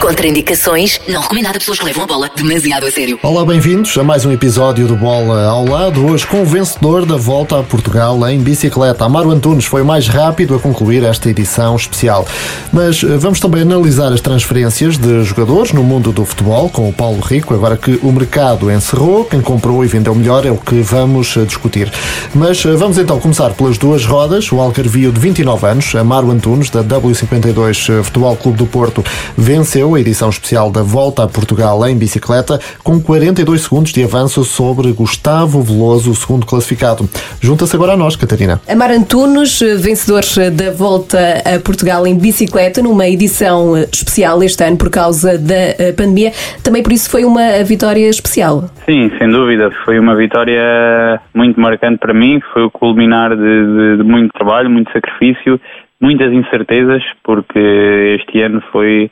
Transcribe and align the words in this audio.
Contraindicações, 0.00 1.00
não 1.08 1.20
recomendado 1.20 1.56
a 1.56 1.58
pessoas 1.58 1.78
que 1.78 1.84
levam 1.84 2.04
a 2.04 2.06
bola 2.06 2.30
demasiado 2.36 2.86
a 2.86 2.90
sério. 2.90 3.18
Olá, 3.22 3.44
bem-vindos 3.44 3.96
a 3.96 4.04
mais 4.04 4.24
um 4.24 4.30
episódio 4.30 4.86
do 4.86 4.94
Bola 4.94 5.44
ao 5.46 5.64
Lado. 5.64 6.06
Hoje 6.06 6.26
com 6.26 6.42
o 6.42 6.44
vencedor 6.44 7.06
da 7.06 7.16
volta 7.16 7.58
a 7.58 7.62
Portugal 7.62 8.28
em 8.28 8.38
bicicleta. 8.38 9.04
Amaro 9.04 9.30
Antunes 9.30 9.64
foi 9.64 9.82
mais 9.82 10.06
rápido 10.06 10.54
a 10.54 10.58
concluir 10.58 11.02
esta 11.02 11.30
edição 11.30 11.74
especial. 11.74 12.26
Mas 12.72 13.02
eh, 13.02 13.16
vamos 13.16 13.40
também 13.40 13.62
analisar 13.62 14.12
as 14.12 14.20
transferências 14.20 14.98
de 14.98 15.24
jogadores 15.24 15.72
no 15.72 15.82
mundo 15.82 16.12
do 16.12 16.24
futebol 16.24 16.68
com 16.68 16.88
o 16.88 16.92
Paulo 16.92 17.20
Rico. 17.20 17.54
Agora 17.54 17.76
que 17.76 17.98
o 18.02 18.12
mercado 18.12 18.70
encerrou, 18.70 19.24
quem 19.24 19.40
comprou 19.40 19.84
e 19.84 19.88
vendeu 19.88 20.14
melhor 20.14 20.44
é 20.44 20.50
o 20.50 20.58
que 20.58 20.80
vamos 20.82 21.36
eh, 21.36 21.44
discutir. 21.44 21.90
Mas 22.34 22.64
eh, 22.64 22.74
vamos 22.74 22.98
então 22.98 23.18
começar 23.18 23.50
pelas 23.54 23.78
duas 23.78 24.04
rodas. 24.04 24.52
O 24.52 24.60
Algarvio 24.60 25.10
de 25.10 25.18
29 25.18 25.66
anos, 25.66 25.94
Amaro 25.94 26.30
Antunes, 26.30 26.70
da 26.70 26.84
W52 26.84 28.02
Futebol 28.04 28.36
Clube 28.36 28.58
do 28.58 28.66
Porto, 28.66 29.04
venceu 29.36 29.85
a 29.94 30.00
edição 30.00 30.28
especial 30.28 30.70
da 30.70 30.82
Volta 30.82 31.24
a 31.24 31.28
Portugal 31.28 31.86
em 31.86 31.96
bicicleta 31.96 32.58
com 32.82 33.00
42 33.00 33.62
segundos 33.62 33.92
de 33.92 34.02
avanço 34.02 34.44
sobre 34.44 34.92
Gustavo 34.92 35.62
Veloso, 35.62 36.10
o 36.10 36.14
segundo 36.14 36.46
classificado. 36.46 37.08
Junta-se 37.40 37.76
agora 37.76 37.92
a 37.92 37.96
nós, 37.96 38.16
Catarina. 38.16 38.60
Amar 38.68 38.90
Antunes, 38.90 39.60
vencedor 39.82 40.22
da 40.52 40.70
Volta 40.72 41.18
a 41.44 41.60
Portugal 41.60 42.06
em 42.06 42.18
bicicleta, 42.18 42.82
numa 42.82 43.06
edição 43.06 43.76
especial 43.76 44.42
este 44.42 44.64
ano 44.64 44.76
por 44.76 44.90
causa 44.90 45.38
da 45.38 45.92
pandemia. 45.96 46.32
Também 46.64 46.82
por 46.82 46.92
isso 46.92 47.10
foi 47.10 47.24
uma 47.24 47.62
vitória 47.64 48.08
especial. 48.08 48.64
Sim, 48.84 49.10
sem 49.18 49.28
dúvida. 49.28 49.70
Foi 49.84 49.98
uma 49.98 50.16
vitória 50.16 51.20
muito 51.34 51.60
marcante 51.60 51.98
para 51.98 52.14
mim. 52.14 52.40
Foi 52.52 52.64
o 52.64 52.70
culminar 52.70 53.36
de, 53.36 53.36
de, 53.36 53.96
de 53.98 54.02
muito 54.02 54.32
trabalho, 54.32 54.70
muito 54.70 54.90
sacrifício, 54.92 55.60
muitas 56.00 56.32
incertezas, 56.32 57.02
porque 57.22 58.18
este 58.20 58.40
ano 58.42 58.62
foi 58.72 59.10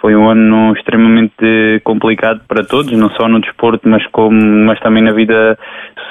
foi 0.00 0.14
um 0.16 0.28
ano 0.28 0.72
extremamente 0.74 1.80
complicado 1.84 2.40
para 2.46 2.64
todos, 2.64 2.92
não 2.92 3.10
só 3.10 3.28
no 3.28 3.40
desporto, 3.40 3.88
mas, 3.88 4.06
como, 4.08 4.40
mas 4.66 4.78
também 4.80 5.02
na 5.02 5.12
vida 5.12 5.58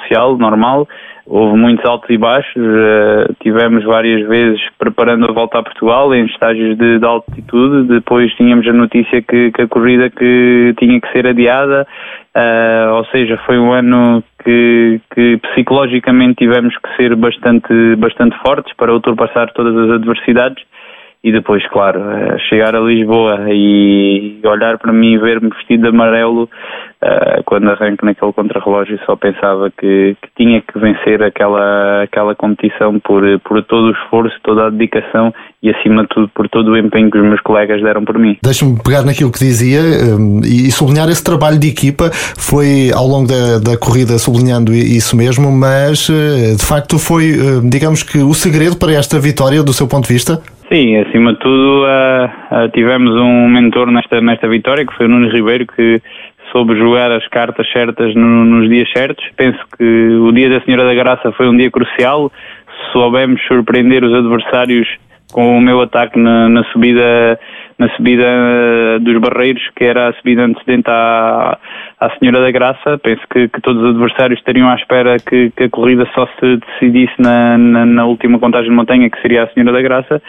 social, 0.02 0.36
normal. 0.36 0.88
Houve 1.30 1.58
muitos 1.58 1.84
altos 1.84 2.08
e 2.08 2.16
baixos, 2.16 2.56
uh, 2.56 3.34
tivemos 3.42 3.84
várias 3.84 4.26
vezes 4.26 4.62
preparando 4.78 5.26
a 5.26 5.32
volta 5.32 5.58
a 5.58 5.62
Portugal 5.62 6.14
em 6.14 6.24
estágios 6.24 6.78
de, 6.78 6.98
de 6.98 7.04
altitude, 7.04 7.86
depois 7.86 8.34
tínhamos 8.36 8.66
a 8.66 8.72
notícia 8.72 9.20
que, 9.20 9.52
que, 9.52 9.60
a 9.60 9.68
corrida 9.68 10.08
que 10.08 10.74
tinha 10.78 10.98
que 10.98 11.12
ser 11.12 11.26
adiada, 11.26 11.86
uh, 12.34 12.94
ou 12.94 13.04
seja, 13.06 13.38
foi 13.44 13.58
um 13.58 13.74
ano 13.74 14.24
que, 14.42 15.02
que 15.14 15.36
psicologicamente 15.52 16.36
tivemos 16.36 16.74
que 16.78 16.96
ser 16.96 17.14
bastante, 17.14 17.74
bastante 17.96 18.34
fortes 18.38 18.74
para 18.74 18.94
ultrapassar 18.94 19.52
todas 19.52 19.76
as 19.76 19.96
adversidades 19.96 20.64
e 21.22 21.32
depois, 21.32 21.66
claro, 21.68 22.00
eh, 22.00 22.38
chegar 22.48 22.76
a 22.76 22.80
Lisboa 22.80 23.46
e 23.48 24.38
olhar 24.44 24.78
para 24.78 24.92
mim 24.92 25.14
e 25.14 25.18
ver-me 25.18 25.50
vestido 25.50 25.82
de 25.82 25.88
amarelo 25.88 26.44
uh, 26.44 27.42
quando 27.44 27.70
arranco 27.70 28.06
naquele 28.06 28.32
contrarrelógio 28.32 29.00
só 29.04 29.16
pensava 29.16 29.68
que, 29.70 30.16
que, 30.22 30.28
tinha 30.36 30.60
que 30.60 30.78
vencer 30.78 31.20
aquela, 31.22 32.04
aquela 32.04 32.36
competição 32.36 33.00
por, 33.00 33.22
por 33.40 33.62
todo 33.64 33.88
o 33.88 33.90
esforço, 33.90 34.36
toda 34.44 34.66
a 34.66 34.70
dedicação 34.70 35.34
e 35.60 35.70
acima 35.70 36.02
de 36.02 36.08
tudo 36.08 36.28
por 36.28 36.48
todo 36.48 36.70
o 36.70 36.78
empenho 36.78 37.10
que 37.10 37.18
os 37.18 37.24
meus 37.24 37.40
colegas 37.40 37.82
deram 37.82 38.04
por 38.04 38.16
mim. 38.16 38.38
Deixa-me 38.40 38.80
pegar 38.80 39.04
naquilo 39.04 39.32
que 39.32 39.40
dizia 39.40 39.80
um, 40.16 40.40
e 40.44 40.70
sublinhar 40.70 41.08
esse 41.08 41.24
trabalho 41.24 41.58
de 41.58 41.68
equipa 41.68 42.10
foi 42.12 42.92
ao 42.94 43.06
longo 43.06 43.26
da, 43.26 43.58
da 43.58 43.76
corrida 43.76 44.18
sublinhando 44.18 44.72
isso 44.72 45.16
mesmo, 45.16 45.50
mas 45.50 46.08
uh, 46.08 46.56
de 46.56 46.64
facto 46.64 46.96
foi, 46.96 47.32
uh, 47.32 47.68
digamos 47.68 48.04
que 48.04 48.18
o 48.18 48.32
segredo 48.34 48.76
para 48.76 48.92
esta 48.92 49.18
vitória 49.18 49.64
do 49.64 49.72
seu 49.72 49.88
ponto 49.88 50.06
de 50.06 50.12
vista? 50.14 50.40
Sim, 50.70 50.98
acima 50.98 51.32
de 51.32 51.38
tudo 51.38 51.84
uh, 51.84 52.26
uh, 52.26 52.68
tivemos 52.74 53.16
um 53.16 53.48
mentor 53.48 53.90
nesta, 53.90 54.20
nesta 54.20 54.46
vitória 54.46 54.84
que 54.84 54.94
foi 54.94 55.06
o 55.06 55.08
Nuno 55.08 55.30
Ribeiro 55.30 55.66
que 55.66 56.02
soube 56.52 56.76
jogar 56.76 57.10
as 57.10 57.26
cartas 57.28 57.66
certas 57.72 58.14
no, 58.14 58.44
nos 58.44 58.68
dias 58.68 58.90
certos. 58.94 59.24
Penso 59.34 59.58
que 59.78 59.84
o 59.84 60.30
dia 60.30 60.50
da 60.50 60.60
Senhora 60.60 60.84
da 60.84 60.94
Graça 60.94 61.32
foi 61.32 61.48
um 61.48 61.56
dia 61.56 61.70
crucial. 61.70 62.30
Soubemos 62.92 63.40
surpreender 63.46 64.04
os 64.04 64.12
adversários 64.12 64.86
com 65.32 65.56
o 65.56 65.60
meu 65.60 65.80
ataque 65.80 66.18
na, 66.18 66.50
na 66.50 66.62
subida 66.64 67.38
na 67.78 67.88
subida 67.94 68.98
dos 69.00 69.18
Barreiros, 69.20 69.62
que 69.74 69.84
era 69.84 70.08
a 70.08 70.12
subida 70.14 70.44
antecedente 70.44 70.90
à, 70.90 71.56
à 72.00 72.10
Senhora 72.18 72.40
da 72.40 72.50
Graça. 72.50 72.98
Penso 72.98 73.22
que, 73.30 73.48
que 73.48 73.60
todos 73.60 73.82
os 73.82 73.90
adversários 73.90 74.38
estariam 74.38 74.68
à 74.68 74.74
espera 74.74 75.16
que, 75.18 75.50
que 75.50 75.64
a 75.64 75.70
corrida 75.70 76.08
só 76.14 76.26
se 76.38 76.56
decidisse 76.56 77.14
na, 77.18 77.58
na, 77.58 77.86
na, 77.86 78.06
última 78.06 78.38
contagem 78.38 78.70
de 78.70 78.76
montanha, 78.76 79.10
que 79.10 79.20
seria 79.20 79.44
a 79.44 79.48
Senhora 79.48 79.72
da 79.72 79.82
Graça. 79.82 80.22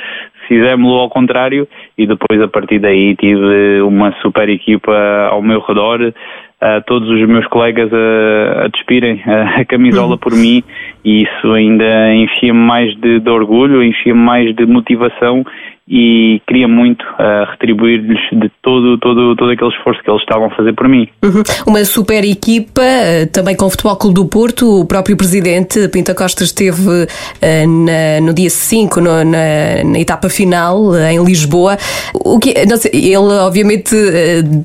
Fizemos-lo 0.48 1.00
ao 1.00 1.10
contrário 1.10 1.68
e 1.98 2.08
depois, 2.08 2.42
a 2.42 2.48
partir 2.48 2.80
daí, 2.80 3.16
tive 3.16 3.82
uma 3.82 4.12
super 4.22 4.50
equipa 4.50 4.92
ao 5.30 5.42
meu 5.42 5.60
redor. 5.60 6.14
Uh, 6.62 6.84
todos 6.86 7.08
os 7.10 7.26
meus 7.26 7.48
colegas 7.48 7.90
a, 7.94 8.66
a 8.66 8.68
despirem 8.68 9.22
a, 9.26 9.62
a 9.62 9.66
camisola 9.66 10.18
por 10.18 10.34
mim 10.34 10.62
e 11.06 11.24
isso 11.24 11.54
ainda 11.54 12.14
enchia-me 12.14 12.60
mais 12.60 12.94
de, 12.98 13.22
de 13.22 13.30
orgulho, 13.30 13.82
enchia-me 13.82 14.20
mais 14.20 14.54
de 14.54 14.66
motivação 14.66 15.46
e 15.90 16.40
queria 16.48 16.68
muito 16.68 17.02
uh, 17.02 17.50
retribuir-lhes 17.50 18.20
de 18.32 18.52
todo, 18.62 19.00
todo, 19.00 19.36
todo 19.36 19.52
aquele 19.52 19.72
esforço 19.72 20.00
que 20.04 20.10
eles 20.10 20.22
estavam 20.22 20.46
a 20.46 20.50
fazer 20.52 20.74
por 20.74 20.88
mim. 20.88 21.08
Uhum. 21.24 21.42
Uma 21.66 21.84
super 21.84 22.24
equipa, 22.24 22.82
uh, 22.82 23.32
também 23.34 23.56
com 23.56 23.66
o 23.66 23.70
Futebol 23.72 23.98
Clube 23.98 24.16
do 24.16 24.26
Porto, 24.28 24.82
o 24.82 24.86
próprio 24.86 25.18
presidente 25.18 25.88
Pinta 25.90 26.14
Costa 26.14 26.44
esteve 26.44 26.88
uh, 26.88 27.86
na, 27.86 28.22
no 28.24 28.36
dia 28.36 28.52
5, 28.52 29.02
no, 29.02 29.10
na, 29.10 29.84
na, 29.84 30.00
etapa 30.00 30.30
final, 30.30 30.96
em 30.96 31.24
Lisboa. 31.24 31.76
O 32.14 32.38
que, 32.38 32.54
sei, 32.78 32.92
ele 32.94 33.34
obviamente 33.42 33.96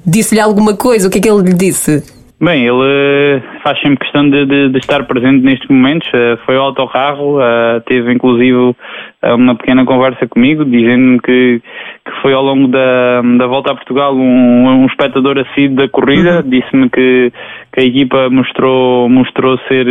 disse-lhe 0.06 0.40
alguma 0.40 0.76
coisa, 0.76 1.08
o 1.08 1.10
que 1.10 1.18
é 1.18 1.20
que 1.22 1.30
ele 1.30 1.42
lhe 1.42 1.54
disse? 1.54 2.02
Bem, 2.40 2.66
ele 2.66 3.42
faz 3.62 3.80
sempre 3.80 4.00
questão 4.00 4.28
de, 4.28 4.44
de, 4.44 4.68
de 4.68 4.78
estar 4.78 5.04
presente 5.04 5.42
nestes 5.42 5.66
momentos. 5.68 6.06
foi 6.44 6.56
ao 6.56 6.66
autocarro, 6.66 7.38
teve 7.86 8.12
inclusive 8.12 8.74
uma 9.32 9.54
pequena 9.54 9.84
conversa 9.84 10.26
comigo, 10.28 10.64
dizendo-me 10.64 11.20
que, 11.20 11.62
que 12.04 12.22
foi 12.22 12.32
ao 12.34 12.42
longo 12.42 12.68
da, 12.68 13.22
da 13.38 13.46
volta 13.46 13.72
a 13.72 13.74
Portugal 13.74 14.14
um, 14.14 14.82
um 14.82 14.86
espectador 14.86 15.38
assíduo 15.38 15.76
da 15.76 15.88
corrida, 15.88 16.42
uhum. 16.42 16.50
disse-me 16.50 16.90
que, 16.90 17.32
que 17.74 17.80
a 17.80 17.84
equipa 17.84 18.30
mostrou, 18.30 19.08
mostrou 19.08 19.58
ser, 19.66 19.84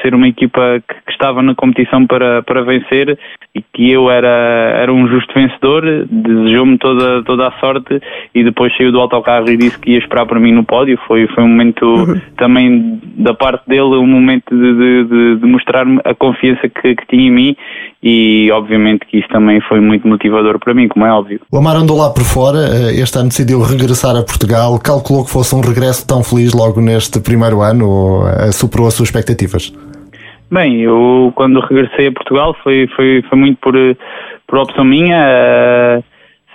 ser 0.00 0.14
uma 0.14 0.26
equipa 0.26 0.82
que, 0.88 0.94
que, 0.94 1.12
estava 1.12 1.42
na 1.42 1.54
competição 1.54 2.06
para, 2.06 2.42
para 2.42 2.62
vencer 2.62 3.18
e 3.54 3.60
que 3.60 3.90
eu 3.90 4.10
era, 4.10 4.26
era 4.80 4.92
um 4.92 5.06
justo 5.06 5.34
vencedor, 5.34 6.06
desejou-me 6.10 6.78
toda, 6.78 7.22
toda 7.24 7.48
a 7.48 7.52
sorte 7.60 8.00
e 8.34 8.42
depois 8.42 8.74
saiu 8.76 8.90
do 8.90 9.00
autocarro 9.00 9.50
e 9.50 9.56
disse 9.56 9.78
que 9.78 9.92
ia 9.92 9.98
esperar 9.98 10.24
para 10.24 10.40
mim 10.40 10.52
no 10.52 10.64
pódio. 10.64 10.98
Foi, 11.06 11.26
foi 11.28 11.44
um 11.44 11.48
momento 11.48 11.84
uhum. 11.84 12.20
também 12.38 13.00
da 13.18 13.34
parte 13.34 13.68
dele, 13.68 13.96
um 13.96 14.06
momento 14.06 14.56
de, 14.56 15.04
de, 15.04 15.36
de 15.36 15.46
mostrar-me 15.46 16.00
a 16.04 16.14
confiança 16.14 16.68
que, 16.68 16.94
que 16.94 17.06
tinha 17.06 17.28
em 17.28 17.30
mim 17.30 17.56
e 18.02 18.50
obviamente 18.52 19.04
que 19.06 19.18
isso 19.18 19.28
também 19.28 19.60
foi 19.68 19.80
muito 19.80 20.06
motivador 20.06 20.58
para 20.58 20.72
mim, 20.72 20.86
como 20.86 21.04
é 21.04 21.10
óbvio. 21.10 21.40
O 21.50 21.58
Amar 21.58 21.76
andou 21.76 21.96
lá 21.98 22.10
por 22.10 22.22
fora, 22.22 22.58
eh, 22.58 23.00
este 23.00 23.18
ano 23.18 23.28
decidiu 23.28 23.60
regressar 23.60 24.14
a 24.16 24.22
Portugal, 24.22 24.78
calculou 24.78 25.24
que 25.24 25.30
fosse 25.30 25.54
um 25.54 25.60
regresso 25.60 26.06
tão 26.06 26.22
feliz 26.22 26.52
logo 26.52 26.80
neste 26.80 27.18
primeiro 27.26 27.60
ano 27.60 28.22
eh, 28.28 28.52
superou 28.52 28.86
as 28.86 28.94
suas 28.94 29.08
expectativas? 29.08 29.72
Bem, 30.50 30.80
eu 30.80 31.32
quando 31.34 31.60
regressei 31.60 32.06
a 32.06 32.12
Portugal 32.12 32.56
foi, 32.62 32.88
foi, 32.94 33.22
foi 33.28 33.38
muito 33.38 33.58
por, 33.60 33.74
por 34.46 34.58
opção 34.60 34.84
minha, 34.84 35.18
uh, 35.18 36.04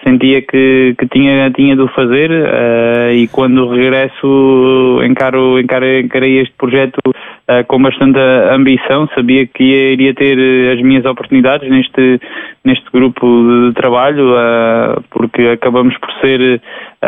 sentia 0.04 0.42
que, 0.42 0.96
que 0.98 1.08
tinha, 1.08 1.50
tinha 1.52 1.76
de 1.76 1.82
o 1.82 1.88
fazer 1.90 2.32
uh, 2.32 3.12
e 3.14 3.28
quando 3.28 3.70
regresso 3.70 5.02
encaro, 5.04 5.60
encaro, 5.60 5.86
encarei 6.00 6.40
este 6.40 6.54
projeto 6.58 7.00
uh, 7.06 7.66
com 7.68 7.82
bastante 7.82 8.20
ambição, 8.52 9.08
sabia 9.16 9.46
que 9.48 9.64
ia, 9.64 9.94
iria 9.94 10.14
ter 10.14 10.38
eh, 10.38 10.74
as 10.74 10.82
minhas 10.82 11.06
oportunidades 11.06 11.70
neste, 11.70 12.20
neste 12.64 12.86
grupo 12.92 13.26
de 13.68 13.74
trabalho, 13.74 14.34
uh, 14.34 15.04
porque 15.12 15.42
acabamos 15.44 15.98
por 15.98 16.12
ser 16.22 16.62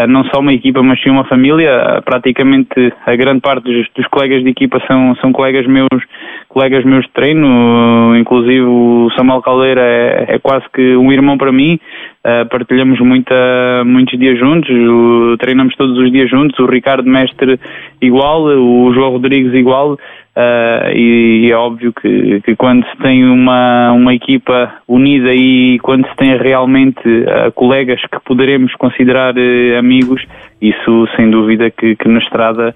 não 0.08 0.24
só 0.26 0.40
uma 0.40 0.54
equipa, 0.54 0.82
mas 0.82 1.02
sim 1.02 1.10
uma 1.10 1.26
família. 1.26 2.02
praticamente 2.04 2.94
a 3.06 3.16
grande 3.16 3.42
parte 3.42 3.64
dos, 3.64 3.88
dos, 3.96 4.08
colegas 4.08 4.44
de 4.44 4.50
equipa 4.50 4.82
são, 4.88 5.16
são 5.18 5.32
colegas 5.32 5.68
meus 5.68 6.04
colegas 6.50 6.86
meus 6.86 7.06
de 7.06 7.12
treino, 7.12 8.16
inclusive 8.16 8.62
o 8.62 9.10
Samuel 9.18 9.42
Caldeira 9.42 9.82
é, 9.82 10.36
é 10.36 10.40
quase 10.40 10.66
que 10.72 10.96
um 10.96 11.12
irmão 11.12 11.36
para 11.36 11.52
mim, 11.52 11.80
uh, 12.24 12.48
partilhamos 12.48 13.00
muita, 13.00 13.84
muitos 13.84 14.18
dias 14.20 14.38
juntos, 14.38 14.70
o, 14.70 15.36
treinamos 15.40 15.76
todos 15.76 15.98
os 15.98 16.12
dias 16.12 16.30
juntos, 16.30 16.58
o 16.60 16.68
Ricardo 16.68 17.10
Mestre 17.10 17.60
igual, 18.00 18.44
o 18.44 18.94
João 18.94 19.12
Rodrigues 19.12 19.54
igual, 19.54 19.98
Uh, 20.36 20.90
e, 20.96 21.46
e, 21.46 21.52
é 21.52 21.56
óbvio 21.56 21.94
que, 21.94 22.42
que, 22.42 22.56
quando 22.56 22.84
se 22.88 22.98
tem 22.98 23.24
uma, 23.24 23.92
uma 23.92 24.16
equipa 24.16 24.82
unida 24.88 25.32
e 25.32 25.78
quando 25.84 26.08
se 26.10 26.16
tem 26.16 26.36
realmente 26.36 27.08
uh, 27.08 27.52
colegas 27.52 28.02
que 28.02 28.20
poderemos 28.26 28.74
considerar 28.74 29.36
uh, 29.36 29.83
amigos, 29.84 30.24
isso 30.62 31.08
sem 31.16 31.30
dúvida 31.30 31.70
que, 31.70 31.96
que 31.96 32.08
na 32.08 32.20
estrada, 32.20 32.76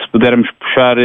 se 0.00 0.10
pudermos 0.10 0.48
puxar 0.52 0.96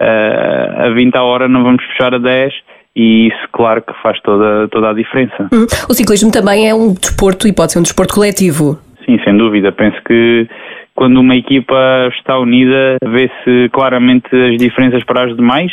a 0.00 0.90
20 0.90 1.16
a 1.16 1.22
hora, 1.22 1.48
não 1.48 1.62
vamos 1.62 1.84
puxar 1.86 2.14
a 2.14 2.18
10 2.18 2.52
e 2.96 3.28
isso, 3.28 3.48
claro, 3.52 3.82
que 3.82 3.92
faz 4.02 4.20
toda, 4.20 4.68
toda 4.68 4.90
a 4.90 4.94
diferença. 4.94 5.48
Hum. 5.52 5.66
O 5.88 5.94
ciclismo 5.94 6.30
também 6.30 6.68
é 6.68 6.74
um 6.74 6.94
desporto 6.94 7.48
e 7.48 7.52
pode 7.52 7.72
ser 7.72 7.80
um 7.80 7.82
desporto 7.82 8.14
coletivo. 8.14 8.78
Sim, 9.04 9.18
sem 9.24 9.36
dúvida. 9.36 9.72
Penso 9.72 10.00
que 10.06 10.48
quando 10.94 11.18
uma 11.18 11.34
equipa 11.34 12.08
está 12.16 12.38
unida, 12.38 12.96
vê-se 13.04 13.68
claramente 13.72 14.28
as 14.32 14.56
diferenças 14.58 15.02
para 15.04 15.24
as 15.24 15.36
demais. 15.36 15.72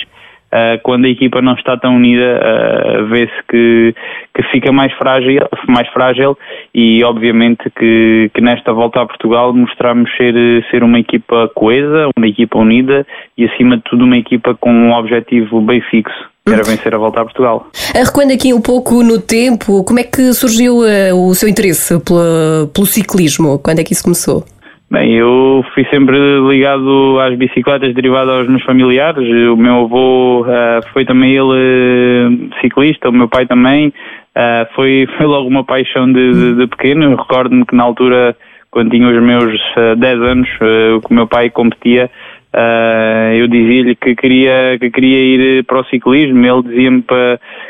Uh, 0.51 0.77
quando 0.83 1.05
a 1.05 1.09
equipa 1.09 1.41
não 1.41 1.53
está 1.53 1.77
tão 1.77 1.95
unida, 1.95 2.41
uh, 2.41 3.05
vê-se 3.07 3.31
que, 3.49 3.95
que 4.35 4.43
fica 4.51 4.69
mais 4.69 4.91
frágil, 4.93 5.47
mais 5.69 5.87
frágil 5.89 6.37
e 6.75 7.01
obviamente 7.05 7.69
que, 7.69 8.29
que 8.33 8.41
nesta 8.41 8.73
volta 8.73 9.01
a 9.01 9.05
Portugal 9.05 9.53
mostramos 9.53 10.09
ser, 10.17 10.33
ser 10.69 10.83
uma 10.83 10.99
equipa 10.99 11.49
coesa, 11.55 12.09
uma 12.17 12.27
equipa 12.27 12.57
unida 12.57 13.07
e 13.37 13.45
acima 13.45 13.77
de 13.77 13.83
tudo 13.83 14.03
uma 14.03 14.17
equipa 14.17 14.53
com 14.53 14.73
um 14.73 14.91
objetivo 14.91 15.61
bem 15.61 15.79
fixo. 15.89 16.29
que 16.45 16.53
Era 16.53 16.63
vencer 16.63 16.93
a 16.93 16.97
volta 16.97 17.21
a 17.21 17.23
Portugal. 17.23 17.67
Recuando 17.95 18.33
aqui 18.33 18.53
um 18.53 18.61
pouco 18.61 19.03
no 19.03 19.21
tempo, 19.21 19.85
como 19.85 19.99
é 19.99 20.03
que 20.03 20.33
surgiu 20.33 20.79
uh, 20.79 21.29
o 21.29 21.33
seu 21.33 21.47
interesse 21.47 21.97
pelo, 22.03 22.67
pelo 22.73 22.85
ciclismo? 22.85 23.57
Quando 23.57 23.79
é 23.79 23.83
que 23.85 23.93
isso 23.93 24.03
começou? 24.03 24.43
Bem, 24.91 25.13
eu 25.13 25.63
fui 25.73 25.85
sempre 25.85 26.17
ligado 26.49 27.17
às 27.21 27.33
bicicletas 27.37 27.93
derivado 27.93 28.29
aos 28.29 28.47
meus 28.49 28.61
familiares. 28.63 29.25
O 29.49 29.55
meu 29.55 29.85
avô 29.85 30.41
uh, 30.41 30.85
foi 30.91 31.05
também 31.05 31.31
ele 31.31 32.27
uh, 32.27 32.59
ciclista, 32.59 33.07
o 33.07 33.13
meu 33.13 33.29
pai 33.29 33.45
também. 33.45 33.87
Uh, 33.87 34.67
foi, 34.75 35.07
foi 35.15 35.25
logo 35.25 35.47
uma 35.47 35.63
paixão 35.63 36.11
de, 36.11 36.33
de, 36.33 36.55
de 36.55 36.67
pequeno. 36.67 37.15
Recordo-me 37.15 37.65
que 37.65 37.73
na 37.73 37.83
altura, 37.83 38.35
quando 38.69 38.91
tinha 38.91 39.07
os 39.07 39.23
meus 39.23 39.57
10 39.97 40.21
anos, 40.23 40.49
que 40.59 41.09
o 41.09 41.13
meu 41.13 41.25
pai 41.25 41.49
competia, 41.49 42.11
Uh, 42.53 43.31
eu 43.33 43.47
dizia-lhe 43.47 43.95
que 43.95 44.13
queria, 44.13 44.77
que 44.77 44.91
queria 44.91 45.17
ir 45.17 45.63
para 45.63 45.79
o 45.79 45.85
ciclismo, 45.85 46.45
ele 46.45 46.63
dizia-me 46.63 47.01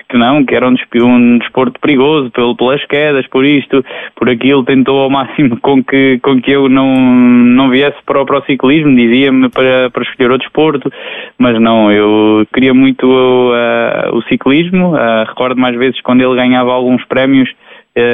que 0.10 0.18
não, 0.18 0.44
que 0.44 0.56
era 0.56 0.68
um, 0.68 0.76
um 1.04 1.38
desporto 1.38 1.80
perigoso 1.80 2.32
pelo, 2.32 2.56
pelas 2.56 2.84
quedas, 2.86 3.28
por 3.28 3.46
isto, 3.46 3.86
por 4.16 4.28
aquilo, 4.28 4.66
tentou 4.66 5.00
ao 5.00 5.10
máximo 5.12 5.60
com 5.62 5.84
que, 5.84 6.20
com 6.24 6.42
que 6.42 6.50
eu 6.50 6.68
não, 6.68 6.96
não 6.96 7.70
viesse 7.70 7.98
para, 8.08 8.22
o, 8.22 8.26
para 8.26 8.40
o 8.40 8.46
ciclismo, 8.46 8.96
dizia-me 8.96 9.50
para, 9.50 9.92
para 9.92 10.02
escolher 10.02 10.32
outro 10.32 10.48
desporto, 10.48 10.92
mas 11.38 11.62
não, 11.62 11.92
eu 11.92 12.46
queria 12.52 12.74
muito 12.74 13.06
uh, 13.06 14.16
o 14.16 14.22
ciclismo, 14.24 14.96
uh, 14.96 15.26
recordo 15.28 15.62
mais 15.62 15.76
vezes 15.78 16.02
quando 16.02 16.22
ele 16.22 16.36
ganhava 16.36 16.72
alguns 16.72 17.06
prémios, 17.06 17.50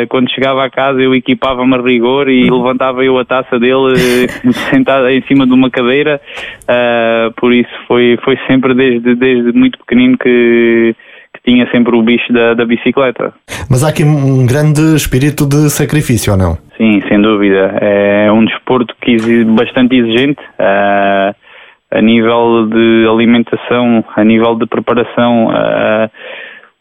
quando 0.10 0.32
chegava 0.32 0.64
a 0.64 0.70
casa 0.70 1.00
eu 1.02 1.14
equipava-me 1.14 1.76
a 1.76 1.82
rigor 1.82 2.30
e 2.30 2.50
levantava 2.50 3.04
eu 3.04 3.18
a 3.18 3.26
taça 3.26 3.60
dele 3.60 3.94
eh, 3.96 4.52
sentada 4.72 5.12
em 5.12 5.22
cima 5.24 5.46
de 5.46 5.54
uma 5.54 5.70
cadeira, 5.70 6.20
uh, 6.64 7.32
por 7.34 7.54
isso 7.54 7.70
foi, 7.88 8.18
foi 8.24 8.38
sempre 8.48 8.74
desde, 8.74 9.16
desde 9.16 9.52
muito 9.54 9.78
pequenino 9.80 10.18
que, 10.18 10.96
que 11.34 11.52
tinha 11.52 11.70
sempre 11.72 11.96
o 11.96 12.02
bicho 12.02 12.32
da, 12.34 12.54
da 12.56 12.66
bicicleta. 12.66 13.34
Mas 13.70 13.84
há 13.84 13.90
aqui 13.90 14.04
um 14.04 14.46
grande 14.46 14.96
espírito 14.96 15.48
de 15.48 15.70
sacrifício, 15.70 16.34
ou 16.34 16.40
não? 16.40 16.58
Sim, 16.78 17.02
sem 17.08 17.22
dúvida. 17.22 17.78
É 17.82 18.32
um 18.32 18.46
desporto 18.46 18.96
que 19.02 19.16
é 19.16 19.44
bastante 19.46 19.96
exigente. 19.96 20.42
A 20.58 22.02
nível 22.02 22.68
de 22.68 23.08
alimentação, 23.10 24.04
a 24.16 24.24
nível 24.24 24.56
de 24.56 24.66
preparação, 24.66 25.50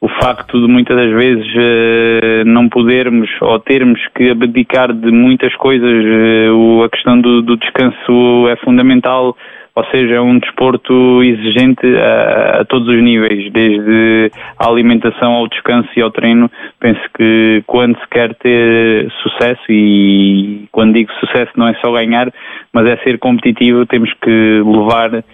o 0.01 0.09
facto 0.09 0.61
de 0.61 0.71
muitas 0.71 0.95
das 0.95 1.11
vezes 1.11 1.47
uh, 1.55 2.45
não 2.45 2.69
podermos 2.69 3.31
ou 3.41 3.59
termos 3.59 4.01
que 4.15 4.31
abdicar 4.31 4.93
de 4.93 5.11
muitas 5.11 5.55
coisas, 5.57 6.05
uh, 6.05 6.83
a 6.83 6.91
questão 6.91 7.19
do, 7.21 7.41
do, 7.41 7.57
descanso 7.57 8.47
é 8.49 8.57
fundamental, 8.57 9.35
ou 9.75 9.85
seja, 9.87 10.17
é 10.17 10.21
um 10.21 10.39
desporto 10.39 11.23
exigente 11.23 11.87
a, 11.97 12.61
a, 12.61 12.65
todos 12.67 12.89
os 12.89 13.03
níveis, 13.03 13.51
desde 13.53 14.31
a 14.59 14.69
alimentação 14.69 15.33
ao 15.33 15.49
descanso 15.49 15.89
e 15.97 16.03
ao 16.03 16.11
treino. 16.11 16.51
Penso 16.79 17.01
que 17.17 17.63
quando 17.67 17.99
se 17.99 18.09
quer 18.11 18.35
ter 18.35 19.11
sucesso, 19.23 19.65
e 19.71 20.69
quando 20.73 20.95
digo 20.95 21.11
sucesso 21.21 21.53
não 21.57 21.69
é 21.69 21.75
só 21.83 21.91
ganhar, 21.93 22.31
mas 22.71 22.87
é 22.87 22.97
ser 22.99 23.19
competitivo, 23.19 23.87
temos 23.87 24.13
que 24.23 24.63
levar 24.63 25.25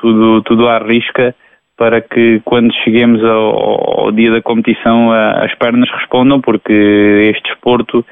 tudo, 0.00 0.42
tudo 0.42 0.68
à 0.68 0.78
risca 0.78 1.34
para 1.76 2.00
que 2.00 2.40
quando 2.44 2.72
cheguemos 2.84 3.22
ao, 3.22 4.06
ao 4.06 4.12
dia 4.12 4.30
da 4.30 4.40
competição 4.40 5.12
as 5.12 5.54
pernas 5.56 5.88
respondam, 5.90 6.40
porque 6.40 6.72
este 7.30 7.42
desporto, 7.50 8.04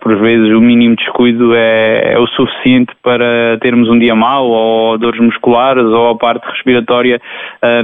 por 0.00 0.16
vezes, 0.20 0.54
o 0.54 0.60
mínimo 0.60 0.96
descuido 0.96 1.54
é, 1.54 2.12
é, 2.12 2.18
o 2.18 2.26
suficiente 2.26 2.92
para 3.02 3.56
termos 3.60 3.88
um 3.88 3.98
dia 3.98 4.14
mau, 4.14 4.46
ou 4.46 4.98
dores 4.98 5.20
musculares, 5.20 5.84
ou 5.84 6.10
a 6.10 6.16
parte 6.16 6.44
respiratória 6.50 7.20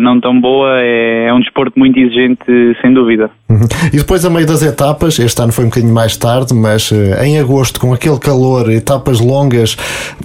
não 0.01 0.21
tão 0.21 0.39
boa. 0.39 0.81
É, 0.81 1.27
é 1.29 1.33
um 1.33 1.41
desporto 1.41 1.79
muito 1.79 1.99
exigente, 1.99 2.45
sem 2.83 2.93
dúvida. 2.93 3.31
Uhum. 3.49 3.67
E 3.93 3.97
depois, 3.99 4.25
a 4.25 4.31
meio 4.31 4.47
das 4.47 4.63
etapas, 4.63 5.19
este 5.19 5.41
ano 5.41 5.53
foi 5.53 5.65
um 5.65 5.69
bocadinho 5.69 5.95
mais 5.95 6.17
tarde, 6.17 6.53
mas 6.53 6.91
eh, 6.93 7.27
em 7.27 7.39
agosto, 7.39 7.81
com 7.81 7.93
aquele 7.93 8.19
calor, 8.19 8.71
etapas 8.71 9.21
longas, 9.21 9.77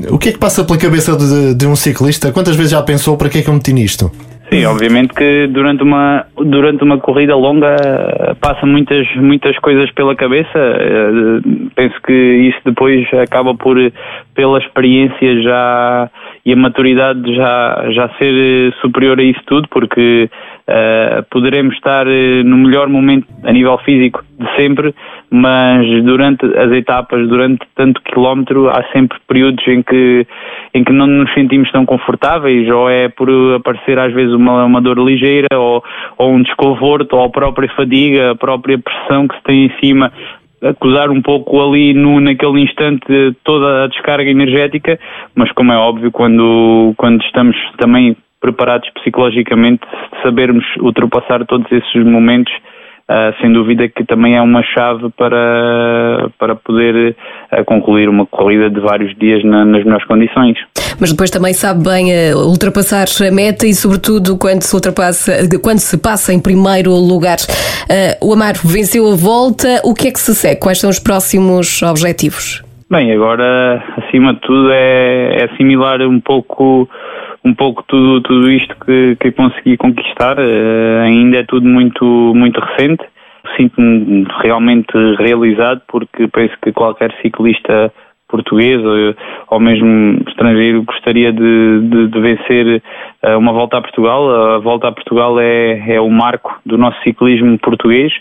o 0.09 0.17
que 0.17 0.29
é 0.29 0.31
que 0.31 0.39
passa 0.39 0.63
pela 0.63 0.79
cabeça 0.79 1.15
de, 1.15 1.53
de 1.53 1.67
um 1.67 1.75
ciclista? 1.75 2.31
Quantas 2.31 2.55
vezes 2.55 2.71
já 2.71 2.81
pensou 2.81 3.17
para 3.17 3.29
que 3.29 3.39
é 3.39 3.41
que 3.41 3.49
eu 3.49 3.53
meti 3.53 3.71
nisto? 3.73 4.11
Sim, 4.51 4.65
obviamente 4.65 5.13
que 5.13 5.45
durante 5.47 5.83
uma, 5.83 6.25
durante 6.35 6.83
uma 6.83 6.97
corrida 6.97 7.35
longa 7.35 7.75
passa 8.41 8.65
muitas, 8.65 9.07
muitas 9.15 9.57
coisas 9.59 9.91
pela 9.91 10.15
cabeça. 10.15 10.57
Eh, 10.57 11.41
penso 11.75 12.01
que 12.01 12.13
isso 12.13 12.59
depois 12.65 13.07
acaba 13.13 13.53
por, 13.53 13.77
pela 14.33 14.57
experiência 14.57 15.41
já 15.43 16.09
e 16.43 16.53
a 16.53 16.55
maturidade 16.55 17.35
já, 17.35 17.85
já 17.91 18.09
ser 18.17 18.73
superior 18.81 19.19
a 19.19 19.23
isso 19.23 19.41
tudo, 19.45 19.67
porque 19.69 20.29
uh, 20.69 21.23
poderemos 21.31 21.73
estar 21.75 22.07
eh, 22.07 22.43
no 22.43 22.57
melhor 22.57 22.87
momento 22.87 23.27
a 23.43 23.51
nível 23.51 23.77
físico 23.79 24.23
de 24.39 24.55
sempre, 24.55 24.93
mas 25.29 25.85
durante 26.03 26.45
as 26.45 26.71
etapas, 26.71 27.27
durante 27.27 27.65
tanto 27.75 28.01
quilómetro, 28.03 28.69
há 28.69 28.83
sempre 28.93 29.17
períodos 29.27 29.67
em 29.67 29.81
que, 29.81 30.25
em 30.73 30.83
que 30.83 30.93
não 30.93 31.07
nos 31.07 31.33
sentimos 31.33 31.71
tão 31.71 31.85
confortáveis, 31.85 32.69
ou 32.69 32.89
é 32.89 33.09
por 33.09 33.29
aparecer 33.55 33.97
às 33.99 34.13
vezes 34.13 34.33
uma, 34.33 34.65
uma 34.65 34.81
dor 34.81 34.99
ligeira, 34.99 35.47
ou, 35.53 35.83
ou 36.17 36.31
um 36.31 36.41
desconforto, 36.41 37.15
ou 37.15 37.25
a 37.25 37.29
própria 37.29 37.69
fadiga, 37.75 38.31
a 38.31 38.35
própria 38.35 38.77
pressão 38.77 39.27
que 39.27 39.35
se 39.35 39.43
tem 39.43 39.65
em 39.65 39.71
cima, 39.79 40.11
acusar 40.61 41.09
um 41.09 41.21
pouco 41.21 41.61
ali 41.61 41.93
no, 41.93 42.19
naquele 42.19 42.61
instante 42.61 43.05
toda 43.43 43.85
a 43.85 43.87
descarga 43.87 44.29
energética, 44.29 44.99
mas 45.35 45.51
como 45.53 45.71
é 45.71 45.77
óbvio, 45.77 46.11
quando, 46.11 46.93
quando 46.97 47.21
estamos 47.23 47.55
também 47.77 48.15
preparados 48.39 48.89
psicologicamente, 48.91 49.81
sabermos 50.23 50.65
ultrapassar 50.81 51.45
todos 51.45 51.69
esses 51.71 52.05
momentos, 52.05 52.53
Uh, 53.09 53.33
sem 53.41 53.51
dúvida 53.51 53.89
que 53.89 54.05
também 54.05 54.35
é 54.35 54.41
uma 54.41 54.61
chave 54.61 55.09
para, 55.17 56.29
para 56.37 56.53
poder 56.53 57.15
uh, 57.51 57.65
concluir 57.65 58.07
uma 58.07 58.23
corrida 58.27 58.69
de 58.69 58.79
vários 58.79 59.17
dias 59.17 59.43
na, 59.43 59.65
nas 59.65 59.83
melhores 59.83 60.05
condições. 60.05 60.59
Mas 60.99 61.11
depois 61.11 61.31
também 61.31 61.51
sabe 61.51 61.83
bem 61.83 62.11
uh, 62.11 62.37
ultrapassar 62.37 63.07
a 63.27 63.31
meta 63.31 63.65
e, 63.65 63.73
sobretudo, 63.73 64.37
quando 64.37 64.61
se 64.61 64.75
ultrapassa, 64.75 65.31
quando 65.63 65.79
se 65.79 65.97
passa 65.97 66.31
em 66.31 66.39
primeiro 66.39 66.91
lugar. 66.91 67.37
o 68.21 68.31
Amaro 68.31 68.59
venceu 68.63 69.11
a 69.11 69.15
volta. 69.15 69.81
O 69.83 69.95
que 69.95 70.09
é 70.09 70.11
que 70.11 70.19
se 70.19 70.35
segue? 70.35 70.61
Quais 70.61 70.79
são 70.79 70.91
os 70.91 70.99
próximos 70.99 71.81
objetivos? 71.81 72.63
Bem, 72.91 73.11
agora, 73.11 73.83
acima 73.97 74.35
de 74.35 74.41
tudo, 74.41 74.69
é, 74.71 75.41
é 75.41 75.45
assimilar 75.45 75.99
um 76.01 76.19
pouco 76.19 76.87
um 77.49 77.55
pouco 77.55 77.83
tudo, 77.87 78.21
tudo 78.21 78.51
isto 78.51 78.75
que, 78.85 79.15
que 79.19 79.31
consegui 79.31 79.75
conquistar. 79.77 80.37
Uh, 80.37 81.01
ainda 81.03 81.37
é 81.37 81.43
tudo 81.43 81.67
muito, 81.67 82.05
muito 82.35 82.59
recente. 82.59 83.03
Sinto-me 83.57 84.27
realmente 84.41 84.93
realizado 85.17 85.81
porque 85.87 86.27
penso 86.27 86.53
que 86.61 86.71
qualquer 86.71 87.11
ciclista 87.21 87.91
português 88.27 88.79
ou, 88.85 89.15
ou 89.49 89.59
mesmo 89.59 90.21
estrangeiro 90.27 90.83
gostaria 90.83 91.33
de, 91.33 91.79
de, 91.81 92.07
de 92.07 92.19
vencer 92.19 92.83
uh, 93.23 93.37
uma 93.37 93.51
volta 93.51 93.77
a 93.77 93.81
Portugal. 93.81 94.55
A 94.55 94.59
volta 94.59 94.87
a 94.87 94.91
Portugal 94.91 95.39
é, 95.39 95.95
é 95.95 95.99
o 95.99 96.09
marco 96.09 96.59
do 96.65 96.77
nosso 96.77 97.01
ciclismo 97.01 97.57
português. 97.57 98.13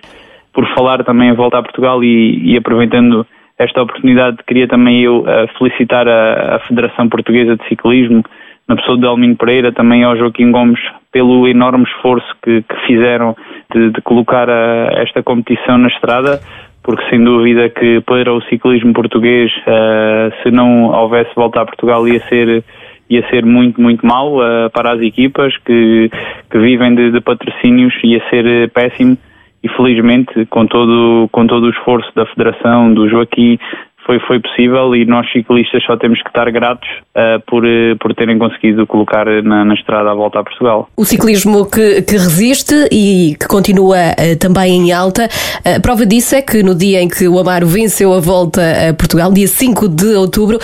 Por 0.52 0.66
falar 0.74 1.04
também 1.04 1.30
a 1.30 1.34
volta 1.34 1.58
a 1.58 1.62
Portugal 1.62 2.02
e, 2.02 2.52
e 2.52 2.56
aproveitando 2.56 3.26
esta 3.58 3.82
oportunidade, 3.82 4.38
queria 4.46 4.68
também 4.68 5.02
eu 5.02 5.20
uh, 5.20 5.26
felicitar 5.58 6.08
a, 6.08 6.56
a 6.56 6.58
Federação 6.60 7.08
Portuguesa 7.08 7.56
de 7.56 7.68
Ciclismo 7.68 8.22
na 8.68 8.76
pessoa 8.76 8.98
de 8.98 9.06
Almino 9.06 9.36
Pereira, 9.36 9.72
também 9.72 10.04
ao 10.04 10.16
Joaquim 10.16 10.52
Gomes, 10.52 10.80
pelo 11.10 11.48
enorme 11.48 11.84
esforço 11.84 12.26
que, 12.42 12.62
que 12.62 12.86
fizeram 12.86 13.34
de, 13.74 13.90
de 13.90 14.02
colocar 14.02 14.48
a, 14.48 14.90
esta 15.02 15.22
competição 15.22 15.78
na 15.78 15.88
estrada, 15.88 16.40
porque 16.82 17.08
sem 17.08 17.22
dúvida 17.24 17.68
que 17.70 18.00
para 18.02 18.32
o 18.32 18.42
ciclismo 18.42 18.92
português, 18.92 19.50
uh, 19.66 20.32
se 20.42 20.50
não 20.50 20.90
houvesse 20.90 21.30
volta 21.34 21.62
a 21.62 21.66
Portugal, 21.66 22.06
ia 22.06 22.20
ser 22.28 22.62
ia 23.10 23.26
ser 23.30 23.44
muito, 23.44 23.80
muito 23.80 24.06
mal 24.06 24.36
uh, 24.36 24.70
para 24.70 24.92
as 24.92 25.00
equipas 25.00 25.56
que, 25.64 26.10
que 26.50 26.58
vivem 26.58 26.94
de, 26.94 27.10
de, 27.10 27.20
patrocínios, 27.22 27.94
ia 28.04 28.22
ser 28.28 28.70
péssimo. 28.70 29.16
E 29.60 29.68
felizmente 29.70 30.46
com 30.46 30.66
todo, 30.66 31.28
com 31.32 31.44
todo 31.46 31.64
o 31.64 31.70
esforço 31.70 32.08
da 32.14 32.24
Federação, 32.26 32.94
do 32.94 33.08
Joaquim, 33.08 33.58
foi, 34.08 34.18
foi 34.20 34.40
possível 34.40 34.96
e 34.96 35.04
nós 35.04 35.30
ciclistas 35.30 35.84
só 35.84 35.94
temos 35.98 36.22
que 36.22 36.28
estar 36.30 36.50
gratos 36.50 36.88
uh, 37.14 37.44
por, 37.46 37.62
uh, 37.62 37.94
por 38.00 38.14
terem 38.14 38.38
conseguido 38.38 38.86
colocar 38.86 39.26
na, 39.42 39.66
na, 39.66 39.74
estrada 39.74 40.10
a 40.10 40.14
volta 40.14 40.40
a 40.40 40.42
Portugal. 40.42 40.88
O 40.96 41.04
ciclismo 41.04 41.66
que, 41.66 42.00
que 42.00 42.14
resiste 42.14 42.74
e 42.90 43.36
que 43.38 43.46
continua 43.46 43.98
uh, 43.98 44.38
também 44.40 44.72
em 44.72 44.92
alta. 44.92 45.28
A 45.62 45.78
prova 45.80 46.06
disso 46.06 46.34
é 46.34 46.40
que 46.40 46.62
no 46.62 46.74
dia 46.74 47.02
em 47.02 47.08
que 47.08 47.28
o 47.28 47.38
Amaro 47.38 47.66
venceu 47.66 48.14
a 48.14 48.20
volta 48.20 48.62
a 48.88 48.94
Portugal, 48.94 49.30
dia 49.30 49.46
5 49.46 49.88
de 49.88 50.14
outubro, 50.14 50.58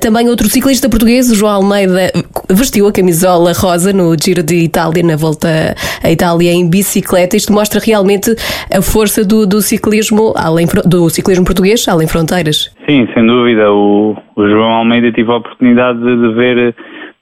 também 0.00 0.28
outro 0.28 0.48
ciclista 0.48 0.88
português, 0.88 1.30
o 1.30 1.34
João 1.34 1.52
Almeida, 1.52 2.10
vestiu 2.48 2.86
a 2.86 2.92
camisola 2.92 3.52
rosa 3.52 3.92
no 3.92 4.16
Giro 4.18 4.42
de 4.42 4.56
Itália, 4.56 5.02
na 5.02 5.16
volta 5.16 5.74
à 6.02 6.10
Itália 6.10 6.52
em 6.52 6.68
bicicleta. 6.68 7.36
Isto 7.36 7.52
mostra 7.52 7.80
realmente 7.80 8.34
a 8.72 8.80
força 8.80 9.24
do, 9.24 9.46
do 9.46 9.60
ciclismo 9.60 10.32
além 10.36 10.66
do 10.86 11.10
ciclismo 11.10 11.44
português 11.44 11.86
além 11.88 12.06
fronteiras. 12.06 12.70
Sim, 12.88 13.08
sem 13.12 13.26
dúvida. 13.26 13.72
O, 13.72 14.16
o 14.36 14.48
João 14.48 14.70
Almeida 14.70 15.10
tive 15.10 15.30
a 15.32 15.36
oportunidade 15.36 15.98
de, 15.98 16.34
ver 16.34 16.74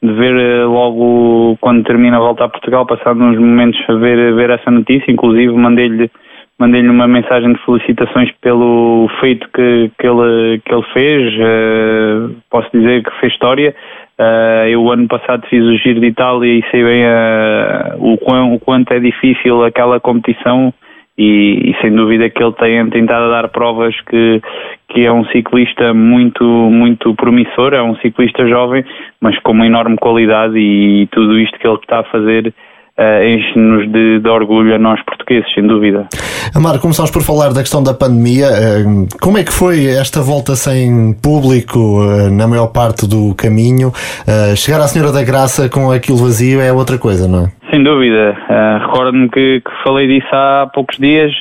de 0.03 0.13
ver 0.13 0.37
eh, 0.37 0.65
logo 0.65 1.57
quando 1.61 1.83
termina 1.85 2.19
a 2.19 2.21
volta 2.21 2.45
a 2.45 2.49
Portugal, 2.49 2.85
passado 2.85 3.23
uns 3.23 3.39
momentos 3.39 3.81
a 3.89 3.95
ver, 3.95 4.35
ver 4.35 4.51
essa 4.51 4.71
notícia, 4.71 5.11
inclusive 5.11 5.53
mandei-lhe 5.55 6.11
mandei-lhe 6.59 6.89
uma 6.89 7.09
mensagem 7.09 7.53
de 7.53 7.65
felicitações 7.65 8.31
pelo 8.41 9.09
feito 9.21 9.49
que, 9.53 9.91
que, 9.99 10.07
ele, 10.07 10.61
que 10.65 10.73
ele 10.73 10.85
fez, 10.93 11.35
uh, 11.35 12.37
posso 12.49 12.71
dizer 12.73 13.03
que 13.03 13.11
fez 13.19 13.33
história. 13.33 13.75
Uh, 14.19 14.69
eu 14.69 14.89
ano 14.93 15.09
passado 15.09 15.45
fiz 15.49 15.65
o 15.65 15.77
Giro 15.79 16.01
de 16.01 16.07
Itália 16.07 16.59
e 16.59 16.63
sei 16.71 16.85
bem 16.85 17.05
uh, 17.05 18.13
o, 18.13 18.17
quão, 18.19 18.55
o 18.55 18.61
quanto 18.61 18.93
é 18.93 19.01
difícil 19.01 19.65
aquela 19.65 19.99
competição 19.99 20.73
e, 21.17 21.71
e, 21.71 21.77
sem 21.81 21.95
dúvida 21.95 22.29
que 22.29 22.43
ele 22.43 22.53
tem 22.53 22.91
tentado 22.91 23.31
dar 23.31 23.49
provas 23.49 23.95
que, 24.03 24.43
que 24.89 25.07
é 25.07 25.13
um 25.13 25.25
ciclista 25.27 25.95
muito, 25.95 26.45
muito 26.45 27.15
promissor, 27.15 27.73
é 27.73 27.83
um 27.83 27.97
ciclista 27.97 28.47
jovem, 28.49 28.85
mas 29.21 29.39
com 29.41 29.53
uma 29.53 29.67
enorme 29.67 29.97
qualidade 29.97 30.59
e 30.59 31.07
tudo 31.13 31.39
isto 31.39 31.59
que 31.59 31.67
ele 31.67 31.77
está 31.77 32.01
a 32.01 32.05
fazer 32.05 32.53
uh, 32.99 33.25
enche-nos 33.25 33.91
de, 33.91 34.21
de, 34.21 34.29
orgulho 34.29 34.75
a 34.75 34.79
nós 34.79 35.01
portugueses, 35.05 35.53
sem 35.55 35.67
dúvida. 35.67 36.09
Amar, 36.55 36.79
começamos 36.79 37.11
por 37.11 37.23
falar 37.23 37.53
da 37.53 37.61
questão 37.61 37.83
da 37.83 37.95
pandemia. 37.95 38.47
Uh, 38.49 39.07
como 39.21 39.39
é 39.39 39.45
que 39.45 39.53
foi 39.53 39.87
esta 39.87 40.21
volta 40.21 40.55
sem 40.57 41.13
público 41.23 41.79
uh, 41.79 42.31
na 42.31 42.47
maior 42.47 42.69
parte 42.69 43.07
do 43.07 43.35
caminho? 43.35 43.93
chegar 44.57 44.81
à 44.81 44.89
Senhora 44.89 45.13
da 45.13 45.23
Graça 45.23 45.69
com 45.69 45.91
aquilo 45.91 46.19
vazio 46.19 46.61
é 46.61 46.73
outra 46.73 46.99
coisa, 46.99 47.29
não 47.29 47.47
é? 47.47 47.53
Sem 47.75 47.83
dúvida. 47.83 48.37
Uh, 48.49 48.87
Recordo-me 48.87 49.29
que, 49.31 49.61
que, 49.61 49.71
falei 49.83 50.07
disso 50.07 50.29
há 50.33 50.71
poucos 50.73 50.97
dias. 50.97 51.33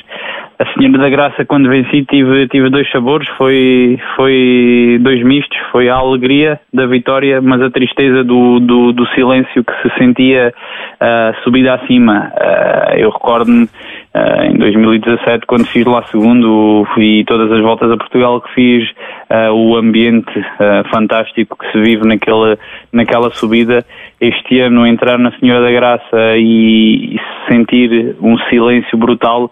A 0.56 0.72
Senhora 0.72 0.98
da 0.98 1.08
Graça, 1.08 1.44
quando 1.44 1.68
venci, 1.68 2.04
tive, 2.04 2.46
tive 2.46 2.70
dois 2.70 2.88
sabores. 2.92 3.28
Foi, 3.36 3.98
foi 4.14 4.98
dois 5.00 5.20
mistos. 5.24 5.58
Foi 5.72 5.88
a 5.88 5.96
alegria 5.96 6.60
da 6.72 6.86
vitória, 6.86 7.40
mas 7.40 7.60
a 7.60 7.70
tristeza 7.70 8.22
do, 8.22 8.60
do, 8.60 8.92
do 8.92 9.04
silêncio 9.08 9.64
que 9.64 9.72
se 9.82 9.98
sentia 9.98 10.54
uh, 10.54 11.42
subida 11.42 11.74
acima. 11.74 12.32
Uh, 12.36 12.98
eu 12.98 13.10
recordo-me 13.10 13.68
Uh, 14.14 14.44
em 14.44 14.56
2017, 14.58 15.44
quando 15.44 15.66
fiz 15.66 15.84
lá 15.84 16.04
segundo 16.04 16.86
e 16.98 17.24
todas 17.24 17.50
as 17.50 17.60
voltas 17.60 17.90
a 17.90 17.96
Portugal 17.96 18.40
que 18.40 18.54
fiz, 18.54 18.88
o 19.52 19.74
ambiente 19.74 20.32
fantástico 20.92 21.58
que 21.58 21.72
se 21.72 21.80
vive 21.80 22.06
naquela, 22.06 22.56
naquela 22.92 23.32
subida. 23.32 23.84
Este 24.20 24.60
ano, 24.60 24.86
entrar 24.86 25.18
na 25.18 25.32
Senhora 25.32 25.64
da 25.64 25.72
Graça 25.72 26.36
e, 26.36 27.16
e 27.16 27.20
sentir 27.48 28.14
um 28.22 28.38
silêncio 28.48 28.96
brutal 28.96 29.50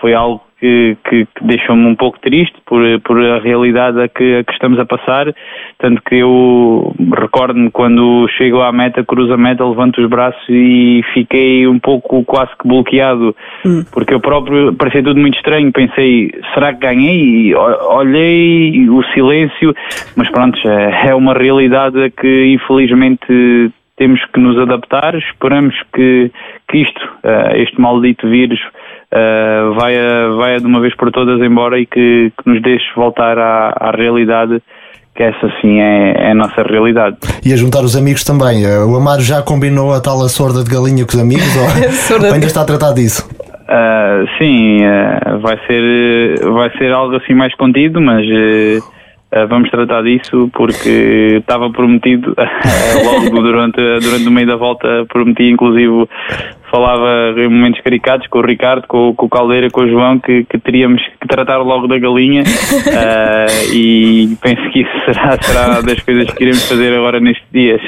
foi 0.00 0.14
algo 0.14 0.42
que, 0.58 0.96
que, 1.08 1.26
que 1.26 1.44
deixou-me 1.44 1.86
um 1.86 1.94
pouco 1.94 2.18
triste 2.20 2.54
por, 2.64 2.80
por 3.00 3.22
a 3.22 3.38
realidade 3.38 4.00
a 4.00 4.08
que, 4.08 4.36
a 4.36 4.44
que 4.44 4.52
estamos 4.52 4.78
a 4.78 4.86
passar. 4.86 5.34
Tanto 5.78 6.02
que 6.02 6.16
eu 6.16 6.94
recordo-me 7.14 7.70
quando 7.70 8.26
chego 8.36 8.62
à 8.62 8.72
meta, 8.72 9.04
cruzo 9.04 9.34
a 9.34 9.36
meta, 9.36 9.64
levanto 9.64 10.00
os 10.00 10.08
braços 10.08 10.42
e 10.48 11.02
fiquei 11.12 11.66
um 11.66 11.78
pouco 11.78 12.24
quase 12.24 12.50
que 12.60 12.66
bloqueado, 12.66 13.36
hum. 13.64 13.84
porque 13.92 14.14
eu 14.14 14.20
próprio 14.20 14.74
parecia 14.74 15.02
tudo 15.02 15.20
muito 15.20 15.36
estranho. 15.36 15.70
Pensei, 15.72 16.32
será 16.54 16.72
que 16.72 16.80
ganhei? 16.80 17.54
Olhei 17.54 18.88
o 18.88 19.02
silêncio, 19.14 19.74
mas 20.16 20.30
pronto, 20.30 20.58
é 20.66 21.14
uma 21.14 21.34
realidade 21.34 22.02
a 22.02 22.10
que 22.10 22.46
infelizmente 22.46 23.72
temos 23.96 24.24
que 24.26 24.40
nos 24.40 24.58
adaptar. 24.58 25.14
Esperamos 25.14 25.74
que, 25.94 26.30
que 26.68 26.78
isto, 26.78 27.00
eh, 27.22 27.62
este 27.62 27.80
maldito 27.80 28.28
vírus, 28.28 28.60
uh, 29.12 29.74
vai, 29.74 29.94
vai 30.36 30.58
de 30.58 30.66
uma 30.66 30.80
vez 30.80 30.94
por 30.96 31.10
todas 31.10 31.40
embora 31.40 31.78
e 31.78 31.86
que, 31.86 32.32
que 32.36 32.50
nos 32.50 32.62
deixe 32.62 32.84
voltar 32.94 33.38
à, 33.38 33.74
à 33.78 33.90
realidade 33.90 34.62
que 35.16 35.22
essa 35.22 35.50
sim 35.60 35.80
é, 35.80 36.12
é, 36.12 36.30
a 36.32 36.34
nossa 36.34 36.62
realidade. 36.62 37.16
E 37.44 37.52
a 37.52 37.56
juntar 37.56 37.82
os 37.82 37.96
amigos 37.96 38.22
também. 38.22 38.64
Eh, 38.64 38.78
o 38.84 38.94
Amaro 38.96 39.22
já 39.22 39.42
combinou 39.42 39.92
a 39.92 40.00
tal 40.00 40.22
a 40.22 40.28
sorda 40.28 40.62
de 40.62 40.70
galinha 40.70 41.06
com 41.06 41.12
os 41.12 41.18
amigos 41.18 41.56
ou 41.56 42.28
ainda 42.32 42.46
está 42.46 42.60
a 42.60 42.64
tratar 42.64 42.92
disso? 42.92 43.26
Uh, 43.66 44.28
sim, 44.38 44.84
uh, 44.84 45.40
vai, 45.40 45.58
ser, 45.66 46.38
vai 46.52 46.70
ser 46.76 46.92
algo 46.92 47.16
assim 47.16 47.34
mais 47.34 47.52
contido, 47.56 48.00
mas 48.00 48.24
uh, 48.24 49.48
vamos 49.48 49.70
tratar 49.70 50.02
disso 50.02 50.48
porque 50.52 51.38
estava 51.40 51.68
prometido 51.70 52.32
logo 53.04 53.42
durante, 53.42 53.80
durante 54.00 54.28
o 54.28 54.30
meio 54.30 54.46
da 54.46 54.56
volta, 54.56 55.04
prometi 55.08 55.50
inclusive 55.50 56.08
falava 56.70 57.34
em 57.36 57.48
momentos 57.48 57.80
caricatos 57.80 58.26
com 58.28 58.38
o 58.38 58.46
Ricardo, 58.46 58.86
com, 58.86 59.14
com 59.14 59.26
o 59.26 59.28
Caldeira, 59.28 59.70
com 59.70 59.82
o 59.82 59.88
João, 59.88 60.18
que, 60.18 60.44
que 60.44 60.58
teríamos 60.58 61.02
que 61.20 61.28
tratar 61.28 61.58
logo 61.58 61.86
da 61.86 61.98
galinha 61.98 62.42
uh, 62.42 63.72
e 63.74 64.36
penso 64.42 64.70
que 64.70 64.80
isso 64.80 64.92
será, 65.04 65.40
será 65.40 65.80
das 65.80 66.00
coisas 66.00 66.30
que 66.32 66.44
iremos 66.44 66.68
fazer 66.68 66.92
agora 66.94 67.20
nestes 67.20 67.46
dias. 67.52 67.80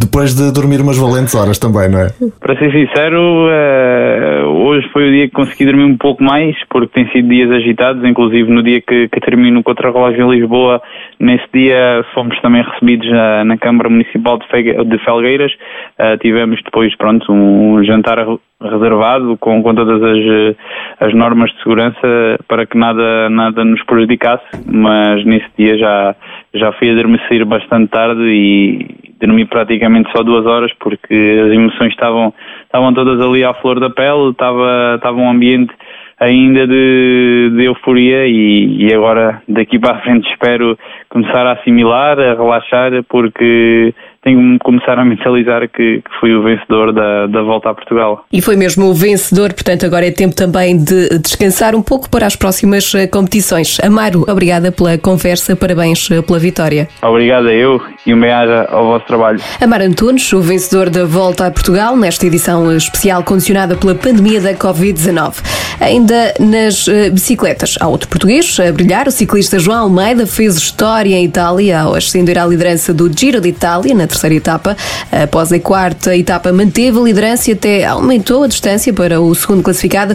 Depois 0.00 0.34
de 0.34 0.52
dormir 0.52 0.80
umas 0.80 0.98
valentes 0.98 1.34
horas 1.34 1.58
também, 1.58 1.88
não 1.88 2.00
é? 2.00 2.08
Para 2.40 2.56
ser 2.58 2.70
sincero, 2.72 3.20
uh, 3.20 4.46
hoje 4.66 4.88
foi 4.92 5.08
o 5.08 5.12
dia 5.12 5.28
que 5.28 5.34
consegui 5.34 5.66
dormir 5.66 5.84
um 5.84 5.96
pouco 5.96 6.22
mais, 6.22 6.56
porque 6.68 6.92
tem 6.94 7.10
sido 7.10 7.28
dias 7.28 7.50
agitados, 7.50 8.04
inclusive 8.04 8.50
no 8.50 8.62
dia 8.62 8.80
que, 8.80 9.08
que 9.08 9.20
termino 9.20 9.60
o 9.60 9.62
contra-relógio 9.62 10.24
em 10.26 10.38
Lisboa, 10.38 10.82
nesse 11.18 11.44
dia 11.52 12.04
fomos 12.14 12.38
também 12.40 12.62
recebidos 12.62 13.08
na, 13.10 13.44
na 13.44 13.56
Câmara 13.56 13.88
Municipal 13.88 14.38
de, 14.38 14.98
Felgueiras, 15.04 15.52
uh, 15.98 16.16
tivemos 16.18 16.60
depois, 16.64 16.94
pronto, 16.96 17.32
um 17.32 17.82
jantar 17.84 18.01
jantar 18.02 18.26
reservado 18.60 19.36
com, 19.38 19.62
com 19.62 19.74
todas 19.74 20.02
as, 20.02 20.56
as 21.00 21.14
normas 21.14 21.50
de 21.52 21.62
segurança 21.62 22.38
para 22.48 22.66
que 22.66 22.76
nada, 22.76 23.30
nada 23.30 23.64
nos 23.64 23.82
prejudicasse, 23.84 24.44
mas 24.66 25.24
nesse 25.24 25.46
dia 25.56 25.78
já, 25.78 26.14
já 26.54 26.72
fui 26.72 26.90
adormecer 26.90 27.44
bastante 27.44 27.90
tarde 27.90 28.22
e 28.22 29.14
dormi 29.20 29.44
praticamente 29.44 30.10
só 30.14 30.22
duas 30.22 30.44
horas 30.46 30.72
porque 30.80 31.42
as 31.46 31.52
emoções 31.52 31.92
estavam, 31.92 32.34
estavam 32.64 32.92
todas 32.92 33.20
ali 33.20 33.44
à 33.44 33.54
flor 33.54 33.78
da 33.78 33.88
pele, 33.88 34.30
estava, 34.30 34.94
estava 34.96 35.16
um 35.16 35.30
ambiente 35.30 35.72
ainda 36.18 36.66
de, 36.66 37.50
de 37.56 37.64
euforia 37.64 38.26
e, 38.26 38.86
e, 38.86 38.94
agora 38.94 39.42
daqui 39.48 39.78
para 39.78 39.96
a 39.96 40.00
frente 40.02 40.30
espero 40.30 40.78
começar 41.08 41.44
a 41.46 41.52
assimilar, 41.52 42.18
a 42.20 42.34
relaxar, 42.34 42.92
porque 43.08 43.92
tenho 44.22 44.58
que 44.58 44.64
começar 44.64 44.98
a 44.98 45.04
mentalizar 45.04 45.68
que, 45.68 46.00
que 46.00 46.20
fui 46.20 46.32
o 46.34 46.42
vencedor 46.42 46.92
da, 46.92 47.26
da 47.26 47.42
volta 47.42 47.70
a 47.70 47.74
Portugal. 47.74 48.24
E 48.32 48.40
foi 48.40 48.56
mesmo 48.56 48.86
o 48.86 48.94
vencedor, 48.94 49.52
portanto 49.52 49.84
agora 49.84 50.06
é 50.06 50.10
tempo 50.10 50.34
também 50.34 50.76
de 50.76 51.18
descansar 51.18 51.74
um 51.74 51.82
pouco 51.82 52.08
para 52.08 52.26
as 52.26 52.36
próximas 52.36 52.94
eh, 52.94 53.06
competições. 53.06 53.78
Amaro, 53.80 54.24
obrigada 54.28 54.70
pela 54.70 54.96
conversa, 54.96 55.56
parabéns 55.56 56.08
eh, 56.10 56.22
pela 56.22 56.38
vitória. 56.38 56.88
Obrigada 57.02 57.52
eu 57.52 57.82
e 58.06 58.14
um 58.14 58.20
bem 58.20 58.32
ao 58.32 58.86
vosso 58.86 59.06
trabalho. 59.06 59.40
Amaro 59.60 59.84
Antunes, 59.84 60.32
o 60.32 60.40
vencedor 60.40 60.88
da 60.88 61.04
volta 61.04 61.46
a 61.46 61.50
Portugal, 61.50 61.96
nesta 61.96 62.26
edição 62.26 62.74
especial 62.76 63.24
condicionada 63.24 63.76
pela 63.76 63.94
pandemia 63.94 64.40
da 64.40 64.54
Covid-19. 64.54 65.34
Ainda 65.80 66.34
nas 66.38 66.86
uh, 66.86 67.10
bicicletas, 67.12 67.76
há 67.80 67.88
outro 67.88 68.08
português 68.08 68.58
a 68.60 68.70
brilhar, 68.72 69.08
o 69.08 69.10
ciclista 69.10 69.58
João 69.58 69.82
Almeida 69.82 70.26
fez 70.26 70.56
história 70.56 71.16
em 71.16 71.24
Itália 71.24 71.80
ao 71.80 71.94
ascender 71.94 72.38
à 72.38 72.46
liderança 72.46 72.94
do 72.94 73.10
Giro 73.12 73.40
de 73.40 73.48
Itália 73.48 73.94
na 73.94 74.06
terceira 74.12 74.34
etapa. 74.34 74.76
Após 75.10 75.52
a 75.52 75.58
quarta 75.58 76.16
etapa, 76.16 76.52
manteve 76.52 76.98
a 76.98 77.02
liderança 77.02 77.50
e 77.50 77.54
até 77.54 77.84
aumentou 77.84 78.44
a 78.44 78.46
distância 78.46 78.92
para 78.92 79.20
o 79.20 79.34
segundo 79.34 79.62
classificado. 79.62 80.14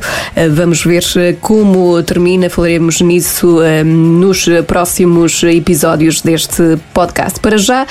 Vamos 0.51 0.83
ver 0.83 1.03
uh, 1.03 1.35
como 1.41 2.01
termina, 2.03 2.49
falaremos 2.49 3.01
nisso 3.01 3.59
nos 3.85 4.45
próximos 4.65 5.43
episódios 5.43 6.21
deste 6.21 6.77
podcast. 6.93 7.39
Para 7.39 7.57
já, 7.57 7.85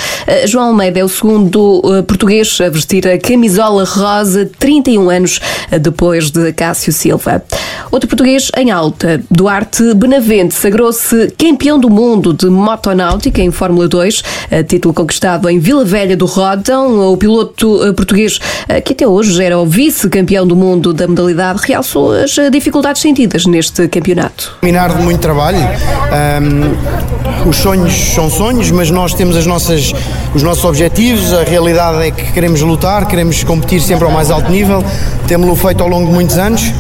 João 0.47 0.69
Almeida 0.69 1.01
é 1.01 1.05
o 1.05 1.09
segundo 1.09 1.83
português 2.07 2.59
a 2.61 2.69
vestir 2.69 3.07
a 3.07 3.19
camisola 3.19 3.85
rosa 3.85 4.49
31 4.59 5.11
anos 5.11 5.41
depois 5.81 6.31
de 6.31 6.53
Cássio 6.53 6.93
Silva. 6.93 7.43
Outro 7.91 8.09
português 8.09 8.51
em 8.57 8.71
alta, 8.71 9.21
Duarte 9.31 9.95
Benavente, 9.95 10.55
sagrou-se 10.55 11.33
campeão 11.39 11.79
do 11.79 11.91
mundo 11.91 12.33
de 12.33 12.47
motonáutica 12.47 13.41
em 13.41 13.51
Fórmula 13.51 13.89
2, 13.89 14.23
título 14.69 14.95
conquistado 14.95 15.49
em 15.49 15.59
Vila 15.59 15.85
Velha 15.85 15.96
do 16.17 16.26
Rodão. 16.26 17.12
O 17.12 17.17
piloto 17.17 17.81
português, 17.95 18.38
que 18.85 18.93
até 18.93 19.07
hoje 19.07 19.43
era 19.43 19.59
o 19.59 19.65
vice-campeão 19.65 20.47
do 20.47 20.55
mundo 20.55 20.93
da 20.93 21.09
modalidade, 21.09 21.61
realçou 21.65 22.12
as 22.12 22.37
dificuldades 22.53 23.00
sentidas 23.00 23.47
neste 23.47 23.88
campeonato. 23.88 24.59
Minar 24.62 24.95
de 24.95 25.03
muito 25.03 25.21
trabalho. 25.21 25.59
Um, 25.59 27.49
os 27.49 27.57
sonhos 27.57 27.95
são 28.15 28.29
sonhos, 28.29 28.71
mas 28.71 28.91
nós 28.91 29.15
temos 29.15 29.37
as 29.37 29.47
nossas, 29.47 29.95
os 30.35 30.43
nossos 30.43 30.65
objetivos. 30.65 31.33
A 31.33 31.45
realidade 31.45 32.07
é 32.07 32.11
que 32.11 32.33
queremos 32.33 32.61
lutar, 32.61 33.07
queremos 33.07 33.43
competir 33.45 33.81
sempre 33.81 34.05
ao 34.05 34.11
mais 34.11 34.31
alto 34.31 34.50
nível. 34.50 34.85
Temos-lo 35.29 35.57
feito 35.57 35.83
ao 35.83 35.88
longo 35.88 36.07
de 36.07 36.12
muitos 36.12 36.37
anos 36.38 36.73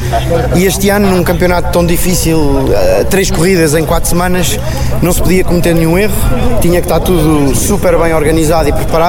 e 0.54 0.64
este 0.64 0.88
ano, 0.88 1.08
num 1.08 1.24
campeonato 1.24 1.72
tão 1.72 1.84
difícil, 1.84 2.68
eh, 2.72 3.04
três 3.10 3.30
corridas 3.30 3.74
em 3.74 3.84
quatro 3.84 4.08
semanas, 4.08 4.58
não 5.02 5.12
se 5.12 5.20
podia 5.20 5.44
cometer 5.44 5.74
nenhum 5.74 5.98
erro. 5.98 6.14
Tinha 6.60 6.80
que 6.80 6.86
estar 6.86 7.00
tudo 7.00 7.54
super 7.54 7.98
bem 7.98 8.14
organizado 8.14 8.68
e 8.68 8.72
preparado 8.72 9.05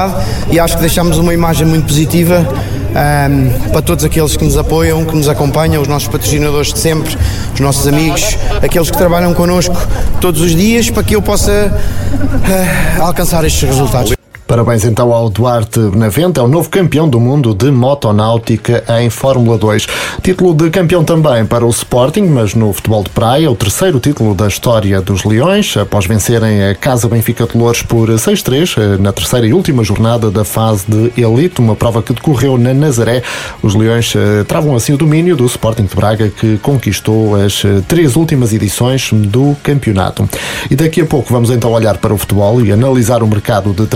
e 0.50 0.58
acho 0.58 0.74
que 0.74 0.80
deixamos 0.80 1.18
uma 1.18 1.32
imagem 1.32 1.66
muito 1.66 1.86
positiva 1.86 2.46
um, 2.48 2.96
ehm, 2.96 3.70
para 3.70 3.82
todos 3.82 4.04
aqueles 4.04 4.36
que 4.36 4.44
nos 4.44 4.56
apoiam, 4.56 5.04
que 5.04 5.16
nos 5.16 5.28
acompanham, 5.28 5.80
os 5.82 5.88
nossos 5.88 6.08
patrocinadores 6.08 6.72
de 6.72 6.78
sempre, 6.78 7.16
os 7.54 7.60
nossos 7.60 7.86
amigos, 7.86 8.36
aqueles 8.62 8.90
que 8.90 8.96
trabalham 8.96 9.32
connosco 9.34 9.76
todos 10.20 10.40
os 10.40 10.54
dias 10.54 10.90
para 10.90 11.02
que 11.02 11.14
eu 11.14 11.22
possa 11.22 11.72
uh, 11.72 13.02
alcançar 13.02 13.44
estes 13.44 13.62
resultados. 13.62 14.17
Parabéns 14.48 14.82
então 14.86 15.12
ao 15.12 15.28
Duarte 15.28 15.78
Benavente, 15.78 16.40
é 16.40 16.42
o 16.42 16.48
novo 16.48 16.70
campeão 16.70 17.06
do 17.06 17.20
mundo 17.20 17.54
de 17.54 17.70
motonáutica 17.70 18.82
em 18.98 19.10
Fórmula 19.10 19.58
2. 19.58 19.86
Título 20.22 20.54
de 20.54 20.70
campeão 20.70 21.04
também 21.04 21.44
para 21.44 21.66
o 21.66 21.68
Sporting, 21.68 22.22
mas 22.22 22.54
no 22.54 22.72
futebol 22.72 23.04
de 23.04 23.10
praia, 23.10 23.50
o 23.50 23.54
terceiro 23.54 24.00
título 24.00 24.34
da 24.34 24.48
história 24.48 25.02
dos 25.02 25.22
Leões, 25.24 25.76
após 25.76 26.06
vencerem 26.06 26.64
a 26.64 26.74
Casa 26.74 27.10
Benfica 27.10 27.46
de 27.46 27.58
Louros 27.58 27.82
por 27.82 28.08
6-3 28.08 28.78
eh, 28.78 28.96
na 28.98 29.12
terceira 29.12 29.46
e 29.46 29.52
última 29.52 29.84
jornada 29.84 30.30
da 30.30 30.46
fase 30.46 30.86
de 30.88 31.22
elite, 31.22 31.60
uma 31.60 31.76
prova 31.76 32.02
que 32.02 32.14
decorreu 32.14 32.56
na 32.56 32.72
Nazaré. 32.72 33.22
Os 33.62 33.74
Leões 33.74 34.14
eh, 34.16 34.44
travam 34.44 34.74
assim 34.74 34.94
o 34.94 34.96
domínio 34.96 35.36
do 35.36 35.44
Sporting 35.44 35.84
de 35.84 35.94
Braga, 35.94 36.30
que 36.30 36.56
conquistou 36.62 37.36
as 37.36 37.62
eh, 37.66 37.82
três 37.86 38.16
últimas 38.16 38.54
edições 38.54 39.10
do 39.12 39.54
campeonato. 39.62 40.26
E 40.70 40.74
daqui 40.74 41.02
a 41.02 41.06
pouco 41.06 41.30
vamos 41.30 41.50
então 41.50 41.70
olhar 41.70 41.98
para 41.98 42.14
o 42.14 42.16
futebol 42.16 42.64
e 42.64 42.72
analisar 42.72 43.22
o 43.22 43.26
mercado 43.26 43.74
de 43.74 43.86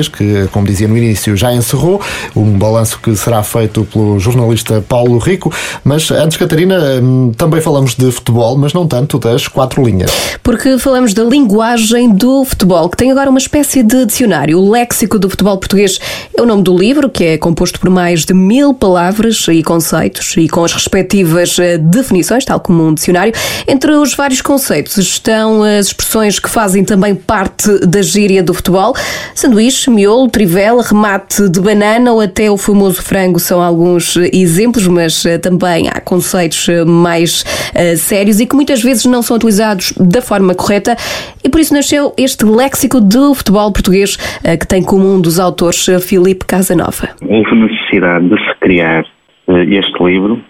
que, 0.00 0.48
como 0.52 0.66
dizia 0.66 0.88
no 0.88 0.96
início, 0.96 1.36
já 1.36 1.52
encerrou. 1.52 2.00
Um 2.34 2.58
balanço 2.58 2.98
que 3.00 3.14
será 3.16 3.42
feito 3.42 3.84
pelo 3.84 4.18
jornalista 4.18 4.84
Paulo 4.86 5.18
Rico. 5.18 5.52
Mas 5.84 6.10
antes, 6.10 6.36
Catarina, 6.36 6.78
hum, 7.02 7.32
também 7.36 7.60
falamos 7.60 7.94
de 7.94 8.10
futebol, 8.10 8.56
mas 8.56 8.72
não 8.72 8.86
tanto 8.86 9.18
das 9.18 9.48
quatro 9.48 9.82
linhas. 9.84 10.10
Porque 10.42 10.78
falamos 10.78 11.14
da 11.14 11.24
linguagem 11.24 12.10
do 12.10 12.44
futebol, 12.44 12.88
que 12.88 12.96
tem 12.96 13.10
agora 13.10 13.30
uma 13.30 13.38
espécie 13.38 13.82
de 13.82 14.06
dicionário. 14.06 14.58
O 14.58 14.70
Léxico 14.70 15.18
do 15.18 15.28
Futebol 15.28 15.56
Português 15.58 15.98
é 16.36 16.42
o 16.42 16.46
nome 16.46 16.62
do 16.62 16.76
livro, 16.76 17.08
que 17.08 17.24
é 17.24 17.38
composto 17.38 17.78
por 17.80 17.90
mais 17.90 18.24
de 18.24 18.34
mil 18.34 18.74
palavras 18.74 19.46
e 19.48 19.62
conceitos 19.62 20.34
e 20.36 20.48
com 20.48 20.64
as 20.64 20.72
respectivas 20.72 21.58
eh, 21.58 21.78
definições, 21.78 22.44
tal 22.44 22.60
como 22.60 22.86
um 22.86 22.94
dicionário. 22.94 23.32
Entre 23.66 23.92
os 23.92 24.14
vários 24.14 24.40
conceitos 24.40 24.96
estão 24.98 25.62
as 25.62 25.86
expressões 25.86 26.38
que 26.38 26.48
fazem 26.48 26.84
também 26.84 27.14
parte 27.14 27.86
da 27.86 28.02
gíria 28.02 28.42
do 28.42 28.54
futebol. 28.54 28.94
Sanduíche, 29.34 29.81
miolo, 29.90 30.28
trivela, 30.28 30.82
remate 30.82 31.48
de 31.48 31.60
banana 31.60 32.12
ou 32.12 32.20
até 32.20 32.50
o 32.50 32.56
famoso 32.56 33.02
frango 33.02 33.38
são 33.38 33.60
alguns 33.60 34.16
exemplos, 34.32 34.86
mas 34.86 35.24
eh, 35.26 35.38
também 35.38 35.88
há 35.88 36.00
conceitos 36.00 36.68
eh, 36.68 36.84
mais 36.84 37.42
uh, 37.74 37.96
sérios 37.96 38.40
e 38.40 38.46
que 38.46 38.54
muitas 38.54 38.82
vezes 38.82 39.06
não 39.06 39.22
são 39.22 39.36
utilizados 39.36 39.92
da 39.92 40.20
forma 40.20 40.54
correta 40.54 40.96
e 41.44 41.48
por 41.48 41.60
isso 41.60 41.74
nasceu 41.74 42.12
este 42.18 42.44
léxico 42.44 43.00
do 43.00 43.34
futebol 43.34 43.72
português 43.72 44.16
uh, 44.16 44.58
que 44.58 44.66
tem 44.66 44.82
como 44.82 45.14
um 45.14 45.20
dos 45.20 45.38
autores 45.38 45.86
Filipe 46.06 46.46
Casanova. 46.46 47.08
Houve 47.22 47.54
necessidade 47.54 48.28
de 48.28 48.38
se 48.38 48.54
criar 48.60 49.04
uh, 49.48 49.56
este 49.58 50.04
livro 50.04 50.40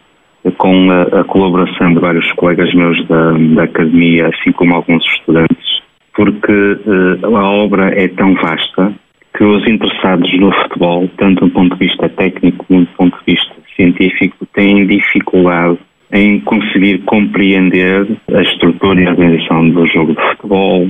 com 0.59 0.91
a, 0.91 1.21
a, 1.21 1.25
colaboração 1.25 1.95
de 1.95 2.01
vários 2.01 2.31
colegas 2.33 2.73
meus 2.75 3.07
da, 3.07 3.33
da 3.55 3.62
academia, 3.62 4.29
assim 4.29 4.51
como 4.53 4.75
alguns 4.75 5.05
estudantes, 5.15 5.83
porque 6.15 6.79
a 7.23 7.51
obra 7.51 7.91
é 7.97 8.09
tão 8.09 8.35
vasta 8.35 8.93
que 9.42 9.46
os 9.46 9.66
interessados 9.66 10.32
no 10.38 10.52
futebol, 10.52 11.11
tanto 11.16 11.46
do 11.46 11.50
ponto 11.50 11.76
de 11.76 11.88
vista 11.88 12.08
técnico 12.11 12.64
como 12.64 12.82
do 12.82 12.87
ponto 12.96 13.18
de 13.18 13.34
vista 13.34 13.52
científico, 13.75 14.46
têm 14.54 14.87
dificuldade 14.87 15.78
em 16.12 16.38
conseguir 16.38 16.99
compreender 16.99 18.06
a 18.32 18.40
estrutura 18.40 19.02
e 19.02 19.06
a 19.08 19.11
organização 19.11 19.68
do 19.70 19.84
jogo 19.88 20.14
de 20.14 20.22
futebol, 20.30 20.88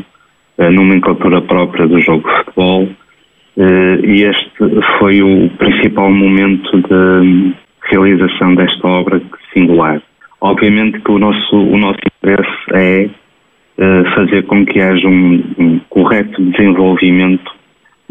a 0.59 0.71
nomenclatura 0.71 1.41
própria 1.41 1.89
do 1.89 1.99
jogo 2.03 2.29
de 2.29 2.37
futebol, 2.45 2.89
eh, 3.57 4.01
e 4.05 4.23
este 4.25 4.51
foi 4.99 5.23
o 5.23 5.49
principal 5.57 6.13
momento 6.13 6.77
de 6.77 7.55
realização 7.91 8.55
desta 8.55 8.87
obra 8.87 9.23
singular. 9.55 10.03
Obviamente 10.43 11.01
que 11.01 11.11
o 11.11 11.19
nosso, 11.19 11.57
o 11.57 11.79
nosso 11.79 12.01
interesse 12.21 12.51
é 12.75 13.09
eh, 13.79 14.05
fazer 14.15 14.43
com 14.43 14.67
que 14.67 14.79
haja 14.79 15.09
um, 15.09 15.43
um 15.59 15.81
correto 15.89 16.43
desenvolvimento 16.43 17.62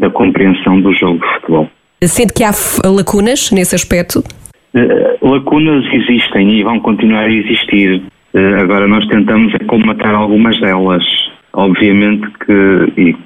da 0.02 0.10
compreensão 0.10 0.80
do 0.80 0.92
jogo 0.92 1.20
de 1.20 1.34
futebol. 1.34 1.70
Sente 2.02 2.34
que 2.34 2.42
há 2.42 2.50
lacunas 2.84 3.52
nesse 3.52 3.76
aspecto? 3.76 4.18
Uh, 4.74 5.26
lacunas 5.26 5.84
existem 5.92 6.58
e 6.58 6.64
vão 6.64 6.80
continuar 6.80 7.24
a 7.24 7.32
existir. 7.32 8.02
Uh, 8.34 8.60
agora 8.60 8.88
nós 8.88 9.06
tentamos 9.06 9.54
colmatar 9.68 10.12
algumas 10.12 10.60
delas. 10.60 11.04
Obviamente 11.52 12.26
que, 12.44 13.00
e 13.00 13.16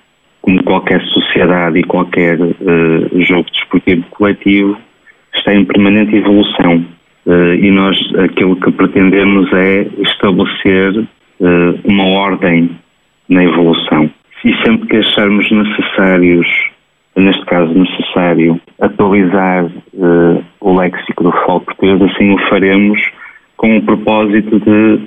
como 0.43 0.63
qualquer 0.65 1.03
sociedade 1.07 1.79
e 1.79 1.85
qualquer 1.85 2.39
uh, 2.39 3.23
jogo 3.25 3.51
desportivo 3.51 4.05
coletivo, 4.11 4.77
está 5.35 5.55
em 5.55 5.65
permanente 5.65 6.15
evolução. 6.15 6.85
e 7.61 7.71
nós 7.71 7.97
aquilo 8.25 8.57
que 8.57 8.71
pretendemos 8.73 9.53
é 9.53 9.87
estabelecer 9.99 11.07
uma 11.85 12.05
ordem 12.05 12.71
na 13.29 13.45
evolução. 13.45 14.11
E 14.45 14.55
sempre 14.65 14.87
que 14.89 14.97
acharmos 14.97 15.51
necessários 15.51 16.47
neste 17.17 17.45
caso 17.47 17.73
necessário, 17.73 18.61
atualizar 18.81 19.65
uh, 19.65 20.45
o 20.61 20.79
léxico 20.79 21.25
do 21.25 21.33
futebol 21.33 21.61
português, 21.61 22.03
assim 22.03 22.35
o 22.35 22.49
faremos 22.49 23.01
com 23.57 23.79
o 23.79 23.83
propósito 23.83 24.61
de 24.61 25.01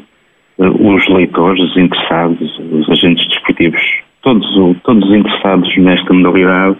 uh, 0.57 0.95
os 0.95 1.07
leitores, 1.09 1.61
os 1.63 1.77
interessados, 1.77 2.59
os 2.71 2.89
agentes 2.89 3.27
desportivos, 3.27 3.81
todos, 4.23 4.47
todos 4.83 5.07
os 5.07 5.15
interessados 5.15 5.77
nesta 5.77 6.11
modalidade 6.13 6.77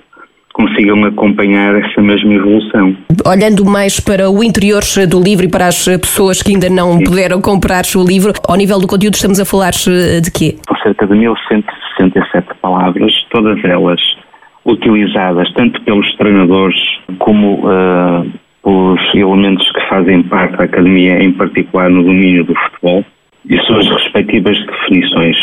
consigam 0.59 1.05
acompanhar 1.05 1.73
essa 1.75 2.01
mesma 2.01 2.33
evolução. 2.33 2.93
Olhando 3.25 3.63
mais 3.63 4.01
para 4.01 4.29
o 4.29 4.43
interior 4.43 4.81
do 5.07 5.21
livro 5.21 5.45
e 5.45 5.49
para 5.49 5.67
as 5.67 5.85
pessoas 5.85 6.43
que 6.43 6.51
ainda 6.51 6.69
não 6.69 6.97
Sim. 6.97 7.03
puderam 7.05 7.39
comprar 7.39 7.83
o 7.95 8.03
livro, 8.03 8.33
ao 8.45 8.57
nível 8.57 8.77
do 8.77 8.85
conteúdo 8.85 9.13
estamos 9.13 9.39
a 9.39 9.45
falar 9.45 9.71
eh, 9.87 10.19
de 10.19 10.29
quê? 10.29 10.57
São 10.67 10.77
cerca 10.83 11.07
de 11.07 11.15
1167 11.15 12.47
palavras, 12.61 13.13
todas 13.31 13.63
elas 13.63 14.01
utilizadas 14.65 15.49
tanto 15.53 15.81
pelos 15.83 16.13
treinadores 16.17 16.77
como 17.19 17.65
uh, 17.65 18.29
pelos 18.61 19.15
elementos 19.15 19.71
que 19.71 19.87
fazem 19.87 20.21
parte 20.23 20.57
da 20.57 20.65
academia, 20.65 21.23
em 21.23 21.31
particular 21.31 21.89
no 21.89 22.03
domínio 22.03 22.43
do 22.43 22.53
futebol, 22.53 23.05
e 23.49 23.57
suas 23.59 23.87
respectivas 23.89 24.57
definições. 24.65 25.37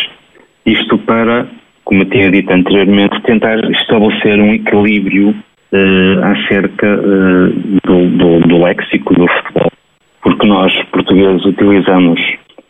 Isto 0.67 0.99
para, 0.99 1.47
como 1.87 2.03
eu 2.03 2.11
tinha 2.11 2.31
dito 2.31 2.53
anteriormente, 2.53 3.23
tentar 3.23 3.59
estabelecer 3.71 4.39
um 4.41 4.53
equilíbrio 4.53 5.31
uh, 5.31 6.25
acerca 6.25 6.87
uh, 6.87 7.81
do, 7.85 8.09
do, 8.11 8.41
do 8.41 8.59
léxico 8.63 9.15
do 9.15 9.27
futebol. 9.27 9.73
Porque 10.21 10.47
nós, 10.47 10.73
portugueses, 10.91 11.45
utilizamos 11.47 12.21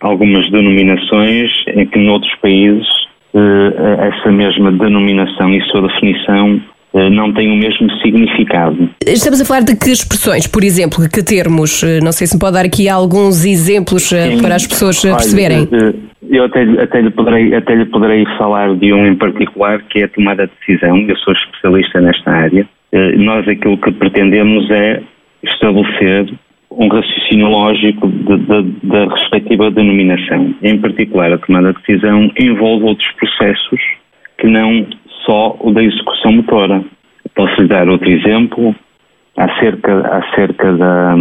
algumas 0.01 0.49
denominações 0.51 1.51
em 1.69 1.87
que 1.87 1.99
noutros 1.99 2.35
países 2.37 2.87
eh, 3.35 4.09
essa 4.09 4.31
mesma 4.31 4.73
denominação 4.73 5.53
e 5.53 5.61
sua 5.71 5.89
definição 5.89 6.61
não 7.11 7.33
tem 7.33 7.51
o 7.51 7.57
mesmo 7.57 7.91
significado. 8.03 8.89
Estamos 9.07 9.41
a 9.41 9.45
falar 9.45 9.61
de 9.61 9.77
que 9.77 9.91
expressões, 9.91 10.47
por 10.47 10.65
exemplo, 10.65 11.09
que 11.09 11.23
termos? 11.23 11.83
Eh, 11.83 12.01
não 12.01 12.13
sei 12.13 12.27
se 12.27 12.35
me 12.35 12.41
pode 12.41 12.55
dar 12.55 12.65
aqui 12.65 12.89
alguns 12.89 13.45
exemplos 13.45 14.05
Sim. 14.05 14.41
para 14.41 14.55
as 14.55 14.67
pessoas 14.67 15.05
Olha, 15.05 15.15
perceberem. 15.15 15.69
Eu 16.29 16.45
até, 16.45 16.63
até, 16.81 17.01
lhe 17.01 17.11
poderei, 17.11 17.55
até 17.55 17.75
lhe 17.75 17.85
poderei 17.85 18.25
falar 18.39 18.75
de 18.75 18.93
um 18.93 19.07
em 19.07 19.15
particular, 19.15 19.83
que 19.83 20.01
é 20.01 20.05
a 20.05 20.09
tomada 20.09 20.47
de 20.47 20.53
decisão. 20.61 20.99
Eu 20.99 21.17
sou 21.19 21.33
especialista 21.33 22.01
nesta 22.01 22.31
área. 22.31 22.67
Nós 23.17 23.47
aquilo 23.47 23.77
que 23.79 23.93
pretendemos 23.93 24.71
é 24.71 25.03
estabelecer 25.45 26.33
um 26.71 26.89
raciocínio 26.89 27.49
lógico 27.49 28.09
de, 28.09 28.37
de, 28.39 28.63
da 28.83 29.07
respectiva 29.07 29.71
denominação. 29.71 30.55
Em 30.63 30.79
particular, 30.79 31.33
a 31.33 31.39
tomada 31.39 31.73
de 31.73 31.79
decisão 31.81 32.31
envolve 32.39 32.85
outros 32.85 33.11
processos 33.13 33.81
que 34.39 34.47
não 34.47 34.87
só 35.27 35.57
o 35.61 35.73
da 35.73 35.83
execução 35.83 36.33
motora. 36.33 36.83
Posso 37.35 37.61
lhe 37.61 37.69
dar 37.69 37.89
outro 37.89 38.09
exemplo 38.09 38.75
acerca, 39.37 40.01
acerca 40.17 40.73
da, 40.73 41.15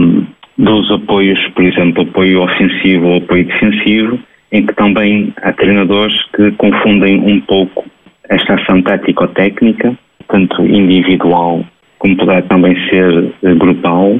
dos 0.57 0.91
apoios, 0.91 1.39
por 1.49 1.63
exemplo, 1.63 2.03
apoio 2.03 2.43
ofensivo 2.43 3.07
ou 3.07 3.17
apoio 3.17 3.45
defensivo, 3.45 4.19
em 4.51 4.65
que 4.65 4.73
também 4.75 5.33
há 5.41 5.51
treinadores 5.51 6.15
que 6.35 6.51
confundem 6.51 7.19
um 7.19 7.41
pouco 7.41 7.83
esta 8.29 8.53
ação 8.53 8.81
tático-técnica, 8.81 9.97
tanto 10.29 10.65
individual 10.65 11.65
como 11.99 12.17
poderá 12.17 12.41
também 12.43 12.75
ser 12.89 13.33
eh, 13.43 13.53
grupal, 13.55 14.19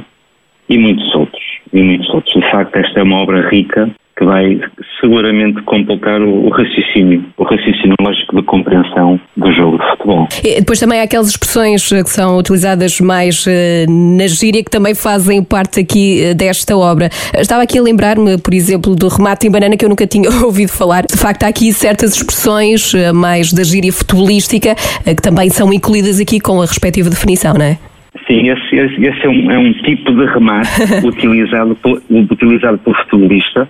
e 0.68 0.78
muitos 0.78 1.14
outros. 1.14 1.44
E 1.72 1.82
muitos 1.82 2.08
outros. 2.12 2.34
De 2.34 2.50
facto, 2.50 2.76
esta 2.76 3.00
é 3.00 3.02
uma 3.02 3.18
obra 3.18 3.48
rica 3.48 3.88
que 4.16 4.24
vai 4.24 4.58
seguramente 4.98 5.60
completar 5.62 6.22
o, 6.22 6.48
raciocínio, 6.48 7.22
o 7.36 7.44
raciocínio 7.44 7.94
lógico 8.00 8.36
de 8.36 8.42
compreensão 8.44 9.20
do 9.36 9.52
jogo 9.52 9.78
de 9.78 9.90
futebol. 9.90 10.28
E 10.42 10.60
depois 10.60 10.80
também 10.80 11.00
há 11.00 11.02
aquelas 11.02 11.28
expressões 11.28 11.92
eh, 11.92 12.02
que 12.02 12.08
são 12.08 12.38
utilizadas 12.38 12.98
mais 12.98 13.46
uh, 13.46 13.50
na 14.16 14.26
gíria 14.26 14.64
que 14.64 14.70
também 14.70 14.94
fazem 14.94 15.44
parte 15.44 15.80
aqui 15.80 16.30
uh, 16.30 16.34
desta 16.34 16.74
obra. 16.74 17.10
Estava 17.38 17.62
aqui 17.62 17.78
a 17.78 17.82
lembrar-me, 17.82 18.38
por 18.38 18.54
exemplo, 18.54 18.96
do 18.96 19.08
remate 19.08 19.46
em 19.46 19.50
banana 19.50 19.76
que 19.76 19.84
eu 19.84 19.88
nunca 19.88 20.06
tinha 20.08 20.30
ouvido 20.42 20.72
falar. 20.72 21.02
De 21.02 21.18
facto, 21.18 21.44
há 21.44 21.48
aqui 21.48 21.70
certas 21.72 22.16
expressões 22.16 22.94
uh, 22.94 23.14
mais 23.14 23.52
da 23.52 23.62
gíria 23.64 23.92
futebolística 23.92 24.74
que 25.04 25.22
também 25.22 25.50
são 25.50 25.72
incluídas 25.72 26.20
aqui 26.20 26.40
com 26.40 26.60
a 26.60 26.64
respectiva 26.64 27.10
definição, 27.10 27.52
não 27.54 27.64
é? 27.64 27.78
Sim, 28.26 28.48
esse, 28.48 28.76
esse, 28.76 29.04
esse 29.04 29.26
é, 29.26 29.28
um, 29.28 29.50
é, 29.50 29.58
um, 29.58 29.72
tipo 29.72 30.12
de 30.12 30.24
remate 30.26 30.68
utilizado, 31.06 31.76
por, 31.76 32.02
utilizado 32.10 32.78
pelo 32.78 32.96
futebolista 32.96 33.68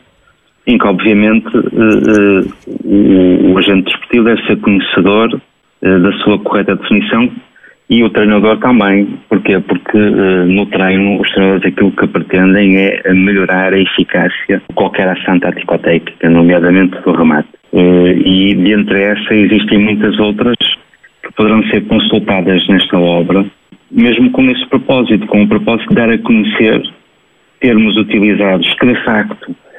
em 0.67 0.79
que, 0.79 0.87
obviamente, 0.87 1.57
uh, 1.57 2.41
uh, 2.85 3.53
o, 3.53 3.59
agente 3.59 3.85
desportivo 3.85 4.25
deve 4.25 4.47
ser 4.47 4.57
conhecedor 4.57 5.35
uh, 5.35 6.01
da 6.01 6.13
sua 6.19 6.39
correta 6.41 6.77
definição 6.77 7.31
e 7.89 8.03
o 8.03 8.11
treinador 8.11 8.59
também. 8.59 9.07
Porquê? 9.29 9.61
Porque 9.61 9.97
no 9.97 10.67
treino 10.67 11.21
os 11.21 11.31
treinadores 11.31 11.73
aquilo 11.73 11.93
que 11.93 12.07
pretendem 12.09 12.77
é 12.79 13.13
melhorar 13.13 13.73
a 13.73 13.79
eficácia 13.79 14.61
de 14.69 14.75
qualquer 14.75 15.09
ação 15.09 15.39
tático-técnica, 15.39 16.29
nomeadamente 16.29 17.01
do 17.03 17.13
remate. 17.13 17.49
e 17.73 18.57
dentre 18.57 19.03
essa 19.03 19.33
existem 19.33 19.79
muitas 19.79 20.19
outras 20.19 20.57
que 21.23 21.33
poderão 21.37 21.63
ser 21.69 21.83
consultadas 21.87 22.67
nesta 22.67 22.99
obra, 22.99 23.47
mesmo 23.89 24.33
com 24.33 24.51
esse 24.51 24.67
propósito, 24.67 25.25
com 25.29 25.45
o 25.45 25.49
propósito 25.49 25.91
de 25.91 25.95
dar 25.95 26.11
a 26.11 26.19
conhecer 26.19 26.83
termos 27.61 27.97
utilizados 27.97 28.73
que 28.75 28.87
de 28.87 29.05
facto 29.05 29.51
eh, 29.51 29.76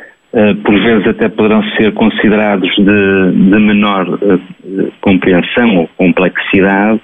por 0.63 0.79
vezes 0.79 1.07
até 1.07 1.29
poderão 1.29 1.63
ser 1.75 1.93
considerados 1.93 2.69
de, 2.75 2.83
de 2.83 3.59
menor 3.59 4.07
uh, 4.07 4.39
compreensão 5.01 5.77
ou 5.77 5.89
complexidade, 5.97 7.01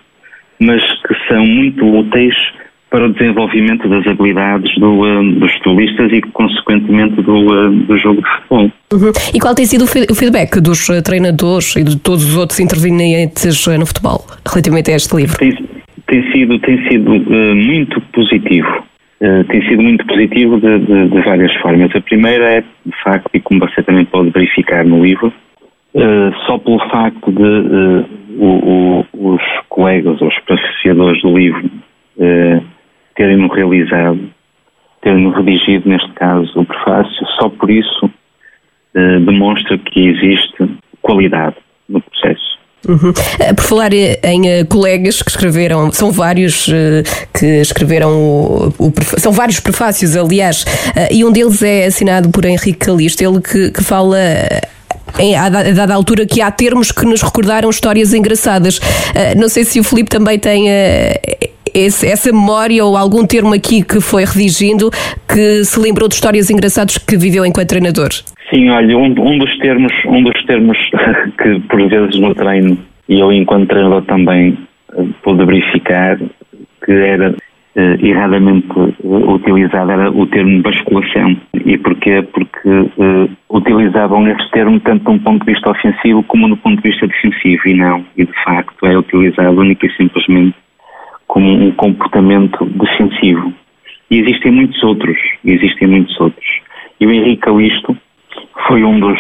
mas 0.60 0.82
que 1.02 1.16
são 1.28 1.44
muito 1.46 1.84
úteis 1.84 2.36
para 2.92 3.08
o 3.08 3.12
desenvolvimento 3.12 3.90
das 3.90 4.06
habilidades 4.06 4.72
do, 4.78 5.02
uh, 5.02 5.32
dos 5.40 5.52
futbolistas 5.54 6.12
e, 6.12 6.22
consequentemente, 6.22 7.16
do, 7.24 7.72
do 7.72 7.98
jogo 7.98 8.22
de 8.22 8.30
futebol. 8.30 8.72
Uhum. 8.94 9.12
E 9.34 9.40
qual 9.40 9.56
tem 9.56 9.66
sido 9.66 9.86
o 9.86 10.16
feedback 10.16 10.62
dos 10.62 10.86
treinadores 11.04 11.76
e 11.76 11.84
de 11.84 11.98
todos 11.98 12.24
os 12.24 12.38
outros 12.38 12.60
intervenientes 12.60 13.66
no 13.66 13.86
futebol 13.88 14.28
relativamente 14.48 14.92
a 14.92 14.96
este 14.96 15.16
livro? 15.16 15.40
Tem, 15.40 15.58
tem 16.06 16.32
sido, 16.32 16.60
tem 16.60 16.88
sido 16.88 17.10
muito 17.56 18.00
positivo. 18.14 18.93
Eh, 19.24 19.44
tem 19.46 19.62
sido 19.70 19.82
muito 19.82 20.06
positivo 20.06 20.60
de, 20.60 20.80
de, 20.80 21.08
de, 21.08 21.22
várias 21.22 21.54
formas. 21.62 21.96
A 21.96 22.02
primeira 22.02 22.56
é, 22.56 22.62
de 22.62 23.04
facto, 23.06 23.30
e 23.34 23.40
como 23.40 23.62
você 23.62 23.82
também 23.82 24.04
pode 24.04 24.32
verificar 24.32 24.84
no 24.84 25.02
livro, 25.02 25.32
uh, 25.94 26.34
só 26.46 26.58
pelo 26.58 26.78
facto 26.90 27.32
de 27.32 27.42
uh, 27.42 28.06
o, 28.38 29.06
o, 29.14 29.34
os 29.34 29.42
colegas, 29.70 30.20
os 30.20 30.36
apreciadores 30.40 31.22
do 31.22 31.38
livro, 31.38 31.72
terem-no 33.16 33.48
realizado, 33.48 34.20
terem-no 35.02 35.30
redigido, 35.30 35.88
neste 35.88 36.12
caso, 36.14 36.60
o 36.60 36.66
prefácio, 36.66 37.26
só 37.40 37.48
por 37.48 37.70
isso 37.70 38.12
demonstra 39.26 39.78
que 39.78 40.08
existe 40.08 40.70
qualidade 41.02 41.56
no 41.88 42.02
processo. 42.02 42.60
Uhum. 42.88 43.14
Eh, 43.40 43.54
por 43.54 43.64
falar 43.64 43.94
em 43.94 44.62
uh, 44.62 44.66
colegas 44.68 45.22
que 45.22 45.30
escreveram, 45.30 45.92
são 45.92 46.12
vários 46.12 46.68
uh, 46.68 46.72
que 47.34 47.46
escreveram 47.62 48.12
o, 48.12 48.74
o, 48.78 48.94
são 49.18 49.32
vários 49.32 49.60
prefácios, 49.60 50.18
aliás, 50.18 50.64
uh, 50.64 51.08
e 51.10 51.24
um 51.24 51.32
deles 51.32 51.62
é 51.62 51.86
assinado 51.86 52.30
por 52.30 52.44
Henrique 52.44 52.86
Calixto, 52.86 53.24
ele 53.24 53.40
que, 53.40 53.72
que 53.72 53.84
fala 53.84 54.20
em, 55.18 55.36
a, 55.36 55.48
dada 55.48 55.94
altura 55.94 56.26
que 56.26 56.42
há 56.42 56.52
termos 56.52 56.92
que 56.92 57.06
nos 57.06 57.22
recordaram 57.22 57.70
histórias 57.70 58.14
engraçadas. 58.14 58.80
não 59.38 59.48
sei 59.48 59.64
se 59.64 59.80
o 59.80 59.84
Filipe 59.84 60.10
também 60.10 60.40
tem 60.40 60.68
esse, 61.74 62.08
essa 62.08 62.32
memória 62.32 62.84
ou 62.86 62.96
algum 62.96 63.26
termo 63.26 63.54
aqui 63.54 63.82
que 63.84 64.00
foi 64.00 64.26
redigindo 64.26 64.92
que 65.28 65.66
se 65.66 65.80
lembrou 65.80 66.08
de 66.08 66.16
histórias 66.16 66.50
engraçadas 66.50 66.98
que 66.98 67.18
viveu 67.18 67.46
enquanto 67.46 67.70
treinador. 67.70 68.10
Sim, 68.54 68.70
olha, 68.70 68.96
um, 68.96 69.06
um, 69.06 69.38
dos 69.40 69.58
termos, 69.58 69.92
um 70.06 70.22
dos 70.22 70.46
termos 70.46 70.78
que 71.42 71.60
por 71.62 71.90
vezes 71.90 72.20
no 72.20 72.36
treino 72.36 72.78
e 73.10 73.20
eu 73.20 73.32
enquanto 73.32 73.68
treinador 73.68 74.04
também 74.04 74.56
eh, 74.96 75.06
pude 75.24 75.44
verificar 75.44 76.20
que 76.86 76.92
era 76.92 77.36
eh, 77.76 77.98
erradamente 78.00 78.68
utilizado 79.04 79.92
era 79.92 80.12
o 80.12 80.28
termo 80.28 80.62
basculação. 80.62 81.36
E 81.66 81.80
porquê? 81.80 82.22
Porque 82.22 82.70
eh, 82.70 83.30
utilizavam 83.50 84.28
esse 84.28 84.52
termo 84.52 84.80
tanto 84.82 85.04
de 85.04 85.10
um 85.10 85.20
ponto 85.20 85.44
de 85.44 85.52
vista 85.52 85.72
ofensivo 85.72 86.22
como 86.24 86.48
do 86.48 86.58
ponto 86.58 86.80
de 86.80 86.90
vista 86.92 87.08
defensivo 87.08 87.62
e 87.66 87.74
não. 87.74 88.06
E 88.16 88.24
de 88.24 88.44
facto 88.44 88.86
é 88.86 88.96
utilizado 88.96 89.60
única 89.60 89.88
e 89.88 89.96
simplesmente 89.98 90.56
como 91.26 91.52
um 91.52 91.72
comportamento 91.72 92.64
defensivo. 92.66 93.52
E 94.12 94.20
existem 94.20 94.52
muitos 94.52 94.84
outros, 94.84 95.18
existem 95.44 95.88
muitos 95.88 96.20
outros. 96.22 96.46
E 97.00 97.08
o 97.08 97.12
Henrique 97.12 97.42
Calisto 97.42 97.98
foi 98.68 98.84
um 98.84 99.00
dos 99.00 99.20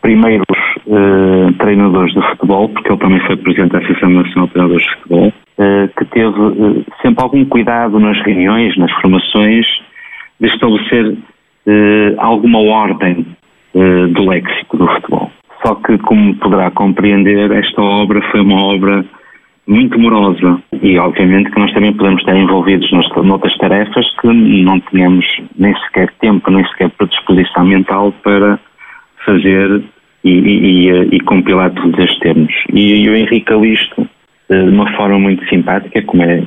primeiros 0.00 0.58
uh, 0.86 1.52
treinadores 1.58 2.12
de 2.12 2.20
futebol, 2.30 2.68
porque 2.68 2.90
ele 2.90 2.98
também 2.98 3.20
foi 3.20 3.36
presidente 3.36 3.72
da 3.72 3.78
Associação 3.78 4.10
Nacional 4.10 4.46
de 4.46 4.52
Treinadores 4.52 4.84
de 4.84 4.94
Futebol, 4.96 5.28
uh, 5.28 5.88
que 5.96 6.04
teve 6.06 6.40
uh, 6.40 6.84
sempre 7.00 7.22
algum 7.22 7.44
cuidado 7.44 7.98
nas 7.98 8.20
reuniões, 8.22 8.76
nas 8.76 8.92
formações, 9.00 9.66
de 10.40 10.48
estabelecer 10.48 11.16
alguma 12.18 12.58
ordem 12.58 13.24
do 13.72 14.28
léxico 14.28 14.76
do 14.76 14.88
futebol. 14.88 15.30
Só 15.64 15.76
que, 15.76 15.96
como 15.98 16.34
poderá 16.34 16.72
compreender, 16.72 17.52
esta 17.52 17.80
obra 17.80 18.20
foi 18.32 18.40
uma 18.40 18.60
obra 18.60 19.04
muito 19.68 19.96
morosa 19.98 20.60
e 20.82 20.98
obviamente 20.98 21.50
que 21.50 21.60
nós 21.60 21.72
também 21.72 21.92
podemos 21.92 22.20
estar 22.20 22.36
envolvidos 22.36 22.90
noutras 23.22 23.56
tarefas 23.58 24.04
que 24.20 24.26
não 24.26 24.80
tínhamos 24.80 25.24
nem 25.56 25.72
sequer 25.82 26.10
tempo, 26.20 26.50
nem 26.50 26.66
sequer 26.66 26.90
predisposição 26.90 27.64
mental 27.64 28.12
para 28.24 28.58
fazer 29.24 29.82
e, 30.24 30.30
e, 30.30 31.16
e, 31.16 31.20
compilar 31.20 31.70
todos 31.72 31.98
estes 31.98 32.18
termos. 32.20 32.52
E, 32.72 33.02
e 33.02 33.08
o 33.08 33.16
Henrique 33.16 33.46
Calisto, 33.46 34.08
de 34.48 34.56
uma 34.56 34.90
forma 34.96 35.18
muito 35.18 35.44
simpática, 35.48 36.02
como 36.02 36.22
é, 36.22 36.42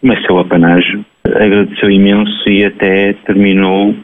como 0.00 0.12
é 0.12 0.20
seu 0.22 0.38
apanágio, 0.38 1.04
agradeceu 1.24 1.90
imenso 1.90 2.48
e 2.48 2.64
até 2.64 3.12
terminou 3.24 3.94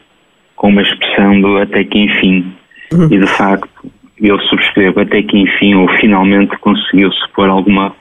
com 0.55 0.69
uma 0.69 0.81
expressão 0.81 1.41
do 1.41 1.57
até 1.57 1.83
que 1.83 1.99
enfim. 1.99 2.53
Uhum. 2.91 3.05
E 3.11 3.19
de 3.19 3.27
facto, 3.27 3.91
eu 4.21 4.39
subscrevo 4.39 5.01
até 5.01 5.21
que 5.21 5.37
enfim, 5.37 5.75
ou 5.75 5.87
finalmente 5.99 6.55
conseguiu-se 6.57 7.27
pôr 7.33 7.49
alguma 7.49 7.93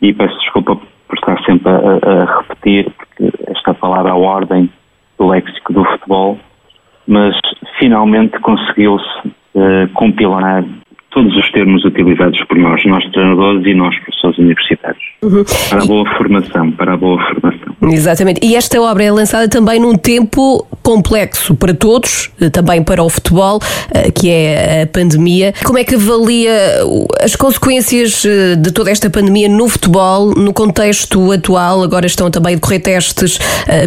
e 0.00 0.12
peço 0.12 0.36
desculpa 0.40 0.76
por 0.76 1.16
estar 1.16 1.42
sempre 1.44 1.70
a, 1.70 1.76
a 1.76 2.38
repetir, 2.40 2.90
porque 2.90 3.32
esta 3.48 3.72
palavra 3.72 4.12
a 4.12 4.16
ordem 4.16 4.68
do 5.18 5.28
léxico 5.28 5.72
do 5.72 5.84
futebol, 5.84 6.38
mas 7.06 7.34
finalmente 7.78 8.38
conseguiu-se 8.40 9.32
uh, 9.54 9.88
compilar 9.94 10.64
todos 11.10 11.36
os 11.36 11.52
termos 11.52 11.84
utilizados 11.84 12.42
por 12.44 12.56
nós, 12.56 12.84
nós 12.86 13.04
treinadores 13.12 13.64
e 13.66 13.74
nós 13.74 13.94
professores 13.98 14.38
universitários, 14.38 15.02
uhum. 15.22 15.44
para 15.68 15.82
a 15.82 15.86
boa 15.86 16.16
formação, 16.16 16.72
para 16.72 16.94
a 16.94 16.96
boa 16.96 17.22
formação. 17.22 17.76
Exatamente. 17.82 18.40
E 18.42 18.56
esta 18.56 18.80
obra 18.80 19.04
é 19.04 19.12
lançada 19.12 19.48
também 19.48 19.78
num 19.78 19.94
tempo 19.94 20.66
complexo 20.82 21.54
para 21.54 21.74
todos, 21.74 22.30
eh, 22.40 22.50
também 22.50 22.82
para 22.82 23.02
o 23.02 23.08
futebol, 23.08 23.60
eh, 23.94 24.10
que 24.10 24.30
é 24.30 24.82
a 24.82 24.86
pandemia. 24.86 25.52
Como 25.64 25.78
é 25.78 25.84
que 25.84 25.94
avalia 25.94 26.52
as 27.22 27.36
consequências 27.36 28.24
de 28.58 28.72
toda 28.72 28.90
esta 28.90 29.08
pandemia 29.08 29.48
no 29.48 29.68
futebol, 29.68 30.34
no 30.34 30.52
contexto 30.52 31.32
atual? 31.32 31.82
Agora 31.82 32.06
estão 32.06 32.30
também 32.30 32.52
a 32.52 32.56
decorrer 32.56 32.82
testes 32.82 33.38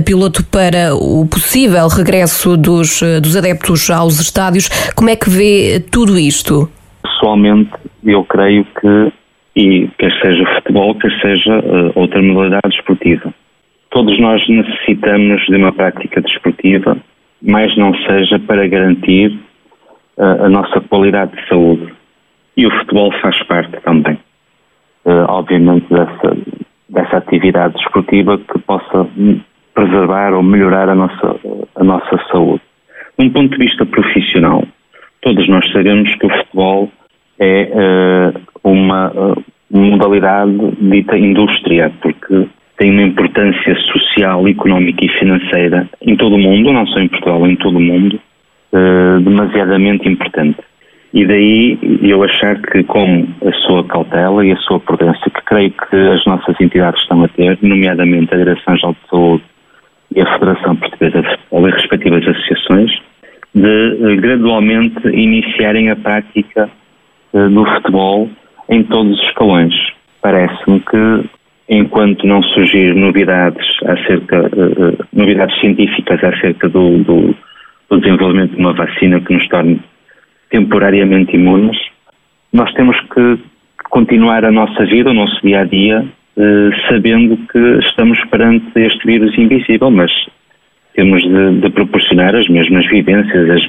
piloto 0.05 0.43
para 0.45 0.95
o 0.95 1.25
possível 1.25 1.88
regresso 1.88 2.58
dos, 2.58 3.01
dos 3.21 3.36
adeptos 3.36 3.89
aos 3.89 4.19
estádios. 4.19 4.69
Como 4.95 5.10
é 5.10 5.15
que 5.15 5.29
vê 5.29 5.84
tudo 5.91 6.17
isto? 6.17 6.69
pessoalmente, 7.25 7.71
eu 8.03 8.23
creio 8.23 8.65
que, 8.65 9.13
e 9.55 9.88
quer 9.97 10.12
seja 10.21 10.45
futebol, 10.55 10.95
quer 10.95 11.12
seja 11.21 11.63
outra 11.95 12.21
modalidade 12.21 12.69
desportiva, 12.69 13.34
todos 13.95 14.19
nós 14.19 14.45
necessitamos 14.49 15.41
de 15.45 15.55
uma 15.55 15.71
prática 15.71 16.19
desportiva, 16.19 16.97
mais 17.41 17.73
não 17.77 17.95
seja 17.95 18.38
para 18.39 18.67
garantir 18.67 19.31
uh, 20.17 20.43
a 20.43 20.49
nossa 20.49 20.81
qualidade 20.81 21.34
de 21.34 21.47
saúde. 21.47 21.93
E 22.58 22.67
o 22.67 22.71
futebol 22.71 23.10
faz 23.21 23.41
parte 23.43 23.79
também, 23.86 24.19
uh, 25.05 25.25
obviamente, 25.29 25.86
dessa, 25.89 26.38
dessa 26.89 27.17
atividade 27.19 27.75
desportiva 27.75 28.38
que 28.38 28.60
possa 28.60 29.08
preservar 29.73 30.34
ou 30.34 30.43
melhorar 30.43 30.89
a 30.89 30.95
nossa, 30.95 31.39
a 31.75 31.84
nossa 31.86 32.21
saúde. 32.29 32.62
De 33.17 33.27
um 33.27 33.29
ponto 33.29 33.58
de 33.58 33.65
vista 33.65 33.86
profissional, 33.86 34.62
todos 35.21 35.47
nós 35.47 35.71
sabemos 35.71 36.13
que 36.15 36.25
o 36.25 36.38
futebol 36.38 36.91
é 37.39 37.71
uh, 37.71 38.41
uma 38.62 39.38
modalidade 39.71 40.51
dita 40.81 41.17
indústria, 41.17 41.93
porque 42.01 42.49
tem 42.77 42.91
uma 42.91 43.03
importância 43.03 43.75
social, 43.91 44.47
económica 44.47 45.05
e 45.05 45.19
financeira 45.19 45.88
em 46.01 46.15
todo 46.15 46.35
o 46.35 46.39
mundo, 46.39 46.73
não 46.73 46.85
só 46.88 46.99
em 46.99 47.07
Portugal, 47.07 47.47
em 47.47 47.55
todo 47.55 47.77
o 47.77 47.81
mundo, 47.81 48.19
uh, 48.73 49.19
demasiadamente 49.21 50.09
importante. 50.09 50.57
E 51.13 51.25
daí 51.25 51.79
eu 52.01 52.21
achar 52.23 52.61
que, 52.61 52.83
com 52.83 53.25
a 53.45 53.51
sua 53.65 53.85
cautela 53.85 54.45
e 54.45 54.51
a 54.51 54.57
sua 54.57 54.81
prudência, 54.81 55.31
que 55.31 55.41
creio 55.45 55.71
que 55.71 55.95
as 55.95 56.25
nossas 56.25 56.59
entidades 56.59 57.01
estão 57.01 57.23
a 57.23 57.27
ter, 57.29 57.57
nomeadamente 57.61 58.33
a 58.33 58.38
Direção-Geral 58.38 58.93
de 58.93 59.09
Saúde 59.09 59.43
e 60.13 60.21
a 60.21 60.33
Federação 60.33 60.75
Portuguesa 60.75 61.23
Futebol 61.23 61.69
e 61.69 61.71
respectivas 61.71 62.27
associações, 62.27 62.91
de 63.53 64.17
gradualmente 64.17 65.07
iniciarem 65.07 65.89
a 65.89 65.95
prática 65.95 66.69
do 67.33 67.65
futebol 67.65 68.29
em 68.69 68.83
todos 68.83 69.17
os 69.17 69.25
escalões. 69.27 69.73
Parece-me 70.21 70.81
que 70.81 71.29
enquanto 71.67 72.28
não 72.28 72.43
surgir 72.43 72.93
novidades 72.95 73.65
acerca 73.86 74.41
uh, 74.41 75.06
novidades 75.13 75.60
científicas 75.60 76.23
acerca 76.23 76.69
do, 76.69 76.99
do, 76.99 77.36
do, 77.89 77.99
desenvolvimento 77.99 78.51
de 78.56 78.60
uma 78.60 78.73
vacina 78.73 79.19
que 79.19 79.34
nos 79.34 79.47
torne 79.47 79.80
temporariamente 80.49 81.36
imunes, 81.36 81.78
nós 82.54 82.71
temos 82.73 82.99
que 83.13 83.39
continuar 83.89 84.45
a 84.45 84.51
nossa 84.51 84.86
vida, 84.86 85.10
o 85.10 85.13
nosso 85.13 85.39
dia 85.41 85.62
a 85.62 85.63
dia, 85.65 86.06
uh, 86.38 86.88
sabendo 86.88 87.38
que 87.51 87.88
estamos 87.88 88.23
perante 88.25 88.80
este 88.80 89.06
vírus 89.06 89.36
invisível, 89.38 89.89
mas 89.89 90.12
temos 90.93 91.21
de, 91.23 91.62
de 91.62 91.69
proporcionar 91.71 92.36
as 92.36 92.47
mesmas 92.47 92.86
vivências, 92.88 93.49
as, 93.49 93.63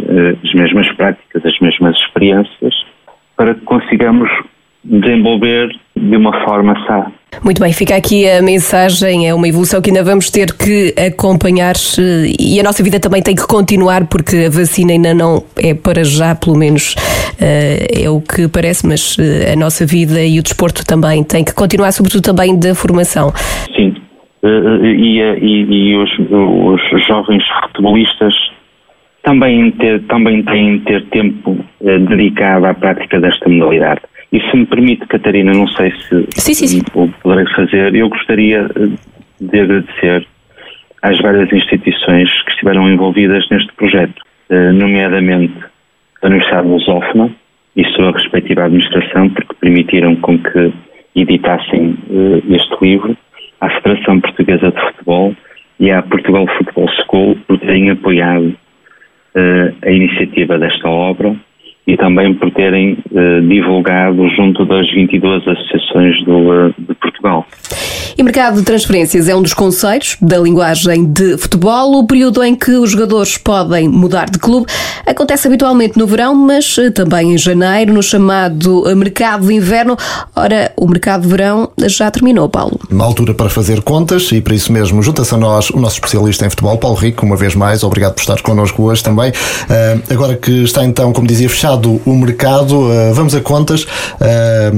as 0.45 0.55
mesmas 0.55 0.93
práticas, 0.93 1.45
as 1.45 1.59
mesmas 1.59 1.97
experiências 1.97 2.75
para 3.37 3.55
que 3.55 3.61
consigamos 3.63 4.31
desenvolver 4.85 5.69
de 5.95 6.17
uma 6.17 6.33
forma 6.45 6.75
sã. 6.87 7.13
Muito 7.45 7.61
bem, 7.61 7.73
fica 7.73 7.95
aqui 7.95 8.29
a 8.29 8.43
mensagem, 8.43 9.29
é 9.29 9.35
uma 9.35 9.49
evolução 9.49 9.81
que 9.81 9.91
ainda 9.91 10.03
vamos 10.03 10.31
ter 10.31 10.53
que 10.53 10.95
acompanhar 10.97 11.75
e 12.39 12.59
a 12.59 12.63
nossa 12.63 12.83
vida 12.83 12.99
também 12.99 13.23
tem 13.23 13.35
que 13.35 13.47
continuar 13.47 14.07
porque 14.07 14.47
a 14.47 14.51
vacina 14.51 14.93
ainda 14.93 15.15
não 15.15 15.43
é 15.57 15.75
para 15.75 16.03
já, 16.05 16.35
pelo 16.35 16.57
menos 16.57 16.95
eh, 17.41 18.05
é 18.05 18.11
o 18.11 18.21
que 18.21 18.49
parece, 18.49 18.87
mas 18.87 19.17
eh, 19.19 19.53
a 19.53 19.57
nossa 19.57 19.87
vida 19.87 20.23
e 20.25 20.39
o 20.39 20.43
desporto 20.43 20.85
também 20.85 21.23
tem 21.23 21.45
que 21.45 21.55
continuar, 21.55 21.93
sobretudo 21.93 22.23
também 22.23 22.59
da 22.59 22.75
formação. 22.75 23.33
Sim, 23.77 23.95
eh, 24.43 24.49
e, 24.83 25.21
e, 25.21 25.93
e 25.93 25.97
os, 25.97 26.11
os 26.19 27.07
jovens 27.07 27.45
futebolistas 27.63 28.35
também, 29.27 29.73
ter, 29.73 30.03
também 30.05 30.43
têm 30.45 30.79
de 30.79 30.85
ter 30.85 31.05
tempo 31.07 31.59
dedicado 31.81 32.65
à 32.65 32.73
prática 32.73 33.21
desta 33.21 33.49
modalidade 33.49 34.01
e 34.33 34.41
se 34.41 34.57
me 34.57 34.67
permite, 34.67 35.07
Catarina, 35.07 35.53
não 35.53 35.67
sei 35.69 35.91
se 35.93 36.27
sim, 36.37 36.55
sim, 36.55 36.67
sim. 36.67 36.83
o 36.95 37.09
poderei 37.23 37.47
fazer, 37.55 37.95
eu 37.95 38.09
gostaria 38.09 38.69
eh, 38.77 38.89
de 39.41 39.61
agradecer 39.61 40.27
às 41.03 41.19
várias 41.21 41.53
instituições 41.53 42.31
que 42.43 42.51
estiveram 42.51 42.89
envolvidas 42.89 43.49
neste 43.51 43.73
projeto, 43.75 44.23
eh, 44.51 44.73
nomeadamente 44.73 45.55
a 46.23 46.27
Universidade 46.27 46.67
de 46.67 46.73
Lusófona 46.73 47.31
e 47.77 47.85
sua 47.93 48.13
respectiva 48.13 48.65
administração, 48.65 49.31
porque 49.31 49.55
permitiram 49.61 50.17
com 50.17 50.39
que 50.39 50.73
editassem 51.15 51.97
eh, 52.11 52.55
este 52.57 52.77
livro, 52.83 53.17
à 53.61 53.71
Federação 53.71 54.21
Portuguesa 54.21 54.71
de 54.71 54.81
Futebol 54.81 55.35
e 55.81 55.91
à 55.91 56.03
Portugal 56.03 56.47
Football 56.59 56.89
School 57.05 57.37
por 57.47 57.59
terem 57.59 57.91
apoiado 57.91 58.55
a 59.83 59.91
iniciativa 59.91 60.59
desta 60.59 60.89
obra 60.89 61.37
e 61.87 61.97
também 61.97 62.35
por 62.35 62.51
terem 62.51 62.99
eh, 63.15 63.41
divulgado 63.43 64.29
junto 64.31 64.65
das 64.65 64.91
22 64.91 65.47
associações 65.47 66.25
do, 66.25 66.53
eh, 66.53 66.75
de 66.79 66.95
Portugal. 66.95 67.47
E 68.17 68.23
mercado 68.23 68.57
de 68.57 68.63
transferências 68.63 69.29
é 69.29 69.35
um 69.35 69.43
dos 69.43 69.53
conceitos 69.53 70.17
da 70.21 70.39
linguagem 70.39 71.05
de 71.05 71.37
futebol. 71.37 71.99
O 71.99 72.07
período 72.07 72.43
em 72.43 72.55
que 72.55 72.73
os 72.73 72.91
jogadores 72.91 73.37
podem 73.37 73.89
mudar 73.89 74.31
de 74.31 74.39
clube 74.39 74.67
acontece 75.07 75.47
habitualmente 75.47 75.99
no 75.99 76.07
verão, 76.07 76.35
mas 76.35 76.77
eh, 76.79 76.91
também 76.91 77.35
em 77.35 77.39
janeiro, 77.39 77.93
no 77.93 78.03
chamado 78.03 78.85
mercado 78.97 79.47
de 79.47 79.55
inverno. 79.55 79.97
Ora, 80.35 80.73
o 80.77 80.87
mercado 80.87 81.23
de 81.23 81.29
verão 81.29 81.71
já 81.87 82.11
terminou, 82.11 82.49
Paulo. 82.49 82.79
Uma 82.91 83.05
altura 83.05 83.35
para 83.35 83.51
fazer 83.51 83.83
contas 83.83 84.31
e 84.33 84.41
para 84.41 84.55
isso 84.55 84.73
mesmo 84.73 85.03
junta-se 85.03 85.35
a 85.35 85.39
nós 85.39 85.71
o 85.71 85.79
nosso 85.79 85.97
especialista 85.97 86.47
em 86.47 86.51
futebol, 86.51 86.79
Paulo 86.79 86.97
Rico, 86.97 87.25
uma 87.25 87.37
vez 87.37 87.55
mais. 87.55 87.83
Obrigado 87.83 88.15
por 88.15 88.21
estar 88.21 88.41
connosco 88.43 88.83
hoje 88.83 89.03
também. 89.03 89.33
agora 90.11 90.37
que 90.37 90.65
está 90.65 90.85
então, 90.85 91.13
como 91.13 91.27
dizia, 91.27 91.49
fechado 91.49 92.01
o 92.05 92.15
mercado, 92.15 92.93
eh, 92.93 93.13
vamos 93.13 93.35
a 93.35 93.41
contas. 93.41 93.87
Eh, 94.21 94.73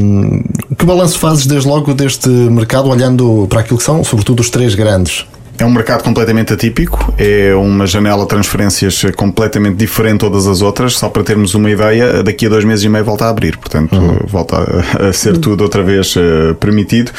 que 0.77 0.87
balanço 0.87 1.18
fazes 1.18 1.47
desde 1.47 1.68
logo 1.68 1.92
deste 1.92 2.29
mercado, 2.29 2.88
olhando 2.98 3.46
para 3.48 3.61
aquilo 3.61 3.78
que 3.78 3.84
são, 3.84 4.02
sobretudo, 4.02 4.40
os 4.40 4.50
três 4.50 4.74
grandes? 4.74 5.24
É 5.61 5.64
um 5.64 5.71
mercado 5.71 6.05
completamente 6.05 6.53
atípico, 6.53 7.12
é 7.18 7.53
uma 7.53 7.85
janela 7.85 8.23
de 8.23 8.29
transferências 8.29 9.05
completamente 9.16 9.75
diferente 9.75 10.12
de 10.12 10.18
todas 10.21 10.47
as 10.47 10.62
outras. 10.62 10.97
Só 10.97 11.09
para 11.09 11.25
termos 11.25 11.53
uma 11.53 11.68
ideia, 11.68 12.23
daqui 12.23 12.47
a 12.47 12.49
dois 12.49 12.64
meses 12.64 12.85
e 12.85 12.88
meio 12.88 13.05
volta 13.05 13.25
a 13.25 13.29
abrir, 13.29 13.57
portanto, 13.57 13.92
uhum. 13.97 14.18
volta 14.25 14.57
a, 15.01 15.12
ser 15.12 15.35
uhum. 15.35 15.40
tudo 15.40 15.62
outra 15.62 15.83
vez 15.83 16.14
uh, 16.14 16.55
permitido. 16.61 17.11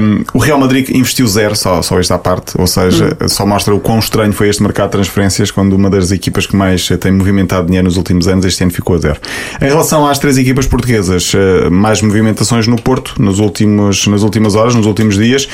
Um, 0.00 0.24
o 0.32 0.38
Real 0.38 0.58
Madrid 0.58 0.88
investiu 0.88 1.26
zero, 1.26 1.54
só, 1.54 1.82
só 1.82 2.00
esta 2.00 2.18
parte, 2.18 2.58
ou 2.58 2.66
seja, 2.66 3.14
uhum. 3.20 3.28
só 3.28 3.44
mostra 3.44 3.74
o 3.74 3.78
quão 3.78 3.98
estranho 3.98 4.32
foi 4.32 4.48
este 4.48 4.62
mercado 4.62 4.86
de 4.86 4.92
transferências 4.92 5.50
quando 5.50 5.74
uma 5.74 5.90
das 5.90 6.10
equipas 6.12 6.46
que 6.46 6.56
mais 6.56 6.88
tem 6.98 7.12
movimentado 7.12 7.66
dinheiro 7.66 7.84
nos 7.84 7.98
últimos 7.98 8.26
anos, 8.26 8.46
este 8.46 8.62
ano 8.62 8.72
ficou 8.72 8.96
a 8.96 8.98
zero. 9.00 9.20
Em 9.60 9.66
relação 9.66 10.06
às 10.06 10.18
três 10.18 10.38
equipas 10.38 10.66
portuguesas, 10.66 11.34
uh, 11.34 11.70
mais 11.70 12.00
movimentações 12.00 12.66
no 12.66 12.80
Porto 12.80 13.20
nos 13.20 13.38
últimos, 13.38 14.06
nas 14.06 14.22
últimas 14.22 14.54
horas, 14.54 14.74
nos 14.74 14.86
últimos 14.86 15.16
dias. 15.16 15.46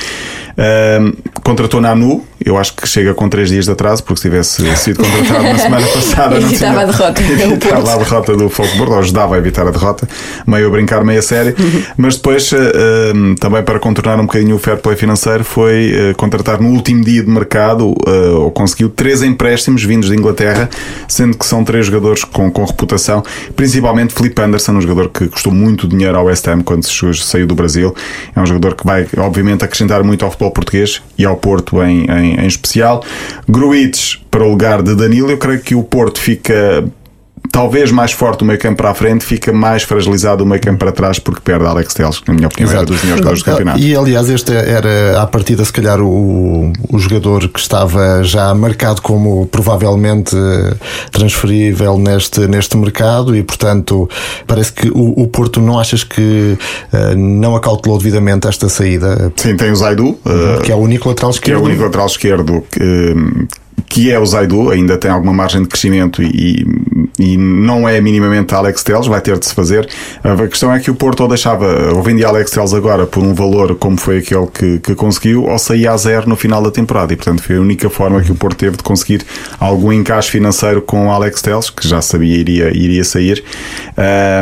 Uh, 0.57 1.15
contratou 1.43 1.79
Nanu, 1.97 2.23
eu 2.43 2.57
acho 2.57 2.75
que 2.75 2.87
chega 2.87 3.13
com 3.13 3.29
três 3.29 3.49
dias 3.49 3.65
de 3.65 3.71
atraso, 3.71 4.03
porque 4.03 4.21
se 4.21 4.29
tivesse 4.29 4.61
sido 4.77 5.03
contratado 5.03 5.43
na 5.43 5.57
semana 5.57 5.87
passada. 5.87 6.35
Evitava 6.41 6.81
a 6.81 6.85
derrota. 6.85 7.21
Evitava 7.23 7.93
a 7.93 7.97
derrota 7.97 8.37
do 8.37 8.49
Folkborg, 8.49 8.91
ou 8.91 8.99
ajudava 8.99 9.35
a 9.35 9.37
evitar 9.37 9.67
a 9.67 9.71
derrota, 9.71 10.07
meio 10.45 10.67
a 10.67 10.69
brincar, 10.69 11.03
meio 11.03 11.19
a 11.19 11.21
sério. 11.21 11.55
Mas 11.95 12.15
depois, 12.15 12.51
uh, 12.51 13.35
também 13.39 13.63
para 13.63 13.79
contornar 13.79 14.19
um 14.19 14.25
bocadinho 14.25 14.55
o 14.55 14.59
fair 14.59 14.77
play 14.77 14.95
financeiro, 14.95 15.43
foi 15.43 16.11
uh, 16.11 16.15
contratar 16.15 16.59
no 16.59 16.69
último 16.69 17.03
dia 17.03 17.23
de 17.23 17.29
mercado, 17.29 17.93
ou 18.35 18.51
conseguiu 18.51 18.89
três 18.89 19.21
empréstimos 19.21 19.83
vindos 19.83 20.09
de 20.09 20.15
Inglaterra, 20.15 20.69
sendo 21.07 21.37
que 21.37 21.45
são 21.45 21.63
três 21.63 21.85
jogadores 21.85 22.23
com, 22.23 22.49
com 22.51 22.63
reputação, 22.63 23.23
principalmente 23.55 24.13
Felipe 24.13 24.41
Anderson, 24.41 24.73
um 24.73 24.81
jogador 24.81 25.09
que 25.09 25.27
custou 25.27 25.53
muito 25.53 25.87
dinheiro 25.87 26.17
ao 26.17 26.25
West 26.25 26.47
Ham 26.47 26.61
quando 26.61 26.83
saiu 26.83 27.45
do 27.45 27.55
Brasil. 27.55 27.93
É 28.35 28.39
um 28.39 28.45
jogador 28.45 28.75
que 28.75 28.85
vai, 28.85 29.07
obviamente, 29.17 29.63
acrescentar 29.63 30.03
muito 30.03 30.23
ao 30.23 30.31
futebol 30.31 30.47
futebol 30.47 30.51
português 30.51 31.01
e 31.17 31.25
ao 31.25 31.35
Porto 31.35 31.81
em, 31.83 31.86
em, 31.89 32.39
em 32.39 32.47
especial. 32.47 33.03
Gruites 33.47 34.19
para 34.29 34.45
o 34.45 34.49
lugar 34.49 34.81
de 34.81 34.95
Danilo, 34.95 35.31
eu 35.31 35.37
creio 35.37 35.61
que 35.61 35.73
o 35.73 35.83
Porto 35.83 36.19
fica 36.19 36.85
talvez 37.57 37.91
mais 37.91 38.11
forte 38.11 38.43
o 38.43 38.45
meio 38.45 38.59
campo 38.59 38.77
para 38.77 38.91
a 38.91 38.93
frente, 38.93 39.25
fica 39.25 39.51
mais 39.51 39.81
fragilizado 39.81 40.43
o 40.43 40.47
meio 40.47 40.61
campo 40.61 40.77
para 40.77 40.91
trás 40.91 41.17
porque 41.17 41.41
perde 41.41 41.65
Alex 41.65 41.91
Teles, 41.91 42.19
que 42.19 42.27
na 42.27 42.35
minha 42.35 42.47
opinião 42.47 42.69
Exato. 42.69 42.83
era 42.83 42.85
dos 42.85 43.01
melhores 43.01 43.17
jogadores 43.17 43.39
do 43.39 43.45
campeonato. 43.45 43.79
E 43.79 43.95
aliás, 43.95 44.29
este 44.29 44.51
era 44.53 45.19
à 45.19 45.25
partida, 45.25 45.65
se 45.65 45.73
calhar, 45.73 45.99
o, 45.99 46.71
o 46.87 46.99
jogador 46.99 47.47
que 47.47 47.59
estava 47.59 48.23
já 48.23 48.53
marcado 48.53 49.01
como 49.01 49.47
provavelmente 49.47 50.35
transferível 51.11 51.97
neste, 51.97 52.41
neste 52.41 52.77
mercado 52.77 53.35
e, 53.35 53.41
portanto, 53.41 54.07
parece 54.45 54.73
que 54.73 54.89
o, 54.89 55.23
o 55.23 55.27
Porto 55.27 55.59
não 55.59 55.79
achas 55.79 56.03
que 56.03 56.21
uh, 56.93 57.17
não 57.17 57.55
acautelou 57.55 57.97
devidamente 57.97 58.47
esta 58.47 58.69
saída? 58.69 59.33
Sim, 59.35 59.57
tem 59.57 59.71
o 59.71 59.75
Zaidu, 59.75 60.09
uh, 60.09 60.61
que 60.63 60.71
é 60.71 60.75
o 60.75 60.77
único 60.77 61.09
lateral 61.09 61.31
esquerdo. 61.31 61.57
Que 61.57 61.63
é 61.63 61.63
o 61.63 61.65
único 61.65 61.83
lateral 61.85 62.05
esquerdo 62.05 62.63
que 62.69 63.15
que 63.85 64.11
é 64.11 64.19
o 64.19 64.25
Zaidu, 64.25 64.69
ainda 64.69 64.97
tem 64.97 65.09
alguma 65.09 65.33
margem 65.33 65.61
de 65.61 65.67
crescimento 65.67 66.21
e, 66.21 66.65
e 67.17 67.37
não 67.37 67.87
é 67.87 67.99
minimamente 68.01 68.53
Alex 68.53 68.83
Teles, 68.83 69.07
vai 69.07 69.21
ter 69.21 69.37
de 69.39 69.45
se 69.45 69.53
fazer. 69.53 69.87
A 70.23 70.47
questão 70.47 70.73
é 70.73 70.79
que 70.79 70.91
o 70.91 70.95
Porto 70.95 71.21
ou 71.21 71.27
deixava, 71.27 71.93
ou 71.93 72.03
vendia 72.03 72.27
Alex 72.27 72.51
Teles 72.51 72.73
agora 72.73 73.05
por 73.05 73.23
um 73.23 73.33
valor 73.33 73.75
como 73.75 73.97
foi 73.97 74.19
aquele 74.19 74.47
que, 74.47 74.79
que 74.79 74.95
conseguiu, 74.95 75.45
ou 75.45 75.57
saía 75.57 75.91
a 75.91 75.97
zero 75.97 76.27
no 76.27 76.35
final 76.35 76.61
da 76.61 76.71
temporada. 76.71 77.13
E 77.13 77.15
portanto 77.15 77.41
foi 77.41 77.57
a 77.57 77.61
única 77.61 77.89
forma 77.89 78.21
que 78.21 78.31
o 78.31 78.35
Porto 78.35 78.57
teve 78.57 78.77
de 78.77 78.83
conseguir 78.83 79.25
algum 79.59 79.91
encaixe 79.91 80.29
financeiro 80.29 80.81
com 80.81 81.11
Alex 81.11 81.41
Teles, 81.41 81.69
que 81.69 81.87
já 81.87 82.01
sabia 82.01 82.37
iria, 82.37 82.75
iria 82.75 83.03
sair. 83.03 83.43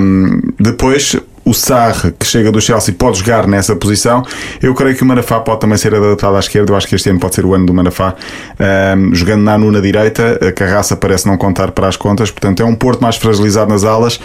Um, 0.02 0.42
depois 0.60 1.16
o 1.46 1.54
Sarre, 1.54 2.12
que 2.12 2.26
chega 2.26 2.52
do 2.52 2.60
Chelsea, 2.60 2.94
pode 2.98 3.20
jogar 3.20 3.48
nessa 3.48 3.76
posição. 3.76 4.26
Eu 4.62 4.74
creio 4.74 4.96
que 4.96 5.04
o 5.04 5.06
Manafá 5.06 5.40
pode 5.40 5.60
também 5.60 5.78
ser 5.78 5.94
adaptado 5.94 6.36
à 6.36 6.40
esquerda. 6.40 6.72
Eu 6.72 6.76
acho 6.76 6.88
que 6.88 6.96
este 6.96 7.08
ano 7.10 7.20
pode 7.20 7.36
ser 7.36 7.46
o 7.46 7.54
ano 7.54 7.68
do 7.68 7.74
Manafá, 7.74 8.16
um, 8.98 9.14
jogando 9.14 9.44
na 9.44 9.56
na 9.56 9.80
direita. 9.80 10.40
A 10.42 10.52
Carraça 10.52 10.96
parece 10.96 11.28
não 11.28 11.38
contar 11.38 11.72
para 11.72 11.88
as 11.88 11.96
contas, 11.96 12.32
portanto 12.32 12.62
é 12.62 12.66
um 12.66 12.76
Porto 12.76 13.02
mais 13.02 13.16
fragilizado 13.16 13.72
nas 13.72 13.84
alas. 13.84 14.20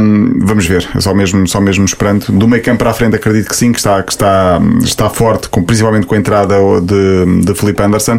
Um, 0.00 0.40
vamos 0.40 0.66
ver, 0.66 0.88
só 0.98 1.14
mesmo, 1.14 1.46
só 1.46 1.60
mesmo 1.60 1.84
esperando. 1.84 2.32
Do 2.32 2.48
meio 2.48 2.62
campo 2.62 2.78
para 2.78 2.90
a 2.90 2.94
frente, 2.94 3.14
acredito 3.14 3.48
que 3.48 3.56
sim, 3.56 3.70
que 3.70 3.78
está, 3.78 4.02
que 4.02 4.12
está, 4.12 4.58
está 4.82 5.10
forte, 5.10 5.48
com, 5.48 5.62
principalmente 5.62 6.06
com 6.06 6.14
a 6.14 6.18
entrada 6.18 6.56
de, 6.80 7.44
de 7.44 7.54
Felipe 7.54 7.82
Anderson. 7.82 8.18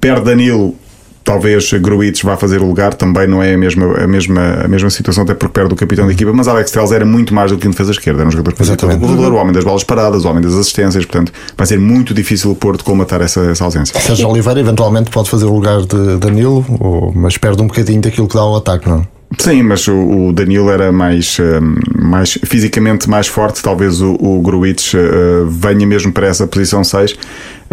Perde 0.00 0.24
Danilo, 0.24 0.74
talvez 1.24 1.72
Gruitch 1.72 2.22
vá 2.22 2.36
fazer 2.36 2.60
o 2.60 2.66
lugar, 2.66 2.94
também 2.94 3.26
não 3.26 3.42
é 3.42 3.54
a 3.54 3.58
mesma, 3.58 3.96
a 3.96 4.06
mesma, 4.06 4.40
a 4.64 4.68
mesma 4.68 4.90
situação, 4.90 5.24
até 5.24 5.34
porque 5.34 5.52
perde 5.52 5.72
o 5.74 5.76
capitão 5.76 6.06
da 6.06 6.12
equipa, 6.12 6.32
mas 6.32 6.48
Alex 6.48 6.70
Telles 6.70 6.92
era 6.92 7.04
muito 7.04 7.34
mais 7.34 7.50
do 7.50 7.58
que 7.58 7.66
um 7.66 7.70
defesa 7.70 7.92
esquerda, 7.92 8.20
era 8.20 8.28
um 8.28 8.32
jogador 8.32 8.52
que 8.52 8.58
fazia 8.58 8.76
todo 8.76 8.94
o 8.94 8.98
corredor, 8.98 9.32
o 9.32 9.36
homem 9.36 9.52
das 9.52 9.64
bolas 9.64 9.84
paradas, 9.84 10.24
o 10.24 10.28
homem 10.28 10.42
das 10.42 10.54
assistências, 10.54 11.04
portanto 11.04 11.32
vai 11.56 11.66
ser 11.66 11.78
muito 11.78 12.12
difícil 12.12 12.50
o 12.50 12.54
Porto 12.54 12.84
colmatar 12.84 13.20
essa, 13.20 13.40
essa 13.42 13.64
ausência. 13.64 13.98
Sérgio 14.00 14.28
Oliveira 14.28 14.60
eventualmente 14.60 15.10
pode 15.10 15.30
fazer 15.30 15.46
o 15.46 15.54
lugar 15.54 15.82
de 15.82 16.18
Danilo, 16.18 16.64
ou, 16.80 17.12
mas 17.14 17.36
perde 17.36 17.62
um 17.62 17.66
bocadinho 17.66 18.00
daquilo 18.00 18.28
que 18.28 18.34
dá 18.34 18.40
ao 18.40 18.56
ataque, 18.56 18.88
não? 18.88 19.06
Sim, 19.38 19.62
mas 19.62 19.88
o, 19.88 20.28
o 20.28 20.32
Danilo 20.32 20.70
era 20.70 20.92
mais, 20.92 21.38
um, 21.40 22.06
mais 22.06 22.38
fisicamente 22.44 23.08
mais 23.08 23.26
forte. 23.26 23.62
Talvez 23.62 24.00
o, 24.00 24.14
o 24.14 24.40
Gruitch 24.40 24.94
uh, 24.94 25.46
venha 25.46 25.86
mesmo 25.86 26.12
para 26.12 26.26
essa 26.26 26.46
posição 26.46 26.84
6. 26.84 27.16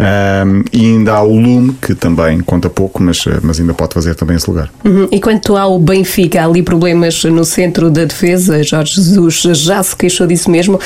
Um, 0.00 0.64
e 0.72 0.86
ainda 0.86 1.12
há 1.12 1.22
o 1.22 1.38
Lume, 1.38 1.74
que 1.74 1.94
também 1.94 2.40
conta 2.40 2.70
pouco, 2.70 3.02
mas, 3.02 3.22
eh, 3.26 3.38
mas 3.42 3.60
ainda 3.60 3.74
pode 3.74 3.92
fazer 3.92 4.14
também 4.14 4.34
esse 4.34 4.48
lugar. 4.48 4.70
Uhum. 4.82 5.06
E 5.12 5.20
quanto 5.20 5.58
ao 5.58 5.78
Benfica, 5.78 6.40
há 6.40 6.46
ali 6.46 6.62
problemas 6.62 7.22
no 7.24 7.44
centro 7.44 7.90
da 7.90 8.06
defesa. 8.06 8.62
Jorge 8.62 8.94
Jesus 8.94 9.42
já 9.42 9.82
se 9.82 9.94
queixou 9.94 10.26
disso 10.26 10.50
mesmo. 10.50 10.80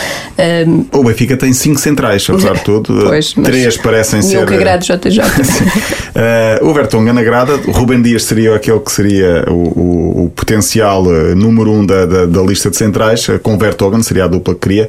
Um... 0.67 0.99
O 0.99 1.05
Benfica 1.05 1.37
tem 1.37 1.53
cinco 1.53 1.79
centrais, 1.79 2.27
apesar 2.29 2.55
de 2.55 2.65
tudo. 2.65 3.05
pois, 3.07 3.33
Três 3.35 3.77
parecem 3.77 4.21
ser. 4.21 4.45
que 4.47 4.55
agrade 4.55 4.87
JJ. 4.87 5.21
uh, 5.21 6.67
o 6.69 6.75
Vertonghen 6.75 7.17
agrada. 7.17 7.55
O 7.69 7.71
Ruben 7.71 8.03
Dias 8.03 8.25
seria 8.25 8.57
aquele 8.57 8.81
que 8.81 8.91
seria 8.91 9.45
o, 9.49 9.53
o, 9.53 10.25
o 10.25 10.31
potencial 10.31 11.05
eh, 11.15 11.35
número 11.37 11.71
um 11.71 11.87
da, 11.87 12.05
da, 12.05 12.27
da, 12.27 12.43
lista 12.43 12.69
de 12.69 12.77
centrais. 12.77 13.27
Com 13.43 13.55
o 13.55 13.59
Vertonghen, 13.59 14.03
seria 14.03 14.25
a 14.25 14.29
dupla 14.29 14.55
que 14.55 14.61
queria. 14.61 14.89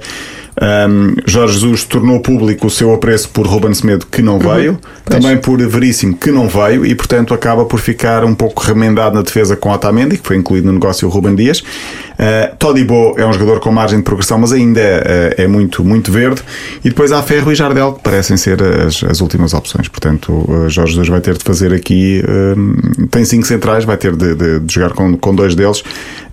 Um, 0.61 1.15
Jorge 1.25 1.55
Jesus 1.55 1.83
tornou 1.83 2.21
público 2.21 2.67
o 2.67 2.69
seu 2.69 2.93
apreço 2.93 3.29
por 3.29 3.45
Ruben 3.45 3.73
Semedo, 3.73 4.05
que 4.05 4.21
não 4.21 4.39
veio, 4.39 4.71
uhum, 4.71 4.77
também 5.03 5.37
por 5.37 5.59
Veríssimo, 5.65 6.15
que 6.15 6.31
não 6.31 6.47
veio, 6.47 6.85
e 6.85 6.95
portanto 6.95 7.33
acaba 7.33 7.65
por 7.65 7.79
ficar 7.79 8.23
um 8.23 8.33
pouco 8.33 8.63
remendado 8.63 9.15
na 9.15 9.21
defesa 9.21 9.55
com 9.55 9.69
Otamendi, 9.69 10.17
que 10.17 10.25
foi 10.25 10.37
incluído 10.37 10.67
no 10.67 10.73
negócio 10.73 11.07
o 11.07 11.11
Ruben 11.11 11.35
Dias. 11.35 11.59
Uh, 11.59 12.55
Todibo 12.57 13.15
é 13.17 13.25
um 13.25 13.33
jogador 13.33 13.59
com 13.59 13.71
margem 13.71 13.99
de 13.99 14.03
progressão, 14.03 14.37
mas 14.37 14.53
ainda 14.53 14.79
é, 14.79 15.35
é, 15.39 15.47
muito, 15.47 15.83
muito 15.83 16.11
verde. 16.11 16.41
E 16.83 16.89
depois 16.89 17.11
há 17.11 17.21
Ferro 17.21 17.51
e 17.51 17.55
Jardel, 17.55 17.93
que 17.93 18.03
parecem 18.03 18.37
ser 18.37 18.61
as, 18.63 19.03
as 19.03 19.19
últimas 19.19 19.53
opções. 19.53 19.89
Portanto, 19.89 20.31
uh, 20.31 20.69
Jorge 20.69 20.93
Jesus 20.93 21.09
vai 21.09 21.19
ter 21.19 21.37
de 21.37 21.43
fazer 21.43 21.73
aqui. 21.73 22.23
Uh, 22.23 23.07
tem 23.07 23.25
cinco 23.25 23.45
centrais, 23.45 23.83
vai 23.83 23.97
ter 23.97 24.15
de, 24.15 24.33
de, 24.33 24.59
de 24.61 24.73
jogar 24.73 24.93
com, 24.93 25.17
com 25.17 25.35
dois 25.35 25.55
deles. 25.55 25.83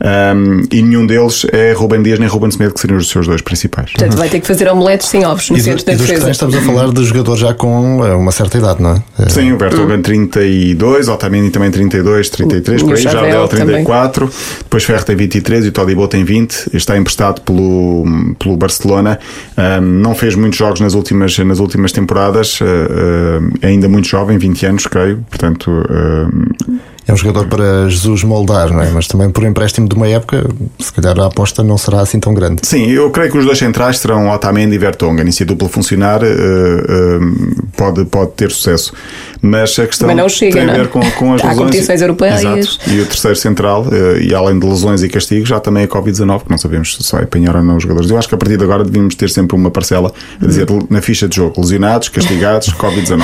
Um, 0.01 0.63
e 0.71 0.83
nenhum 0.83 1.07
deles 1.07 1.47
é 1.53 1.73
Ruben 1.73 2.03
Dias 2.03 2.19
nem 2.19 2.29
Ruben 2.29 2.51
Semedo, 2.51 2.75
que 2.75 2.81
seriam 2.81 2.99
os 2.99 3.09
seus 3.09 3.27
dois 3.27 3.41
principais. 3.41 3.93
Portanto, 3.93 4.12
vai 4.17 4.29
ter 4.29 4.41
que 4.41 4.47
fazer 4.47 4.69
omeletes 4.69 5.09
sem 5.09 5.25
ovos 5.27 5.51
no 5.51 5.57
e 5.57 5.61
centro 5.61 5.85
da 5.85 5.93
defesa. 5.93 6.31
Estamos 6.31 6.55
a 6.55 6.61
falar 6.61 6.91
de 6.93 7.05
jogador 7.05 7.37
já 7.37 7.55
com 7.55 8.01
uma 8.01 8.33
certa 8.33 8.59
idade, 8.59 8.83
não 8.83 9.03
é? 9.19 9.29
Sim, 9.29 9.53
o 9.53 9.57
Bertogan 9.57 9.99
hum. 9.99 10.03
32, 10.03 11.09
Otamendi 11.09 11.51
também 11.51 11.71
32, 11.71 12.31
33, 12.31 12.83
por 12.83 12.95
aí, 12.95 13.03
Jardel 13.03 13.49
34, 13.49 14.27
também. 14.27 14.39
depois 14.59 14.85
Ferro 14.85 15.05
tem 15.05 15.17
23 15.17 15.65
e 15.65 15.69
o 15.69 15.73
Todibo 15.73 16.09
tem 16.09 16.25
20, 16.25 16.71
está 16.75 16.97
emprestado 16.97 17.41
pelo, 17.43 18.05
pelo 18.39 18.57
Barcelona, 18.57 19.19
um, 19.57 19.81
não 19.81 20.15
fez 20.15 20.35
muitos 20.35 20.59
jogos 20.59 20.81
nas 20.81 20.95
últimas, 20.95 21.37
nas 21.39 21.59
últimas 21.59 21.93
temporadas, 21.93 22.61
uh, 22.61 22.65
uh, 22.65 23.53
ainda 23.63 23.89
muito 23.89 24.09
jovem, 24.09 24.39
20 24.39 24.67
anos, 24.67 24.87
creio, 24.87 25.25
portanto. 25.29 25.71
Uh, 25.71 26.92
é 27.13 27.15
um 27.15 27.17
jogador 27.17 27.47
para 27.47 27.89
Jesus 27.89 28.25
moldar, 28.25 28.73
não 28.73 28.81
é? 28.81 28.91
Mas 28.91 29.07
também 29.07 29.31
por 29.31 29.45
empréstimo 29.45 29.87
de 29.87 29.95
uma 29.95 30.09
época, 30.09 30.49
se 30.79 30.93
calhar 30.93 31.19
a 31.21 31.27
aposta 31.27 31.63
não 31.63 31.77
será 31.77 32.01
assim 32.01 32.19
tão 32.19 32.33
grande. 32.33 32.67
Sim, 32.67 32.91
eu 32.91 33.11
creio 33.11 33.31
que 33.31 33.39
os 33.39 33.45
dois 33.45 33.59
centrais 33.59 33.99
serão 33.99 34.31
Otamendi 34.31 34.75
e 34.75 34.79
Vertonghen. 34.79 35.29
E 35.29 35.33
se 35.33 35.43
a 35.43 35.47
dupla 35.47 35.69
funcionar, 35.69 36.23
uh, 36.23 36.27
uh, 36.27 37.67
pode, 37.77 38.05
pode 38.07 38.33
ter 38.33 38.51
sucesso. 38.51 38.93
Mas 39.43 39.77
a 39.77 39.87
questão 39.87 40.15
não 40.15 40.29
chega, 40.29 40.61
tem 40.61 40.71
a 40.71 40.73
ver 40.73 40.89
com, 40.89 41.01
com 41.01 41.35
as 41.35 41.41
Há 41.43 41.49
lesões. 41.49 41.59
competições 41.59 42.01
europeias. 42.01 42.41
Exato. 42.41 42.91
E 42.91 43.01
o 43.01 43.07
terceiro 43.07 43.37
central, 43.37 43.83
uh, 43.83 44.19
e 44.21 44.33
além 44.33 44.59
de 44.59 44.65
lesões 44.65 45.03
e 45.03 45.09
castigos, 45.09 45.49
já 45.49 45.59
também 45.59 45.83
a 45.83 45.89
Covid-19, 45.89 46.45
que 46.45 46.51
não 46.51 46.59
sabemos 46.59 46.97
se 47.01 47.13
vai 47.13 47.25
apanhar 47.25 47.57
ou 47.57 47.63
não 47.63 47.77
os 47.77 47.83
jogadores. 47.83 48.09
Eu 48.09 48.17
acho 48.17 48.29
que 48.29 48.35
a 48.37 48.39
partir 48.39 48.57
de 48.57 48.63
agora 48.63 48.85
devíamos 48.85 49.17
ter 49.17 49.29
sempre 49.29 49.57
uma 49.57 49.71
parcela 49.71 50.13
a 50.41 50.47
dizer 50.47 50.67
na 50.89 51.03
ficha 51.03 51.27
de 51.27 51.37
jogo: 51.37 51.61
lesionados, 51.61 52.09
castigados, 52.09 52.73
Covid-19. 52.79 53.23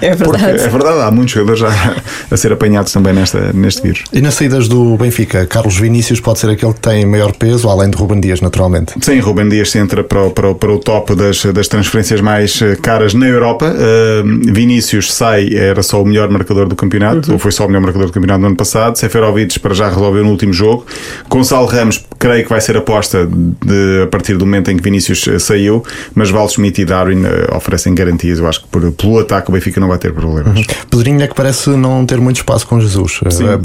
é 0.00 0.14
verdade. 0.14 0.44
Porque 0.44 0.44
é 0.44 0.68
verdade, 0.68 1.00
há 1.00 1.10
muitos 1.10 1.34
jogadores 1.34 1.60
já 1.60 1.96
a 2.30 2.36
ser 2.36 2.52
apanhados 2.52 2.92
também 2.92 3.12
nesta, 3.12 3.52
neste 3.52 3.82
vírus. 3.82 4.04
E 4.12 4.20
nas 4.20 4.34
saídas 4.34 4.68
do 4.68 4.96
Benfica, 4.96 5.46
Carlos 5.46 5.76
Vinícius 5.76 6.20
pode 6.20 6.38
ser 6.38 6.50
aquele 6.50 6.74
que 6.74 6.80
tem 6.80 7.04
maior 7.04 7.32
peso, 7.32 7.68
além 7.68 7.90
de 7.90 7.96
Ruben 7.96 8.20
Dias, 8.20 8.40
naturalmente. 8.40 8.94
Sim, 9.00 9.18
Ruben 9.18 9.48
Dias 9.48 9.74
entra 9.74 10.04
para 10.04 10.22
o, 10.22 10.30
para 10.30 10.50
o, 10.50 10.54
para 10.54 10.72
o 10.72 10.78
top 10.78 11.14
das, 11.14 11.44
das 11.46 11.66
transferências 11.66 12.20
mais 12.20 12.60
eh, 12.62 12.76
caras 12.76 13.14
na 13.14 13.26
Europa. 13.26 13.66
Uh, 13.66 14.52
Vinícius 14.52 15.12
sai, 15.12 15.55
era 15.56 15.82
só 15.82 16.02
o 16.02 16.06
melhor 16.06 16.28
marcador 16.28 16.68
do 16.68 16.76
campeonato, 16.76 17.28
uhum. 17.28 17.34
ou 17.34 17.38
foi 17.38 17.52
só 17.52 17.64
o 17.64 17.68
melhor 17.68 17.82
marcador 17.82 18.06
do 18.08 18.12
campeonato 18.12 18.40
no 18.40 18.46
ano 18.48 18.56
passado. 18.56 18.96
Seferovic 18.96 19.58
para 19.60 19.74
já 19.74 19.88
resolveu 19.88 20.24
no 20.24 20.30
último 20.30 20.52
jogo. 20.52 20.86
Gonçalo 21.28 21.66
Ramos, 21.66 22.04
creio 22.18 22.44
que 22.44 22.50
vai 22.50 22.60
ser 22.60 22.76
aposta 22.76 23.26
de, 23.26 24.02
a 24.02 24.06
partir 24.06 24.36
do 24.36 24.44
momento 24.44 24.70
em 24.70 24.76
que 24.76 24.82
Vinícius 24.82 25.26
eh, 25.28 25.38
saiu, 25.38 25.84
mas 26.14 26.30
Waldschmidt 26.30 26.80
e 26.80 26.84
Darwin 26.84 27.24
uh, 27.24 27.56
oferecem 27.56 27.94
garantias. 27.94 28.38
Eu 28.38 28.46
acho 28.46 28.62
que 28.62 28.68
por, 28.68 28.92
pelo 28.92 29.18
ataque 29.18 29.50
o 29.50 29.52
Benfica 29.52 29.80
não 29.80 29.88
vai 29.88 29.98
ter 29.98 30.12
problemas. 30.12 30.56
Uhum. 30.56 30.64
Pedrinho 30.90 31.22
é 31.22 31.26
que 31.26 31.34
parece 31.34 31.70
não 31.70 32.04
ter 32.04 32.20
muito 32.20 32.36
espaço 32.36 32.66
com 32.66 32.80
Jesus. 32.80 33.20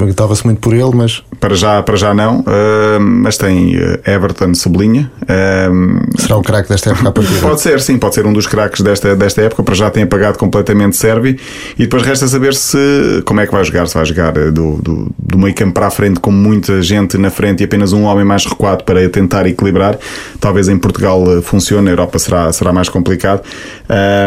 Estava-se 0.09 0.45
muito 0.45 0.59
por 0.59 0.73
ele, 0.73 0.91
mas. 0.93 1.23
Para 1.39 1.55
já, 1.55 1.81
para 1.81 1.95
já 1.95 2.13
não. 2.13 2.41
Uh, 2.41 2.99
mas 2.99 3.37
tem 3.37 3.75
Everton 4.05 4.53
sublinha. 4.53 5.11
Uh, 5.23 6.21
Será 6.21 6.37
o 6.37 6.41
craque 6.41 6.69
desta 6.69 6.91
época 6.91 7.09
a 7.09 7.11
partir 7.11 7.41
Pode 7.41 7.61
ser, 7.61 7.81
sim, 7.81 7.97
pode 7.97 8.15
ser 8.15 8.25
um 8.25 8.33
dos 8.33 8.47
craques 8.47 8.81
desta, 8.81 9.15
desta 9.15 9.41
época. 9.41 9.63
Para 9.63 9.75
já 9.75 9.89
tem 9.89 10.03
apagado 10.03 10.37
completamente 10.37 10.95
Sérvio. 10.95 11.37
E 11.81 11.85
depois 11.85 12.03
resta 12.03 12.27
saber 12.27 12.53
se 12.53 12.77
como 13.25 13.39
é 13.39 13.47
que 13.47 13.51
vai 13.51 13.63
jogar. 13.63 13.87
Se 13.87 13.95
vai 13.95 14.05
jogar 14.05 14.33
do, 14.33 14.73
do, 14.75 15.11
do 15.17 15.35
meio 15.39 15.55
campo 15.55 15.73
para 15.73 15.87
a 15.87 15.89
frente, 15.89 16.19
com 16.19 16.29
muita 16.29 16.79
gente 16.79 17.17
na 17.17 17.31
frente 17.31 17.61
e 17.61 17.63
apenas 17.63 17.91
um 17.91 18.03
homem 18.03 18.23
mais 18.23 18.45
recuado 18.45 18.83
para 18.83 19.09
tentar 19.09 19.47
equilibrar. 19.47 19.97
Talvez 20.39 20.69
em 20.69 20.77
Portugal 20.77 21.25
funcione, 21.41 21.85
na 21.85 21.89
Europa 21.89 22.19
será, 22.19 22.53
será 22.53 22.71
mais 22.71 22.87
complicado. 22.87 23.41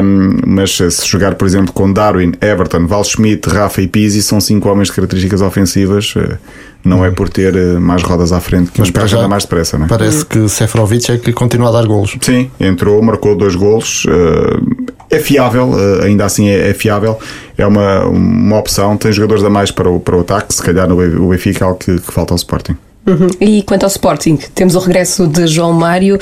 Um, 0.03 0.39
mas 0.45 0.77
se 0.77 1.07
jogar, 1.07 1.37
por 1.37 1.47
exemplo, 1.47 1.73
com 1.73 1.93
Darwin, 1.93 2.33
Everton, 2.41 2.89
Val 2.89 3.05
Schmidt, 3.05 3.49
Rafa 3.49 3.81
e 3.81 3.87
Pizzi, 3.87 4.21
são 4.21 4.41
cinco 4.41 4.69
homens 4.69 4.89
de 4.89 4.95
características 4.95 5.41
ofensivas. 5.41 6.13
Eh, 6.17 6.37
não 6.85 7.05
é 7.05 7.13
por 7.13 7.29
ter 7.29 7.55
eh, 7.55 7.79
mais 7.79 8.03
rodas 8.03 8.33
à 8.33 8.41
frente 8.41 8.73
que 8.73 8.81
mas 8.81 8.91
para 8.91 9.07
já 9.07 9.29
mais 9.29 9.45
depressa, 9.45 9.79
não 9.79 9.87
é? 9.87 9.89
Parece 9.89 10.27
que 10.27 10.49
Seferovic 10.49 11.13
é 11.13 11.19
que 11.19 11.33
continua 11.33 11.69
a 11.69 11.73
dar 11.73 11.87
golos. 11.87 12.17
Sim, 12.21 12.51
entrou, 12.59 13.01
marcou 13.01 13.37
dois 13.37 13.55
golos. 13.55 14.05
Eh, 15.15 15.17
é 15.17 15.21
fiável, 15.21 15.71
ainda 16.03 16.25
assim 16.25 16.49
é, 16.49 16.71
é 16.71 16.75
fiável. 16.75 17.19
É 17.57 17.67
uma, 17.67 18.05
uma 18.07 18.59
opção. 18.59 18.97
Tem 18.97 19.13
jogadores 19.13 19.45
a 19.45 19.51
mais 19.51 19.71
para 19.71 19.89
o, 19.89 20.01
para 20.01 20.17
o 20.17 20.21
ataque. 20.21 20.55
Se 20.55 20.63
calhar 20.63 20.89
no 20.89 20.97
Benfica 21.29 21.65
é 21.65 21.67
algo 21.67 21.79
que, 21.79 21.99
que 21.99 22.13
falta 22.13 22.35
ao 22.35 22.37
Sporting. 22.37 22.77
Uhum. 23.07 23.29
E 23.41 23.63
quanto 23.63 23.85
ao 23.85 23.89
Sporting, 23.89 24.39
temos 24.55 24.75
o 24.75 24.79
regresso 24.79 25.27
de 25.27 25.47
João 25.47 25.73
Mário. 25.73 26.19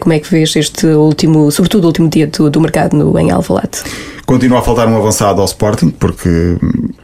Como 0.00 0.12
é 0.12 0.18
que 0.18 0.30
vês 0.30 0.56
este 0.56 0.86
último, 0.86 1.50
sobretudo 1.50 1.84
o 1.84 1.86
último 1.88 2.08
dia 2.08 2.26
do, 2.26 2.48
do 2.50 2.60
mercado 2.60 2.96
no, 2.96 3.18
em 3.18 3.30
Alvalade? 3.30 3.82
Continua 4.26 4.60
a 4.60 4.62
faltar 4.62 4.86
um 4.86 4.96
avançado 4.96 5.40
ao 5.40 5.46
Sporting, 5.46 5.90
porque 5.90 6.56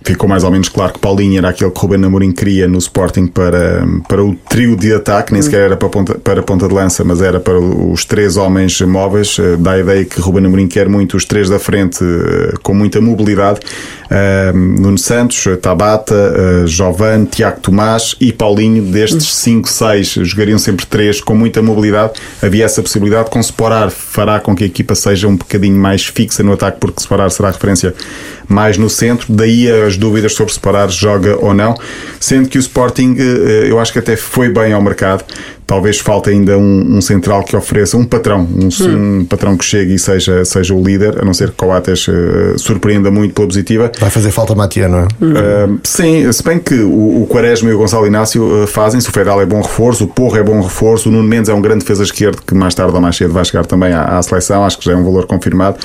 ficou 0.04 0.28
mais 0.28 0.44
ou 0.44 0.50
menos 0.50 0.68
claro 0.68 0.92
que 0.92 0.98
Paulinho 0.98 1.38
era 1.38 1.50
aquele 1.50 1.70
que 1.70 1.80
Ruben 1.80 2.04
Amorim 2.04 2.32
queria 2.32 2.66
no 2.66 2.78
Sporting 2.78 3.26
para, 3.26 3.86
para 4.08 4.24
o 4.24 4.34
trio 4.48 4.76
de 4.76 4.92
ataque, 4.94 5.32
nem 5.32 5.42
sequer 5.42 5.60
era 5.62 5.76
para 5.76 5.88
ponta, 5.88 6.14
para 6.18 6.42
ponta 6.42 6.66
de 6.66 6.74
lança, 6.74 7.04
mas 7.04 7.20
era 7.20 7.40
para 7.40 7.58
os 7.58 8.04
três 8.04 8.36
homens 8.36 8.80
móveis. 8.80 9.36
Eh, 9.38 9.56
dá 9.58 9.72
a 9.72 9.78
ideia 9.78 10.04
que 10.04 10.20
Ruben 10.20 10.46
Amorim 10.46 10.68
quer 10.68 10.88
muito 10.88 11.16
os 11.16 11.24
três 11.24 11.50
da 11.50 11.58
frente 11.58 12.02
eh, 12.02 12.54
com 12.62 12.72
muita 12.72 13.00
mobilidade. 13.00 13.60
Uh, 14.08 14.56
Nuno 14.56 14.96
Santos, 14.96 15.44
Tabata, 15.60 16.66
Giovanni, 16.66 17.26
Tiago 17.26 17.60
Tomás 17.60 18.16
e 18.18 18.32
Paulinho, 18.32 18.82
destes 18.82 19.34
5, 19.34 19.68
6, 19.68 20.06
jogariam 20.22 20.58
sempre 20.58 20.86
três 20.86 21.20
com 21.20 21.34
muita 21.34 21.60
mobilidade. 21.60 22.14
Havia 22.42 22.64
essa 22.64 22.80
possibilidade. 22.80 23.28
Com 23.28 23.42
Separar 23.42 23.90
fará 23.90 24.40
com 24.40 24.56
que 24.56 24.64
a 24.64 24.66
equipa 24.66 24.94
seja 24.94 25.28
um 25.28 25.36
bocadinho 25.36 25.76
mais 25.78 26.06
fixa 26.06 26.42
no 26.42 26.54
ataque, 26.54 26.78
porque 26.80 27.02
Separar 27.08 27.30
será 27.30 27.50
referência 27.50 27.94
mais 28.46 28.76
no 28.76 28.90
centro. 28.90 29.32
Daí 29.32 29.70
as 29.70 29.96
dúvidas 29.96 30.34
sobre 30.34 30.52
Separar 30.52 30.88
joga 30.90 31.36
ou 31.40 31.54
não. 31.54 31.74
Sendo 32.20 32.48
que 32.48 32.58
o 32.58 32.60
Sporting, 32.60 33.14
uh, 33.14 33.64
eu 33.66 33.80
acho 33.80 33.92
que 33.92 33.98
até 33.98 34.14
foi 34.16 34.50
bem 34.50 34.72
ao 34.72 34.82
mercado 34.82 35.24
talvez 35.68 35.98
falte 35.98 36.30
ainda 36.30 36.56
um, 36.56 36.96
um 36.96 37.00
central 37.02 37.44
que 37.44 37.54
ofereça 37.54 37.96
um 37.98 38.04
patrão, 38.04 38.40
um, 38.40 38.68
Hum. 38.78 39.20
um 39.20 39.24
patrão 39.24 39.56
que 39.56 39.64
chegue 39.64 39.94
e 39.94 39.98
seja, 39.98 40.44
seja 40.44 40.72
o 40.74 40.82
líder, 40.82 41.20
a 41.20 41.24
não 41.24 41.34
ser 41.34 41.50
que 41.50 41.56
Coates 41.56 42.06
eh, 42.08 42.54
surpreenda 42.56 43.10
muito 43.10 43.34
pela 43.34 43.46
positiva. 43.46 43.92
Vai 43.98 44.08
fazer 44.08 44.30
falta 44.30 44.54
Matia, 44.54 44.88
não 44.88 45.00
é? 45.00 45.04
Uh, 45.04 45.80
sim, 45.82 46.30
se 46.32 46.42
bem 46.42 46.58
que 46.58 46.74
o, 46.74 47.22
o 47.22 47.26
Quaresma 47.26 47.68
e 47.68 47.74
o 47.74 47.78
Gonçalo 47.78 48.06
Inácio 48.06 48.62
uh, 48.62 48.66
fazem-se, 48.66 49.08
o 49.08 49.12
Fedal 49.12 49.42
é 49.42 49.46
bom 49.46 49.60
reforço, 49.60 50.04
o 50.04 50.06
Porro 50.06 50.36
é 50.38 50.42
bom 50.42 50.60
reforço, 50.60 51.08
o 51.08 51.12
Nuno 51.12 51.28
Mendes 51.28 51.50
é 51.50 51.54
um 51.54 51.60
grande 51.60 51.80
defesa 51.80 52.02
esquerdo 52.02 52.40
que 52.46 52.54
mais 52.54 52.74
tarde 52.74 52.94
ou 52.94 53.00
mais 53.00 53.16
cedo 53.16 53.34
vai 53.34 53.44
chegar 53.44 53.66
também 53.66 53.92
à, 53.92 54.16
à 54.16 54.22
seleção, 54.22 54.64
acho 54.64 54.78
que 54.78 54.86
já 54.86 54.92
é 54.92 54.96
um 54.96 55.04
valor 55.04 55.26
confirmado. 55.26 55.76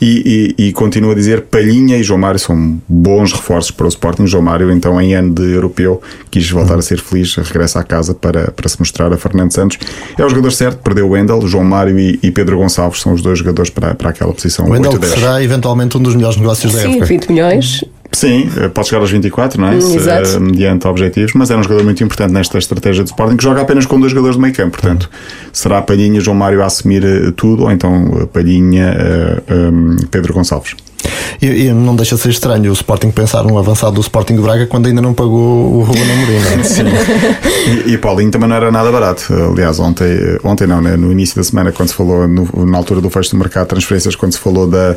E, 0.00 0.54
e, 0.58 0.68
e 0.68 0.72
continuo 0.72 1.10
a 1.10 1.14
dizer, 1.14 1.42
Palhinha 1.42 1.96
e 1.96 2.02
João 2.02 2.20
Mário 2.20 2.38
são 2.38 2.78
bons 2.88 3.32
reforços 3.32 3.70
para 3.70 3.86
o 3.86 3.88
Sporting. 3.88 4.26
João 4.26 4.42
Mário, 4.42 4.70
então, 4.70 5.00
em 5.00 5.14
ano 5.14 5.34
de 5.34 5.52
europeu, 5.52 6.00
quis 6.30 6.48
voltar 6.50 6.78
a 6.78 6.82
ser 6.82 7.00
feliz, 7.00 7.34
regressa 7.36 7.80
à 7.80 7.84
casa 7.84 8.14
para, 8.14 8.50
para 8.50 8.68
se 8.68 8.78
mostrar 8.78 9.12
a 9.12 9.16
Fernando 9.32 9.52
Santos. 9.52 9.78
É 10.18 10.24
o 10.24 10.28
jogador 10.28 10.52
certo, 10.52 10.78
perdeu 10.78 11.06
o 11.06 11.10
Wendel, 11.10 11.40
João 11.48 11.64
Mário 11.64 11.98
e, 11.98 12.18
e 12.22 12.30
Pedro 12.30 12.58
Gonçalves 12.58 13.00
são 13.00 13.12
os 13.12 13.20
dois 13.22 13.38
jogadores 13.38 13.70
para, 13.70 13.94
para 13.94 14.10
aquela 14.10 14.32
posição. 14.32 14.66
O 14.66 14.70
Wendel 14.70 14.92
8 14.92 15.00
que 15.00 15.06
10. 15.08 15.18
será 15.20 15.42
eventualmente 15.42 15.96
um 15.96 16.00
dos 16.00 16.14
melhores 16.14 16.36
negócios 16.36 16.72
da 16.72 16.80
Sim, 16.80 16.90
época. 16.92 17.06
20 17.06 17.28
milhões. 17.30 17.84
Sim, 18.14 18.50
eh, 18.58 18.68
pode 18.68 18.88
chegar 18.88 19.00
aos 19.00 19.10
24, 19.10 19.58
não 19.58 19.68
é? 19.68 19.76
Hum, 19.76 19.80
Se, 19.80 19.96
exato. 19.96 20.28
eh, 20.36 20.38
mediante 20.38 20.86
objetivos, 20.86 21.32
mas 21.34 21.50
era 21.50 21.58
um 21.58 21.62
jogador 21.62 21.82
muito 21.82 22.04
importante 22.04 22.30
nesta 22.30 22.58
estratégia 22.58 23.02
de 23.02 23.08
Sporting, 23.08 23.38
que 23.38 23.42
joga 23.42 23.62
apenas 23.62 23.86
com 23.86 23.98
dois 23.98 24.12
jogadores 24.12 24.36
de 24.36 24.42
meio 24.42 24.54
campo. 24.54 24.72
Portanto, 24.72 25.08
será 25.50 25.80
Palhinha, 25.80 26.20
João 26.20 26.36
Mário 26.36 26.62
a 26.62 26.66
assumir 26.66 27.02
eh, 27.04 27.32
tudo, 27.34 27.62
ou 27.62 27.70
então 27.72 28.28
Palhinha, 28.30 28.94
eh, 28.98 29.54
um, 29.54 29.96
Pedro 30.10 30.34
Gonçalves. 30.34 30.74
E, 31.40 31.66
e 31.66 31.72
não 31.72 31.96
deixa 31.96 32.14
de 32.14 32.20
ser 32.20 32.30
estranho 32.30 32.70
o 32.70 32.72
Sporting 32.72 33.10
pensar 33.10 33.44
um 33.46 33.58
avançado 33.58 33.94
do 33.94 34.00
Sporting 34.00 34.36
de 34.36 34.42
Braga 34.42 34.66
quando 34.66 34.86
ainda 34.86 35.00
não 35.02 35.12
pagou 35.12 35.74
o 35.76 35.82
Ruben 35.82 36.02
Amorim. 36.02 36.34
é? 36.60 36.62
Sim. 36.64 36.84
E, 37.86 37.92
e 37.92 37.98
Paulinho 37.98 38.30
também 38.30 38.48
não 38.48 38.56
era 38.56 38.70
nada 38.70 38.90
barato. 38.92 39.32
Aliás, 39.52 39.78
ontem, 39.80 40.06
ontem 40.44 40.66
não, 40.66 40.80
né? 40.80 40.96
no 40.96 41.10
início 41.10 41.36
da 41.36 41.42
semana, 41.44 41.72
quando 41.72 41.88
se 41.88 41.94
falou, 41.94 42.28
no- 42.28 42.66
na 42.66 42.78
altura 42.78 43.00
do 43.00 43.10
fecho 43.10 43.30
do 43.32 43.38
mercado 43.38 43.64
de 43.64 43.68
transferências, 43.70 44.14
quando 44.14 44.32
se 44.32 44.38
falou 44.38 44.66
da, 44.68 44.96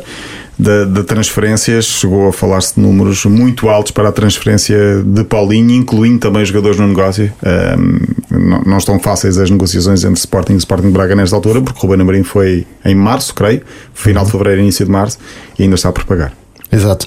da, 0.58 0.84
de 0.84 1.02
transferências, 1.02 1.84
chegou 1.86 2.28
a 2.28 2.32
falar-se 2.32 2.74
de 2.76 2.80
números 2.80 3.24
muito 3.24 3.68
altos 3.68 3.90
para 3.92 4.08
a 4.08 4.12
transferência 4.12 5.02
de 5.04 5.24
Paulinho, 5.24 5.72
incluindo 5.74 6.18
também 6.20 6.42
os 6.42 6.48
jogadores 6.48 6.78
no 6.78 6.86
negócio. 6.86 7.32
Ahm, 7.44 7.98
não, 8.46 8.62
não 8.62 8.78
estão 8.78 8.98
fáceis 8.98 9.38
as 9.38 9.50
negociações 9.50 10.04
entre 10.04 10.18
Sporting 10.18 10.54
e 10.54 10.58
Sporting 10.58 10.90
Braga 10.90 11.14
nesta 11.14 11.36
altura, 11.36 11.60
porque 11.60 11.78
o 11.78 11.82
Ruben 11.82 12.02
Amorim 12.02 12.22
foi 12.22 12.66
em 12.84 12.94
março, 12.94 13.34
creio, 13.34 13.62
final 13.92 14.24
de 14.24 14.30
fevereiro, 14.30 14.60
início 14.62 14.84
de 14.84 14.90
março, 14.90 15.18
e 15.58 15.64
ainda 15.64 15.74
está 15.74 15.92
por 15.92 16.04
pagar. 16.04 16.45
Exato. 16.72 17.06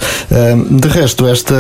De 0.70 0.88
resto, 0.88 1.28
esta, 1.28 1.56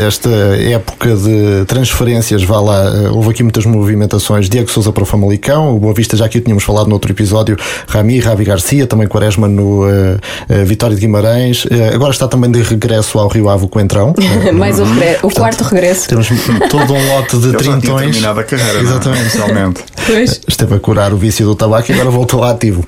esta 0.00 0.28
época 0.28 1.14
de 1.16 1.64
transferências, 1.66 2.42
vá 2.44 2.60
lá, 2.60 2.84
eh, 2.84 3.08
houve 3.10 3.30
aqui 3.30 3.42
muitas 3.42 3.64
movimentações. 3.66 4.48
Diego 4.48 4.70
Souza 4.70 4.92
para 4.92 5.02
o 5.02 5.06
Famalicão, 5.06 5.74
o 5.76 5.80
Boa 5.80 5.92
Vista 5.94 6.16
já 6.16 6.24
aqui 6.26 6.38
o 6.38 6.40
tínhamos 6.40 6.62
falado 6.64 6.86
no 6.86 6.92
outro 6.94 7.10
episódio, 7.10 7.56
Rami, 7.88 8.20
Ravi 8.20 8.44
Garcia, 8.44 8.86
também 8.86 9.08
Quaresma 9.08 9.48
no 9.48 9.88
eh, 9.88 10.18
eh, 10.48 10.64
Vitória 10.64 10.94
de 10.94 11.00
Guimarães. 11.00 11.66
Agora 11.94 12.12
está 12.12 12.28
também 12.28 12.50
de 12.50 12.62
regresso 12.62 13.18
ao 13.18 13.28
Rio 13.28 13.48
Ave 13.48 13.66
com 13.68 13.78
o 13.78 13.82
Entrão. 13.82 14.14
Mais 14.54 14.78
o, 14.78 14.84
regre- 14.84 15.18
o 15.22 15.30
quarto 15.30 15.62
regresso. 15.64 16.08
Temos 16.08 16.28
todo 16.70 16.92
um 16.94 17.08
lote 17.14 17.36
de 17.38 17.52
trintões. 17.54 18.10
terminado 18.12 18.40
a 18.40 18.44
carreira, 18.44 18.78
é? 18.78 18.82
Exatamente. 18.82 19.84
Pois. 20.06 20.40
Esteve 20.46 20.74
a 20.74 20.78
curar 20.78 21.12
o 21.12 21.16
vício 21.16 21.44
do 21.46 21.54
tabaco 21.54 21.90
e 21.90 21.94
agora 21.94 22.10
voltou 22.10 22.44
ativo. 22.44 22.84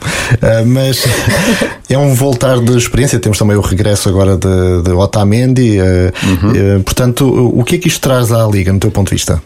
Mas 0.66 1.05
é 1.89 1.99
um 1.99 2.14
voltar 2.14 2.61
de 2.61 2.76
experiência. 2.76 3.18
Temos 3.18 3.39
também 3.39 3.57
o 3.57 3.61
regresso 3.61 4.09
agora 4.09 4.28
de, 4.37 4.83
de 4.83 4.91
Otamendi. 4.93 5.79
ah, 5.81 6.12
ah, 6.14 6.81
portanto, 6.85 7.26
o 7.26 7.64
que 7.64 7.76
é 7.76 7.79
que 7.79 7.89
isto 7.89 8.01
traz 8.01 8.33
à 8.33 8.47
Liga, 8.47 8.72
no 8.72 8.79
teu 8.79 8.91
ponto 8.91 9.09
de 9.09 9.14
vista? 9.14 9.43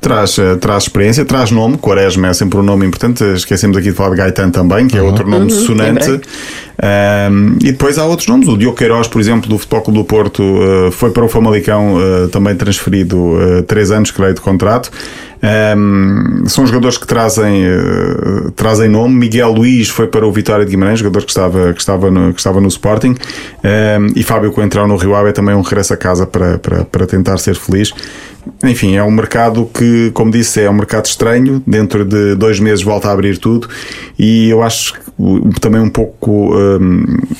Traz, 0.00 0.38
eh, 0.38 0.56
traz 0.56 0.84
experiência, 0.84 1.24
traz 1.24 1.50
nome. 1.50 1.78
Quaresma 1.78 2.28
é 2.28 2.32
sempre 2.34 2.58
um 2.58 2.62
nome 2.62 2.86
importante. 2.86 3.24
Esquecemos 3.24 3.76
aqui 3.76 3.90
de 3.90 3.96
falar 3.96 4.10
de 4.10 4.16
Gaetan 4.16 4.50
também, 4.50 4.86
que 4.86 4.96
é 4.96 5.02
outro 5.02 5.28
nome 5.28 5.50
sonante. 5.50 6.20
Ahm, 6.82 7.56
e 7.62 7.72
depois 7.72 7.98
há 7.98 8.04
outros 8.04 8.28
nomes. 8.28 8.48
O 8.48 8.56
Diogo 8.56 8.76
Queiroz, 8.76 9.08
por 9.08 9.20
exemplo, 9.20 9.48
do 9.48 9.58
Futebol 9.58 9.82
Clube 9.82 9.98
do 10.00 10.04
Porto, 10.04 10.42
eh, 10.42 10.90
foi 10.90 11.10
para 11.10 11.24
o 11.24 11.28
Famalicão, 11.28 11.96
eh, 12.00 12.28
também 12.28 12.54
transferido 12.54 13.38
eh, 13.40 13.62
três 13.62 13.90
anos, 13.90 14.10
creio, 14.10 14.34
de 14.34 14.40
contrato. 14.40 14.90
Ahm, 15.42 16.46
são 16.46 16.66
jogadores 16.66 16.98
que 16.98 17.06
trazem, 17.06 17.64
eh, 17.64 18.50
trazem 18.54 18.88
nome. 18.88 19.14
Miguel 19.14 19.52
Luís 19.52 19.88
foi 19.88 20.06
para 20.06 20.26
o 20.26 20.32
Vitória 20.32 20.64
de 20.64 20.70
Guimarães, 20.70 20.98
jogador 20.98 21.24
que 21.24 21.30
estava, 21.30 21.72
que 21.72 21.80
estava, 21.80 22.10
no, 22.10 22.32
que 22.32 22.40
estava 22.40 22.60
no 22.60 22.68
Sporting. 22.68 23.14
Ahm, 23.62 24.12
e 24.16 24.22
Fábio 24.22 24.52
Coentrão 24.52 24.86
no 24.86 24.96
Rio 24.96 25.14
Ave 25.14 25.30
é 25.30 25.32
também 25.32 25.54
um 25.54 25.62
regresso 25.62 25.94
a 25.94 25.96
casa 25.96 26.26
para, 26.26 26.58
para, 26.58 26.84
para 26.84 27.06
tentar 27.06 27.38
ser 27.38 27.54
feliz. 27.54 27.92
Enfim, 28.62 28.96
é 28.96 29.02
um 29.02 29.10
mercado 29.10 29.68
que, 29.74 30.10
como 30.12 30.30
disse, 30.30 30.60
é 30.60 30.70
um 30.70 30.74
mercado 30.74 31.06
estranho. 31.06 31.62
Dentro 31.66 32.04
de 32.04 32.34
dois 32.34 32.60
meses 32.60 32.82
volta 32.82 33.08
a 33.08 33.12
abrir 33.12 33.38
tudo. 33.38 33.68
E 34.18 34.48
eu 34.48 34.62
acho 34.62 34.94
também 35.60 35.80
um 35.80 35.88
pouco 35.88 36.54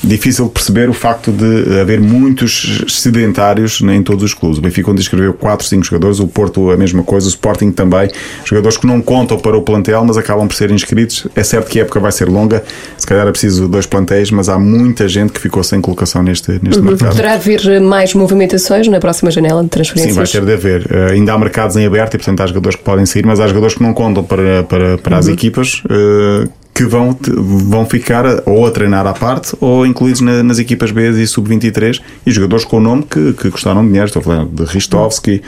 difícil 0.03 0.45
de 0.45 0.51
perceber 0.51 0.89
o 0.89 0.93
facto 0.93 1.31
de 1.31 1.79
haver 1.79 1.99
muitos 1.99 2.83
sedentários 2.87 3.81
em 3.81 4.01
todos 4.03 4.23
os 4.23 4.33
clubes. 4.33 4.57
O 4.57 4.61
Benfica 4.61 4.91
onde 4.91 5.01
inscreveu 5.01 5.33
4, 5.33 5.65
5 5.67 5.85
jogadores, 5.85 6.19
o 6.19 6.27
Porto 6.27 6.71
a 6.71 6.77
mesma 6.77 7.03
coisa, 7.03 7.25
o 7.27 7.29
Sporting 7.29 7.71
também. 7.71 8.09
Jogadores 8.45 8.77
que 8.77 8.87
não 8.87 9.01
contam 9.01 9.37
para 9.37 9.57
o 9.57 9.61
plantel, 9.61 10.03
mas 10.05 10.17
acabam 10.17 10.47
por 10.47 10.55
ser 10.55 10.71
inscritos. 10.71 11.27
É 11.35 11.43
certo 11.43 11.69
que 11.69 11.79
a 11.79 11.83
época 11.83 11.99
vai 11.99 12.11
ser 12.11 12.27
longa, 12.29 12.63
se 12.97 13.05
calhar 13.05 13.27
é 13.27 13.31
preciso 13.31 13.67
dois 13.67 13.85
plantéis, 13.85 14.31
mas 14.31 14.49
há 14.49 14.57
muita 14.57 15.07
gente 15.07 15.33
que 15.33 15.39
ficou 15.39 15.63
sem 15.63 15.81
colocação 15.81 16.23
neste, 16.23 16.51
neste 16.61 16.81
mercado. 16.81 17.09
Poderá 17.09 17.33
haver 17.33 17.81
mais 17.81 18.13
movimentações 18.13 18.87
na 18.87 18.99
próxima 18.99 19.31
janela 19.31 19.63
de 19.63 19.67
Sim, 19.67 19.69
vai 19.69 19.69
transferências? 19.69 20.31
ter 20.31 20.45
de 20.45 20.53
haver. 20.53 20.87
Eh, 20.89 21.11
ainda 21.13 21.33
há 21.33 21.37
mercados 21.37 21.75
em 21.75 21.85
aberto 21.85 22.13
e, 22.15 22.17
portanto, 22.17 22.41
há 22.41 22.47
jogadores 22.47 22.75
que 22.77 22.83
podem 22.83 23.05
sair, 23.05 23.25
mas 23.25 23.39
há 23.39 23.47
jogadores 23.47 23.75
que 23.75 23.83
não 23.83 23.93
contam 23.93 24.23
para, 24.23 24.63
para, 24.63 24.97
para 24.97 25.17
as 25.17 25.27
equipas. 25.27 25.81
eh, 25.89 26.47
que 26.77 26.85
vão, 26.85 27.17
vão 27.27 27.87
ficar 27.87 28.23
ou 28.45 28.67
a 28.67 28.69
treinar 28.69 29.07
à 29.07 29.11
parte 29.13 29.57
ou 29.59 29.83
incluídos 29.83 30.21
na- 30.21 30.43
nas 30.43 30.59
equipas 30.59 30.91
B 30.91 31.09
e 31.09 31.25
sub-23 31.25 31.99
e 32.23 32.29
jogadores 32.29 32.63
com 32.65 32.77
o 32.77 32.79
nome 32.79 33.01
que, 33.01 33.33
que 33.33 33.49
custaram 33.49 33.83
dinheiro. 33.83 34.05
Estou 34.05 34.21
falar 34.21 34.45
de 34.45 34.63
Ristovski, 34.63 35.41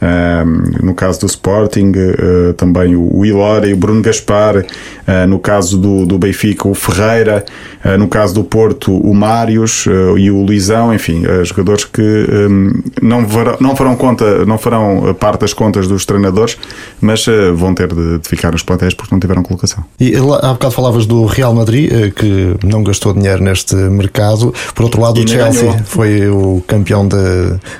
ehm, 0.00 0.84
no 0.84 0.94
caso 0.94 1.18
do 1.22 1.26
Sporting, 1.26 1.92
eh, 1.96 2.52
também 2.56 2.94
o, 2.94 3.24
e 3.66 3.72
o 3.72 3.76
Bruno 3.76 4.00
Gaspar, 4.00 4.64
eh, 5.08 5.26
no 5.26 5.40
caso 5.40 5.76
do, 5.76 6.06
do 6.06 6.18
Benfica, 6.18 6.68
o 6.68 6.74
Ferreira, 6.74 7.44
eh, 7.84 7.96
no 7.96 8.06
caso 8.06 8.32
do 8.34 8.44
Porto, 8.44 8.96
o 8.96 9.12
Mários 9.12 9.86
e 10.16 10.30
o 10.30 10.40
Luizão, 10.40 10.94
enfim, 10.94 11.24
jogadores 11.42 11.84
que 11.84 12.00
ehm, 12.00 12.70
não, 13.02 13.26
não 13.58 13.74
farão 13.74 13.96
conta, 13.96 14.44
não 14.46 14.56
farão 14.56 15.16
parte 15.18 15.40
das 15.40 15.52
contas 15.52 15.88
dos 15.88 16.06
treinadores, 16.06 16.56
mas 17.00 17.26
vão 17.56 17.74
ter 17.74 17.92
de, 17.92 18.18
de 18.18 18.28
ficar 18.28 18.52
nos 18.52 18.62
plantéis 18.62 18.94
porque 18.94 19.12
não 19.12 19.18
tiveram 19.18 19.42
colocação. 19.42 19.82
E 19.98 20.16
lá, 20.16 20.38
há 20.42 20.52
bocado 20.52 20.75
falavas 20.76 21.06
do 21.06 21.24
Real 21.24 21.54
Madrid, 21.54 21.90
eh, 21.90 22.10
que 22.14 22.54
não 22.64 22.82
gastou 22.84 23.12
dinheiro 23.14 23.42
neste 23.42 23.74
mercado. 23.74 24.52
Por 24.74 24.84
outro 24.84 25.00
lado, 25.00 25.18
E 25.20 25.24
o 25.24 25.28
Chelsea 25.28 25.62
ganhou. 25.62 25.78
foi 25.84 26.28
o 26.28 26.62
campeão 26.66 27.08
de, 27.08 27.16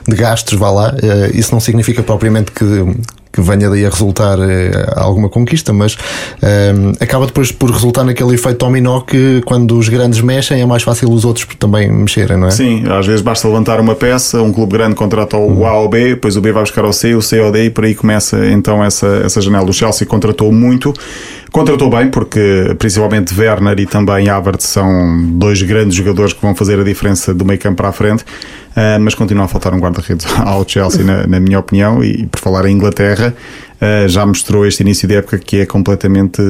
de 0.09 0.17
gastos, 0.17 0.59
vá 0.59 0.71
lá. 0.71 0.95
Eh, 1.03 1.31
Isso 1.35 1.53
não 1.53 1.61
significa 1.61 2.03
propriamente 2.03 2.51
que, 2.53 2.65
que 3.33 3.41
venha 3.43 3.69
daí 3.69 3.85
a 3.85 3.91
resultar 3.91 4.39
eh, 4.41 4.71
alguma 4.97 5.29
conquista, 5.29 5.73
mas 5.75 5.97
eh, 6.43 6.73
acaba 7.01 7.27
depois 7.27 7.53
por 7.53 7.71
resultar 7.71 8.03
naquele 8.05 8.35
efeito 8.35 8.65
dominó 8.65 9.01
que 9.03 9.43
quando 9.45 9.77
os 9.79 9.89
grandes 9.91 10.21
mexem 10.23 10.63
é 10.63 10.65
mais 10.67 10.83
fácil 10.83 11.11
os 11.13 11.25
outros 11.27 11.47
também 11.59 11.93
mexerem, 11.93 12.39
não 12.39 12.49
é? 12.49 12.51
Sim, 12.51 12.85
às 12.91 13.07
vezes 13.07 13.21
basta 13.21 13.47
levantar 13.47 13.79
uma 13.79 13.95
peça, 13.95 14.41
um 14.41 14.53
clube 14.53 14.73
grande 14.73 14.95
contrata 14.95 15.37
o 15.37 15.67
A 15.67 15.79
ou 15.81 15.89
B, 15.91 16.15
depois 16.15 16.35
o 16.37 16.41
B 16.41 16.51
vai 16.51 16.63
buscar 16.63 16.85
o 16.87 16.93
C, 16.95 17.15
o 17.15 17.21
C 17.21 17.39
ou 17.41 17.53
D 17.53 17.67
e 17.67 17.71
por 17.71 17.85
aí 17.85 17.95
começa 17.95 18.39
então 18.47 18.83
essa, 18.83 19.07
essa 19.25 19.41
janela. 19.43 19.69
O 19.69 19.73
Chelsea 19.73 20.07
contratou 20.07 20.51
muito, 20.51 20.95
contratou 21.57 21.89
bem, 21.89 22.11
porque 22.11 22.77
principalmente 22.79 23.33
Werner 23.35 23.81
e 23.81 23.87
também 23.87 24.29
Havertz 24.29 24.67
são 24.67 25.27
dois 25.39 25.63
grandes 25.63 25.97
jogadores 25.97 26.35
que 26.35 26.43
vão 26.43 26.55
fazer 26.55 26.79
a 26.79 26.85
diferença 26.85 27.33
do 27.33 27.47
meio 27.47 27.59
campo 27.59 27.77
para 27.77 27.89
a 27.89 27.93
frente, 27.93 28.27
ah, 28.77 28.99
mas 29.01 29.15
continua 29.15 29.47
a 29.47 29.49
faltar 29.49 29.73
um 29.73 29.79
guarda-redes 29.79 30.27
ao 30.37 30.69
Chelsea, 30.69 31.03
na, 31.03 31.27
na 31.27 31.41
minha 31.41 31.59
opinião, 31.59 32.05
e 32.05 32.27
por 32.27 32.41
falar 32.41 32.67
em 32.67 32.73
Inglaterra, 32.73 33.35
ah, 33.81 34.07
já 34.07 34.27
mostrou 34.27 34.67
este 34.67 34.83
início 34.83 35.09
de 35.09 35.15
época 35.15 35.39
que 35.39 35.61
é 35.61 35.65
completamente. 35.65 36.43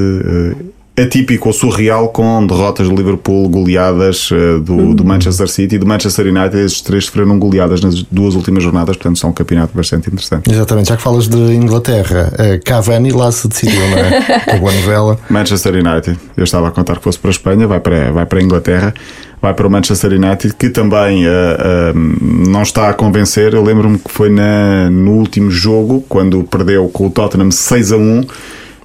Atípico 0.98 1.48
ou 1.48 1.52
surreal 1.52 2.08
com 2.08 2.46
derrotas 2.46 2.88
do 2.88 2.94
Liverpool, 2.94 3.48
goleadas 3.48 4.30
eh, 4.32 4.58
do, 4.58 4.94
do 4.94 5.04
Manchester 5.04 5.46
City 5.46 5.76
e 5.76 5.78
do 5.78 5.86
Manchester 5.86 6.26
United. 6.26 6.58
Esses 6.58 6.80
três 6.80 7.04
sofreram 7.04 7.38
goleadas 7.38 7.82
nas 7.82 8.02
duas 8.02 8.34
últimas 8.34 8.62
jornadas, 8.62 8.96
portanto, 8.96 9.18
são 9.18 9.30
um 9.30 9.32
campeonato 9.32 9.76
bastante 9.76 10.08
interessante. 10.08 10.50
Exatamente, 10.50 10.88
já 10.88 10.96
que 10.96 11.02
falas 11.02 11.28
de 11.28 11.36
Inglaterra, 11.36 12.32
eh, 12.38 12.58
Cavani 12.64 13.12
lá 13.12 13.30
se 13.30 13.46
decidiu, 13.46 13.80
não 13.90 13.98
é? 13.98 14.16
A 14.56 14.56
boa 14.56 14.72
novela. 14.72 15.18
Manchester 15.28 15.74
United, 15.74 16.18
eu 16.34 16.44
estava 16.44 16.68
a 16.68 16.70
contar 16.70 16.96
que 16.96 17.02
fosse 17.02 17.18
para 17.18 17.30
a 17.30 17.32
Espanha, 17.32 17.66
vai 17.66 17.80
para, 17.80 18.10
vai 18.12 18.24
para 18.24 18.38
a 18.38 18.42
Inglaterra, 18.42 18.94
vai 19.42 19.52
para 19.52 19.66
o 19.66 19.70
Manchester 19.70 20.12
United, 20.12 20.54
que 20.54 20.70
também 20.70 21.26
eh, 21.26 21.92
não 21.94 22.62
está 22.62 22.88
a 22.88 22.94
convencer. 22.94 23.52
Eu 23.52 23.62
lembro-me 23.62 23.98
que 23.98 24.10
foi 24.10 24.30
na, 24.30 24.88
no 24.90 25.12
último 25.12 25.50
jogo, 25.50 26.02
quando 26.08 26.42
perdeu 26.44 26.88
com 26.88 27.06
o 27.06 27.10
Tottenham 27.10 27.50
6 27.50 27.92
a 27.92 27.96
1. 27.96 28.24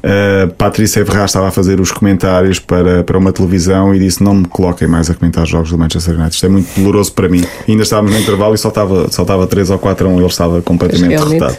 Uh, 0.04 0.52
Patrícia 0.54 1.06
Ferraz 1.06 1.30
estava 1.30 1.50
a 1.50 1.52
fazer 1.52 1.80
os 1.80 1.92
comentários 1.92 2.58
para, 2.60 3.04
para 3.04 3.18
uma 3.18 3.32
televisão 3.32 3.94
e 3.94 4.00
disse: 4.00 4.24
Não 4.24 4.34
me 4.34 4.48
coloquem 4.48 4.88
mais 4.88 5.10
a 5.10 5.14
comentar 5.14 5.44
os 5.44 5.50
jogos 5.50 5.70
do 5.70 5.78
Manchester 5.78 6.16
United. 6.16 6.34
Isto 6.34 6.46
é 6.46 6.50
muito 6.50 6.80
doloroso 6.80 7.14
para 7.14 7.30
mim. 7.30 7.44
E 7.68 7.72
ainda 7.72 7.84
estávamos 7.84 8.12
no 8.12 8.20
intervalo 8.20 8.56
e 8.56 8.58
só 8.58 8.70
estava, 8.70 9.12
só 9.12 9.22
estava 9.22 9.46
3 9.46 9.70
ou 9.70 9.80
4 9.80 10.08
a 10.08 10.10
1. 10.10 10.18
Ele 10.18 10.26
estava 10.26 10.62
completamente 10.62 11.10
derrotado. 11.10 11.58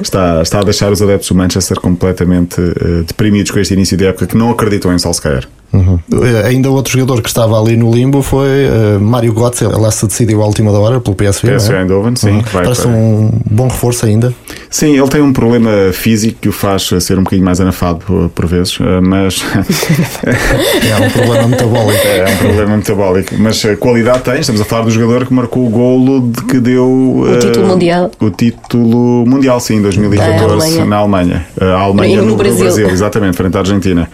Está, 0.00 0.42
está 0.42 0.60
a 0.60 0.64
deixar 0.64 0.90
os 0.90 1.00
adeptos 1.00 1.28
do 1.28 1.34
Manchester 1.34 1.80
completamente 1.80 2.60
uh, 2.60 3.04
deprimidos 3.06 3.50
com 3.50 3.58
este 3.58 3.74
início 3.74 3.96
de 3.96 4.06
época 4.06 4.26
que 4.26 4.36
não 4.36 4.50
acreditam 4.50 4.92
em 4.92 4.98
Solskjaer. 4.98 5.46
Uhum. 5.72 5.98
Ainda 6.44 6.70
outro 6.70 6.92
jogador 6.92 7.20
que 7.20 7.28
estava 7.28 7.60
ali 7.60 7.76
no 7.76 7.92
limbo 7.92 8.22
foi 8.22 8.66
uh, 8.68 9.00
Mário 9.00 9.32
Götze. 9.32 9.64
Lá 9.66 9.90
se 9.90 10.06
decidiu 10.06 10.42
à 10.42 10.46
última 10.46 10.70
hora 10.70 11.00
pelo 11.00 11.14
PSV. 11.14 11.52
PSV 11.52 11.74
é? 11.74 11.82
Eindhoven, 11.82 12.16
sim. 12.16 12.30
Uhum. 12.30 12.42
Parece 12.52 12.82
para... 12.82 12.90
um 12.90 13.30
bom 13.50 13.68
reforço 13.68 14.06
ainda. 14.06 14.34
Sim, 14.70 14.98
ele 14.98 15.08
tem 15.08 15.20
um 15.20 15.32
problema 15.32 15.70
físico 15.92 16.38
que 16.40 16.48
o 16.48 16.52
faz 16.52 16.90
ser 17.00 17.18
um 17.18 17.22
bocadinho 17.22 17.44
mais 17.44 17.60
anafado 17.60 17.98
por, 17.98 18.28
por 18.30 18.46
vezes, 18.46 18.78
mas. 19.02 19.44
é 20.24 21.06
um 21.06 21.10
problema 21.10 21.48
metabólico. 21.48 22.06
É, 22.06 22.18
é 22.18 22.34
um 22.34 22.36
problema 22.36 22.76
metabólico. 22.76 23.34
Mas 23.38 23.64
a 23.64 23.76
qualidade 23.76 24.22
tem. 24.22 24.40
Estamos 24.40 24.60
a 24.60 24.64
falar 24.64 24.84
do 24.84 24.90
jogador 24.90 25.26
que 25.26 25.34
marcou 25.34 25.66
o 25.66 25.70
golo 25.70 26.30
de 26.30 26.42
que 26.44 26.60
deu. 26.60 26.86
O 26.86 27.38
título 27.38 27.66
mundial. 27.66 28.10
O 28.20 28.30
título 28.30 29.26
mundial, 29.26 29.60
sim, 29.60 29.76
em 29.76 29.82
2014, 29.82 30.44
Alemanha. 30.44 30.84
na 30.84 30.96
Alemanha. 30.96 31.46
A 31.60 31.80
Alemanha 31.80 32.22
no, 32.22 32.28
no, 32.28 32.36
Brasil. 32.36 32.64
Brasil, 32.64 32.88
exatamente, 32.88 33.36
frente 33.36 33.56
à 33.56 33.60
Argentina. 33.60 34.08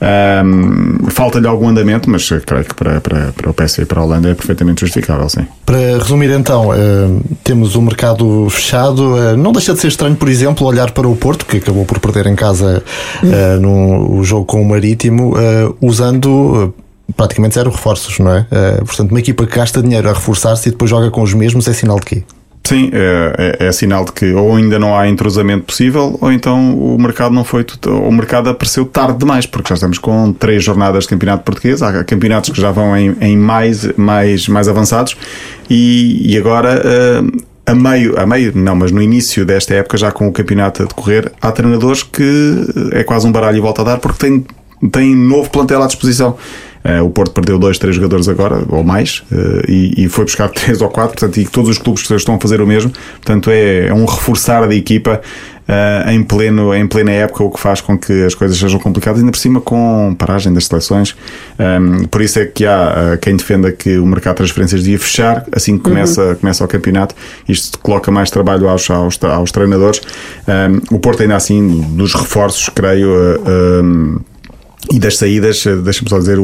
Um, 0.00 1.08
Falta-lhe 1.10 1.46
algum 1.46 1.68
andamento, 1.68 2.10
mas 2.10 2.28
creio 2.28 2.64
que 2.64 2.74
para, 2.74 3.00
para, 3.00 3.32
para 3.32 3.50
o 3.50 3.54
PSV 3.54 3.82
e 3.82 3.86
para 3.86 4.00
a 4.00 4.04
Holanda 4.04 4.30
é 4.30 4.34
perfeitamente 4.34 4.80
justificável, 4.82 5.28
sim. 5.28 5.46
Para 5.64 5.98
resumir 5.98 6.30
então, 6.30 6.70
uh, 6.70 7.20
temos 7.42 7.74
o 7.74 7.82
mercado 7.82 8.48
fechado. 8.50 9.14
Uh, 9.14 9.36
não 9.36 9.52
deixa 9.52 9.72
de 9.72 9.80
ser 9.80 9.88
estranho, 9.88 10.16
por 10.16 10.28
exemplo, 10.28 10.66
olhar 10.66 10.90
para 10.90 11.08
o 11.08 11.16
Porto, 11.16 11.46
que 11.46 11.58
acabou 11.58 11.84
por 11.84 11.98
perder 11.98 12.26
em 12.26 12.34
casa 12.34 12.82
uh, 13.22 13.60
no 13.60 14.22
jogo 14.22 14.44
com 14.44 14.60
o 14.60 14.64
Marítimo, 14.64 15.34
usando 15.80 16.74
praticamente 17.16 17.54
zero 17.54 17.70
reforços, 17.70 18.18
não 18.18 18.34
é? 18.34 18.46
portanto, 18.84 19.10
uma 19.10 19.20
equipa 19.20 19.46
que 19.46 19.56
gasta 19.56 19.82
dinheiro 19.82 20.08
a 20.08 20.12
reforçar-se 20.12 20.68
e 20.68 20.72
depois 20.72 20.90
joga 20.90 21.10
com 21.10 21.22
os 21.22 21.32
mesmos 21.32 21.66
é 21.68 21.72
sinal 21.72 21.98
de 22.00 22.06
quê? 22.06 22.24
Sim, 22.66 22.90
é, 22.92 23.56
é, 23.60 23.66
é, 23.68 23.72
sinal 23.72 24.04
de 24.04 24.10
que 24.10 24.32
ou 24.34 24.56
ainda 24.56 24.76
não 24.76 24.98
há 24.98 25.08
entrosamento 25.08 25.66
possível, 25.66 26.18
ou 26.20 26.32
então 26.32 26.76
o 26.76 26.98
mercado 26.98 27.32
não 27.32 27.44
foi. 27.44 27.64
O 27.86 28.10
mercado 28.10 28.50
apareceu 28.50 28.84
tarde 28.84 29.18
demais, 29.18 29.46
porque 29.46 29.68
já 29.68 29.76
estamos 29.76 29.98
com 29.98 30.32
três 30.32 30.64
jornadas 30.64 31.04
de 31.04 31.10
campeonato 31.10 31.44
português, 31.44 31.80
há 31.80 32.02
campeonatos 32.02 32.50
que 32.50 32.60
já 32.60 32.72
vão 32.72 32.96
em, 32.96 33.16
em 33.20 33.36
mais, 33.36 33.96
mais, 33.96 34.48
mais 34.48 34.66
avançados, 34.66 35.16
e, 35.70 36.32
e 36.32 36.36
agora. 36.36 36.82
Uh, 36.84 37.56
a 37.68 37.74
meio, 37.74 38.16
a 38.16 38.24
meio, 38.24 38.52
não, 38.54 38.76
mas 38.76 38.92
no 38.92 39.02
início 39.02 39.44
desta 39.44 39.74
época, 39.74 39.96
já 39.96 40.12
com 40.12 40.28
o 40.28 40.32
campeonato 40.32 40.84
a 40.84 40.86
decorrer, 40.86 41.32
há 41.42 41.50
treinadores 41.50 42.04
que 42.04 42.64
é 42.92 43.02
quase 43.02 43.26
um 43.26 43.32
baralho 43.32 43.56
e 43.56 43.60
volta 43.60 43.82
a 43.82 43.84
dar 43.84 43.98
porque 43.98 44.18
têm, 44.18 44.46
têm 44.88 45.16
novo 45.16 45.50
plantel 45.50 45.82
à 45.82 45.86
disposição. 45.88 46.36
Uh, 46.86 47.04
o 47.04 47.10
Porto 47.10 47.32
perdeu 47.32 47.58
dois, 47.58 47.78
três 47.78 47.96
jogadores 47.96 48.28
agora, 48.28 48.62
ou 48.68 48.84
mais, 48.84 49.24
uh, 49.32 49.68
e, 49.68 50.04
e, 50.04 50.08
foi 50.08 50.24
buscar 50.24 50.48
três 50.54 50.80
ou 50.80 50.88
quatro, 50.88 51.18
portanto, 51.18 51.36
e 51.38 51.44
todos 51.44 51.68
os 51.70 51.78
clubes 51.78 52.08
estão 52.08 52.36
a 52.36 52.38
fazer 52.38 52.60
o 52.60 52.66
mesmo. 52.66 52.92
Portanto, 53.16 53.50
é, 53.50 53.88
é 53.88 53.94
um 53.94 54.04
reforçar 54.04 54.68
da 54.68 54.74
equipa 54.74 55.20
uh, 55.68 56.10
em, 56.10 56.22
pleno, 56.22 56.72
em 56.72 56.86
plena 56.86 57.10
época, 57.10 57.42
o 57.42 57.50
que 57.50 57.58
faz 57.58 57.80
com 57.80 57.98
que 57.98 58.24
as 58.24 58.36
coisas 58.36 58.56
sejam 58.56 58.78
complicadas, 58.78 59.18
ainda 59.18 59.32
por 59.32 59.38
cima 59.38 59.60
com 59.60 60.14
paragem 60.16 60.52
das 60.52 60.66
seleções. 60.66 61.16
Um, 61.58 61.62
ehm, 61.62 62.04
por 62.04 62.22
isso 62.22 62.38
é 62.38 62.46
que 62.46 62.64
há 62.64 63.18
quem 63.20 63.36
defenda 63.36 63.72
que 63.72 63.98
o 63.98 64.06
mercado 64.06 64.34
de 64.34 64.38
transferências 64.38 64.82
devia 64.82 64.98
fechar 64.98 65.44
assim 65.50 65.76
que 65.78 65.82
começa, 65.82 66.22
uhum. 66.22 66.34
começa 66.36 66.64
o 66.64 66.68
campeonato. 66.68 67.16
Isto 67.48 67.80
coloca 67.80 68.12
mais 68.12 68.30
trabalho 68.30 68.68
aos, 68.68 68.88
aos, 68.88 69.22
aos 69.24 69.50
treinadores. 69.50 70.00
Um, 70.46 70.52
ehm, 70.52 70.80
o 70.90 71.00
Porto, 71.00 71.22
ainda 71.22 71.34
assim, 71.34 71.80
dos 71.96 72.14
reforços, 72.14 72.68
creio. 72.68 73.10
Um, 73.10 74.18
ehm, 74.18 74.35
e 74.92 74.98
das 74.98 75.16
saídas, 75.16 75.64
eh, 75.66 75.76
deixa-me 75.76 76.08
só 76.08 76.18
dizer, 76.18 76.38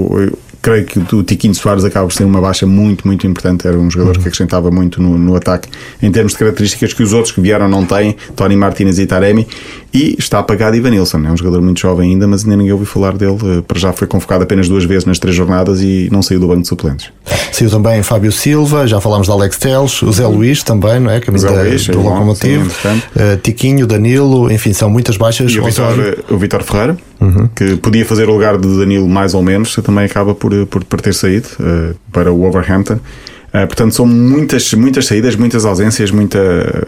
creio 0.63 0.87
que 0.87 1.15
o 1.15 1.25
Tiquinho 1.25 1.55
Soares 1.55 1.85
acaba 1.85 2.07
por 2.07 2.15
ser 2.15 2.25
uma 2.25 2.41
baixa 2.41 2.65
muito, 2.65 3.05
muito 3.07 3.27
importante. 3.27 3.67
Era 3.67 3.77
um 3.77 3.91
jogador 3.91 4.17
uhum. 4.17 4.23
que 4.23 4.29
acrescentava 4.29 4.71
muito 4.71 5.03
no, 5.03 5.19
no, 5.19 5.35
ataque 5.35 5.69
em 6.01 6.11
termos 6.11 6.33
de 6.33 6.39
características 6.39 6.95
que 6.95 7.03
os 7.03 7.13
outros 7.13 7.35
que 7.35 7.41
vieram 7.41 7.69
não 7.69 7.85
têm, 7.85 8.17
Tony 8.37 8.57
Martinez 8.57 8.99
e 9.01 9.07
Taremi. 9.07 9.47
E 9.93 10.17
está 10.19 10.39
apagado 10.39 10.75
Ivanilson, 10.75 11.19
é 11.27 11.31
um 11.31 11.37
jogador 11.37 11.61
muito 11.61 11.81
jovem 11.81 12.13
ainda, 12.13 12.27
mas 12.27 12.45
ainda 12.45 12.57
ninguém 12.57 12.73
ouviu 12.73 12.87
falar 12.87 13.15
dele. 13.15 13.37
Eh, 13.59 13.61
para 13.61 13.79
já 13.79 13.93
foi 13.93 14.07
convocado 14.07 14.43
apenas 14.43 14.67
duas 14.67 14.85
vezes 14.85 15.05
nas 15.05 15.19
três 15.19 15.37
jornadas 15.37 15.83
e 15.83 16.09
não 16.11 16.23
saiu 16.23 16.41
do 16.41 16.49
banco 16.49 16.63
de 16.63 16.69
suplentes. 16.69 17.11
Saiu 17.53 17.69
também 17.69 18.03
Fábio 18.03 18.33
Silva, 18.33 18.87
já 18.87 19.01
falámos 19.03 19.27
de 19.27 19.33
Alex 19.33 19.59
Teles, 19.59 20.01
o 20.01 20.11
Zé 20.11 20.27
Luís 20.27 20.63
também, 20.63 20.99
não 20.99 21.11
é? 21.11 21.21
Caminho 21.21 21.45
da, 21.45 21.63
Luís, 21.63 21.87
do 21.87 22.01
é 22.01 22.03
Locomotivo, 22.03 22.71
uh, 22.71 23.37
Tiquinho, 23.43 23.87
Danilo, 23.87 24.51
enfim, 24.51 24.73
são 24.73 24.89
muitas 24.89 25.19
baixas. 25.19 25.53
E 25.53 25.61
o 25.61 25.65
Vitor, 25.65 25.95
o 26.31 26.39
Vitor 26.39 26.63
Ferreira, 26.63 26.97
uhum. 27.21 27.49
que 27.55 27.77
podia 27.77 28.07
fazer 28.07 28.31
o 28.31 28.33
lugar 28.33 28.57
de 28.57 28.79
Danilo 28.79 29.07
mais 29.07 29.35
ou 29.35 29.43
menos, 29.43 29.75
também 29.77 30.07
acaba 30.07 30.35
por, 30.35 30.52
por, 30.71 30.85
por 30.85 31.01
ter 31.01 31.15
saído 31.15 31.49
uh, 31.61 31.95
para 32.13 32.33
o 32.33 32.37
Wolverhampton. 32.37 32.95
Uh, 32.95 33.67
portanto, 33.67 33.95
são 33.95 34.07
muitas, 34.07 34.73
muitas 34.75 35.07
saídas, 35.07 35.37
muitas 35.37 35.65
ausências, 35.65 36.11
muita, 36.11 36.87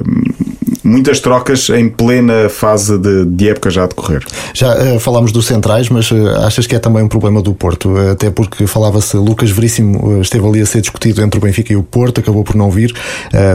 muitas 0.85 1.19
trocas 1.19 1.71
em 1.71 1.89
plena 1.89 2.49
fase 2.49 2.99
de, 2.99 3.25
de 3.25 3.49
época 3.49 3.71
já 3.71 3.85
a 3.85 3.87
decorrer. 3.87 4.25
Já 4.53 4.75
uh, 4.75 5.01
falámos 5.01 5.33
dos 5.33 5.47
centrais, 5.47 5.89
mas 5.89 6.11
uh, 6.11 6.29
achas 6.45 6.67
que 6.67 6.77
é 6.77 6.79
também 6.79 7.03
um 7.03 7.09
problema 7.09 7.41
do 7.41 7.55
Porto? 7.55 7.89
Uh, 7.89 8.11
até 8.11 8.31
porque 8.31 8.67
falava-se, 8.67 9.17
Lucas 9.17 9.51
Veríssimo 9.51 10.21
esteve 10.21 10.47
ali 10.47 10.61
a 10.61 10.67
ser 10.67 10.83
discutido 10.83 11.23
entre 11.23 11.39
o 11.39 11.43
Benfica 11.43 11.73
e 11.73 11.77
o 11.77 11.83
Porto, 11.83 12.21
acabou 12.21 12.45
por 12.45 12.55
não 12.55 12.71
vir. 12.71 12.95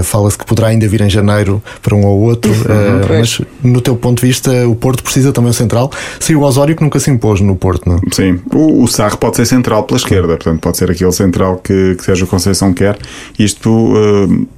Fala-se 0.04 0.38
que 0.38 0.46
poderá 0.46 0.70
ainda 0.70 0.88
vir 0.88 1.02
em 1.02 1.10
janeiro 1.10 1.62
para 1.82 1.96
um 1.96 2.06
ou 2.06 2.22
outro, 2.22 2.52
uhum, 2.52 3.20
mas 3.20 3.42
no 3.64 3.82
teu 3.82 3.96
ponto 3.96 4.22
de 4.22 4.28
vista, 4.28 4.68
o 4.68 4.76
Porto 4.76 5.04
precisa 5.04 5.32
também 5.32 5.52
um 5.52 5.54
central. 5.54 5.92
Saiu 6.20 6.42
o 6.42 6.44
Osório 6.44 6.76
que 6.76 6.82
nunca 6.82 7.00
se 7.00 7.12
impôs 7.12 7.40
no 7.42 7.56
Porto, 7.56 7.88
não? 7.88 8.00
Sim, 8.12 8.40
o, 8.54 8.84
o 8.84 8.88
Sarre 8.88 9.18
pode 9.18 9.36
ser 9.36 9.46
central 9.46 9.84
pela 9.84 9.98
esquerda, 9.98 10.30
portanto 10.30 10.60
pode 10.60 10.78
ser 10.78 10.90
aquele 10.90 11.12
central 11.12 11.58
que, 11.58 11.96
que 11.96 12.04
Sérgio 12.04 12.28
Conceição 12.28 12.74
quer. 12.74 12.98
Isto 13.38 13.70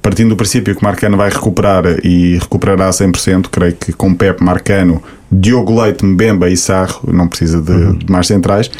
partindo 0.00 0.30
do 0.30 0.36
princípio 0.36 0.74
que 0.74 0.82
Marcano 0.82 1.16
vai 1.16 1.30
recuperar 1.30 1.84
e 2.02 2.38
recuperar 2.38 2.61
recuperará 2.62 2.90
100%. 2.90 3.48
Creio 3.50 3.74
que 3.74 3.92
com 3.92 4.14
Pep, 4.14 4.42
Marcano, 4.42 5.02
Diogo 5.30 5.80
Leite, 5.80 6.04
Mbemba 6.04 6.48
e 6.48 6.56
Sarro 6.56 7.12
não 7.12 7.26
precisa 7.26 7.60
de, 7.60 7.72
uhum. 7.72 7.98
de 7.98 8.10
mais 8.10 8.26
centrais. 8.26 8.70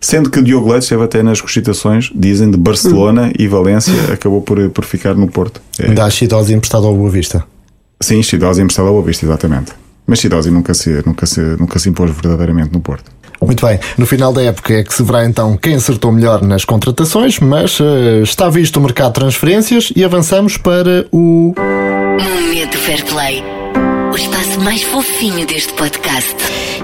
Sendo 0.00 0.30
que 0.30 0.42
Diogo 0.42 0.70
Leite 0.70 0.84
esteve 0.84 1.04
até 1.04 1.22
nas 1.22 1.40
cogitações, 1.40 2.10
dizem, 2.14 2.50
de 2.50 2.56
Barcelona 2.56 3.24
uhum. 3.24 3.32
e 3.38 3.46
Valência, 3.48 3.94
acabou 4.12 4.40
por, 4.40 4.68
por 4.70 4.84
ficar 4.84 5.14
no 5.14 5.28
Porto. 5.28 5.60
É. 5.78 5.86
Ainda 5.86 6.04
há 6.04 6.10
Chidosi 6.10 6.54
emprestado 6.54 6.86
ao 6.86 6.94
Boa 6.94 7.10
Vista. 7.10 7.44
Sim, 8.00 8.22
Chidosi 8.22 8.62
emprestado 8.62 8.86
ao 8.86 8.94
Boa 8.94 9.04
Vista, 9.04 9.24
exatamente. 9.24 9.72
Mas 10.06 10.20
Chidosi 10.20 10.50
nunca 10.50 10.74
se, 10.74 11.02
nunca, 11.04 11.26
se, 11.26 11.40
nunca 11.40 11.78
se 11.78 11.88
impôs 11.88 12.10
verdadeiramente 12.10 12.72
no 12.72 12.80
Porto. 12.80 13.10
Muito 13.40 13.66
bem, 13.66 13.78
no 13.98 14.06
final 14.06 14.32
da 14.32 14.42
época 14.42 14.74
é 14.74 14.82
que 14.82 14.94
se 14.94 15.02
verá 15.02 15.24
então 15.24 15.56
quem 15.58 15.74
acertou 15.74 16.10
melhor 16.10 16.42
nas 16.42 16.64
contratações, 16.64 17.38
mas 17.38 17.78
uh, 17.80 18.22
está 18.22 18.48
visto 18.48 18.78
o 18.78 18.80
mercado 18.80 19.08
de 19.08 19.20
transferências 19.20 19.92
e 19.94 20.02
avançamos 20.04 20.56
para 20.56 21.06
o. 21.12 21.54
Momento 22.18 22.78
Fair 22.78 23.04
Play 23.04 23.55
o 24.16 24.18
espaço 24.18 24.58
mais 24.60 24.82
fofinho 24.82 25.46
deste 25.46 25.74
podcast. 25.74 26.34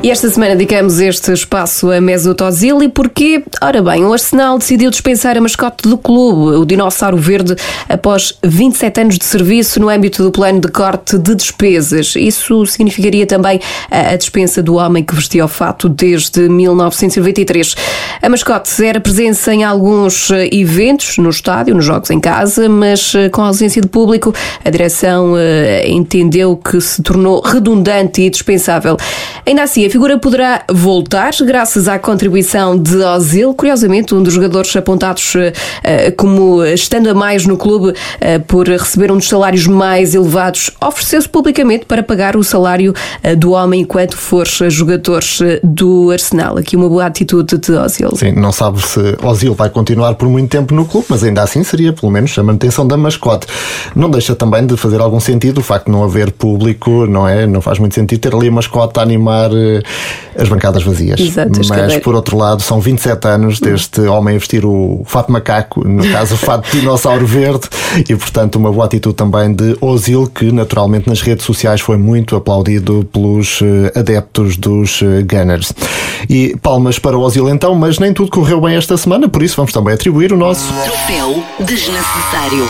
E 0.02 0.10
esta 0.10 0.28
semana 0.28 0.54
dedicamos 0.54 1.00
este 1.00 1.32
espaço 1.32 1.90
a 1.90 1.98
Mesut 1.98 2.42
Ozil 2.42 2.82
e 2.82 2.88
porquê? 2.88 3.42
Ora 3.62 3.80
bem, 3.80 4.04
o 4.04 4.12
Arsenal 4.12 4.58
decidiu 4.58 4.90
dispensar 4.90 5.38
a 5.38 5.40
mascote 5.40 5.88
do 5.88 5.96
clube, 5.96 6.56
o 6.56 6.66
Dinossauro 6.66 7.16
Verde, 7.16 7.56
após 7.88 8.36
27 8.44 9.00
anos 9.00 9.18
de 9.18 9.24
serviço 9.24 9.80
no 9.80 9.88
âmbito 9.88 10.22
do 10.22 10.30
plano 10.30 10.60
de 10.60 10.68
corte 10.68 11.16
de 11.16 11.34
despesas. 11.34 12.14
Isso 12.16 12.66
significaria 12.66 13.24
também 13.26 13.60
a 13.90 14.14
dispensa 14.16 14.62
do 14.62 14.74
homem 14.74 15.02
que 15.02 15.14
vestia 15.14 15.44
o 15.44 15.48
fato 15.48 15.88
desde 15.88 16.48
1993. 16.50 17.74
A 18.20 18.28
mascote 18.28 18.84
era 18.84 19.00
presença 19.00 19.54
em 19.54 19.64
alguns 19.64 20.30
eventos 20.50 21.16
no 21.16 21.30
estádio, 21.30 21.74
nos 21.76 21.84
jogos 21.84 22.10
em 22.10 22.20
casa, 22.20 22.68
mas 22.68 23.14
eh, 23.14 23.28
com 23.28 23.40
ausência 23.42 23.80
de 23.80 23.88
público, 23.88 24.34
a 24.64 24.68
direção 24.68 25.34
eh, 25.38 25.88
entendeu 25.88 26.56
que 26.56 26.80
se 26.80 27.00
tornou 27.02 27.21
tornou 27.22 27.40
redundante 27.40 28.22
e 28.22 28.28
dispensável. 28.28 28.96
Ainda 29.46 29.62
assim, 29.62 29.86
a 29.86 29.90
figura 29.90 30.18
poderá 30.18 30.64
voltar 30.70 31.32
graças 31.44 31.88
à 31.88 31.98
contribuição 31.98 32.76
de 32.76 32.96
Ozil, 32.96 33.54
curiosamente, 33.54 34.14
um 34.14 34.22
dos 34.22 34.34
jogadores 34.34 34.74
apontados 34.74 35.34
uh, 35.34 36.16
como 36.16 36.64
estando 36.64 37.08
a 37.08 37.14
mais 37.14 37.46
no 37.46 37.56
clube 37.56 37.90
uh, 37.90 38.40
por 38.46 38.68
receber 38.68 39.10
um 39.12 39.16
dos 39.16 39.28
salários 39.28 39.66
mais 39.66 40.14
elevados, 40.14 40.70
ofereceu-se 40.80 41.28
publicamente 41.28 41.86
para 41.86 42.02
pagar 42.02 42.36
o 42.36 42.42
salário 42.42 42.92
uh, 42.92 43.36
do 43.36 43.52
homem 43.52 43.82
enquanto 43.82 44.16
for 44.16 44.46
jogador 44.68 45.22
do 45.62 46.10
Arsenal. 46.10 46.58
Aqui 46.58 46.76
uma 46.76 46.88
boa 46.88 47.06
atitude 47.06 47.58
de 47.58 47.72
Ozil. 47.72 48.16
Sim, 48.16 48.32
não 48.32 48.52
sabe 48.52 48.82
se 48.82 49.16
Ozil 49.22 49.54
vai 49.54 49.70
continuar 49.70 50.14
por 50.14 50.28
muito 50.28 50.50
tempo 50.50 50.74
no 50.74 50.84
clube, 50.84 51.06
mas 51.08 51.22
ainda 51.22 51.42
assim 51.42 51.62
seria 51.62 51.92
pelo 51.92 52.10
menos 52.10 52.36
a 52.36 52.42
manutenção 52.42 52.86
da 52.86 52.96
mascote. 52.96 53.46
Não 53.94 54.10
deixa 54.10 54.34
também 54.34 54.66
de 54.66 54.76
fazer 54.76 55.00
algum 55.00 55.20
sentido 55.20 55.58
o 55.58 55.62
facto 55.62 55.86
de 55.86 55.92
não 55.92 56.02
haver 56.02 56.32
público 56.32 57.01
não 57.08 57.28
é? 57.28 57.46
Não 57.46 57.60
faz 57.60 57.78
muito 57.78 57.94
sentido 57.94 58.20
ter 58.20 58.34
ali 58.34 58.48
a 58.48 58.52
mascota 58.52 59.00
a 59.00 59.02
animar. 59.02 59.50
Eh, 59.52 59.82
as 60.36 60.48
bancadas 60.48 60.82
vazias. 60.82 61.20
Exato, 61.20 61.52
as 61.52 61.58
Mas, 61.58 61.68
cadeiras. 61.68 62.02
por 62.02 62.14
outro 62.14 62.36
lado, 62.36 62.62
são 62.62 62.80
27 62.80 63.28
anos 63.28 63.60
deste 63.60 64.00
homem 64.02 64.36
a 64.36 64.38
vestir 64.38 64.64
o 64.64 65.02
fato 65.04 65.30
macaco, 65.30 65.86
no 65.86 66.10
caso 66.10 66.34
o 66.34 66.38
fato 66.38 66.70
de 66.70 66.80
dinossauro 66.80 67.26
verde, 67.26 67.68
e 68.08 68.16
portanto 68.16 68.56
uma 68.56 68.72
boa 68.72 68.86
atitude 68.86 69.14
também 69.14 69.52
de 69.52 69.76
Ozil, 69.80 70.26
que 70.26 70.50
naturalmente 70.50 71.08
nas 71.08 71.20
redes 71.20 71.44
sociais 71.44 71.80
foi 71.80 71.96
muito 71.96 72.34
aplaudido 72.36 73.06
pelos 73.12 73.60
eh, 73.62 73.98
adeptos 73.98 74.56
dos 74.56 75.02
eh, 75.02 75.22
Gunners. 75.22 75.72
E 76.28 76.56
palmas 76.62 76.98
para 76.98 77.16
o 77.16 77.20
Ozil 77.20 77.48
então, 77.48 77.74
mas 77.74 77.98
nem 77.98 78.12
tudo 78.12 78.30
correu 78.30 78.60
bem 78.60 78.76
esta 78.76 78.96
semana, 78.96 79.28
por 79.28 79.42
isso 79.42 79.56
vamos 79.56 79.72
também 79.72 79.94
atribuir 79.94 80.32
o 80.32 80.36
nosso 80.36 80.72
Troféu 80.84 81.42
desnecessário. 81.60 82.66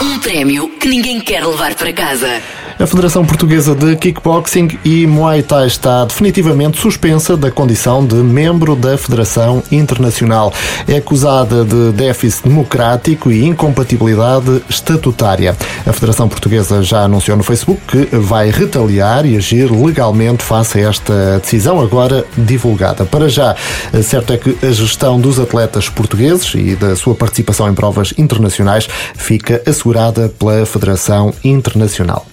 Um 0.00 0.16
prémio 0.20 0.68
que 0.78 0.86
ninguém 0.86 1.20
quer 1.20 1.44
levar 1.44 1.74
para 1.74 1.92
casa. 1.92 2.40
A 2.78 2.86
Federação 2.86 3.26
Portuguesa 3.26 3.74
de 3.74 3.96
Kickboxing 3.96 4.78
e 4.84 5.04
Muay 5.04 5.42
Thai 5.42 5.66
está 5.66 6.04
definitivamente 6.04 6.78
suspensa 6.78 7.36
da 7.36 7.50
condição 7.50 8.06
de 8.06 8.14
membro 8.14 8.76
da 8.76 8.96
Federação 8.96 9.60
Internacional. 9.72 10.54
É 10.86 10.98
acusada 10.98 11.64
de 11.64 11.90
déficit 11.90 12.44
democrático 12.44 13.32
e 13.32 13.44
incompatibilidade 13.44 14.62
estatutária. 14.70 15.56
A 15.84 15.92
Federação 15.92 16.28
Portuguesa 16.28 16.80
já 16.84 17.00
anunciou 17.00 17.36
no 17.36 17.42
Facebook 17.42 17.80
que 17.88 18.16
vai 18.16 18.48
retaliar 18.50 19.26
e 19.26 19.36
agir 19.36 19.68
legalmente 19.72 20.44
face 20.44 20.78
a 20.78 20.88
esta 20.88 21.40
decisão 21.40 21.80
agora 21.80 22.24
divulgada. 22.36 23.04
Para 23.04 23.28
já, 23.28 23.56
certo 24.04 24.32
é 24.32 24.36
que 24.36 24.56
a 24.64 24.70
gestão 24.70 25.20
dos 25.20 25.40
atletas 25.40 25.88
portugueses 25.88 26.54
e 26.54 26.76
da 26.76 26.94
sua 26.94 27.16
participação 27.16 27.68
em 27.68 27.74
provas 27.74 28.14
internacionais 28.16 28.88
fica 29.16 29.60
assegurada 29.88 30.28
pela 30.28 30.66
Federação 30.66 31.32
Internacional. 31.42 32.26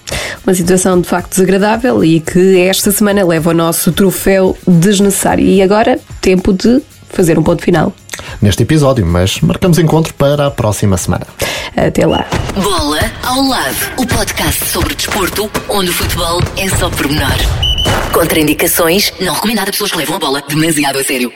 Uma 0.46 0.54
situação 0.54 1.00
de 1.00 1.08
facto 1.08 1.30
desagradável 1.30 2.04
e 2.04 2.20
que 2.20 2.60
esta 2.60 2.92
semana 2.92 3.24
leva 3.24 3.50
o 3.50 3.54
nosso 3.54 3.90
troféu 3.92 4.56
desnecessário. 4.66 5.44
E 5.44 5.62
agora, 5.62 5.98
tempo 6.20 6.52
de 6.52 6.82
fazer 7.08 7.38
um 7.38 7.42
ponto 7.42 7.62
final. 7.62 7.92
neste 8.40 8.62
episódio, 8.62 9.04
mas 9.06 9.40
marcamos 9.40 9.78
encontro 9.78 10.12
para 10.14 10.46
a 10.46 10.50
próxima 10.50 10.96
semana. 10.96 11.26
Até 11.76 12.06
lá. 12.06 12.26
Bola 12.54 13.00
ao 13.22 13.42
lado. 13.42 13.76
O 13.98 14.06
podcast 14.06 14.64
sobre 14.66 14.94
desporto, 14.94 15.50
onde 15.68 15.90
o 15.90 15.92
futebol 15.92 16.40
é 16.56 16.68
só 16.68 16.90
pormenor. 16.90 17.36
Contraindicações, 18.12 19.12
não 19.20 19.34
recomendado 19.34 19.68
a 19.68 19.72
pessoas 19.72 19.92
que 19.92 19.98
levam 19.98 20.16
a 20.16 20.18
bola 20.18 20.42
demasiado 20.48 20.98
a 20.98 21.04
sério. 21.04 21.32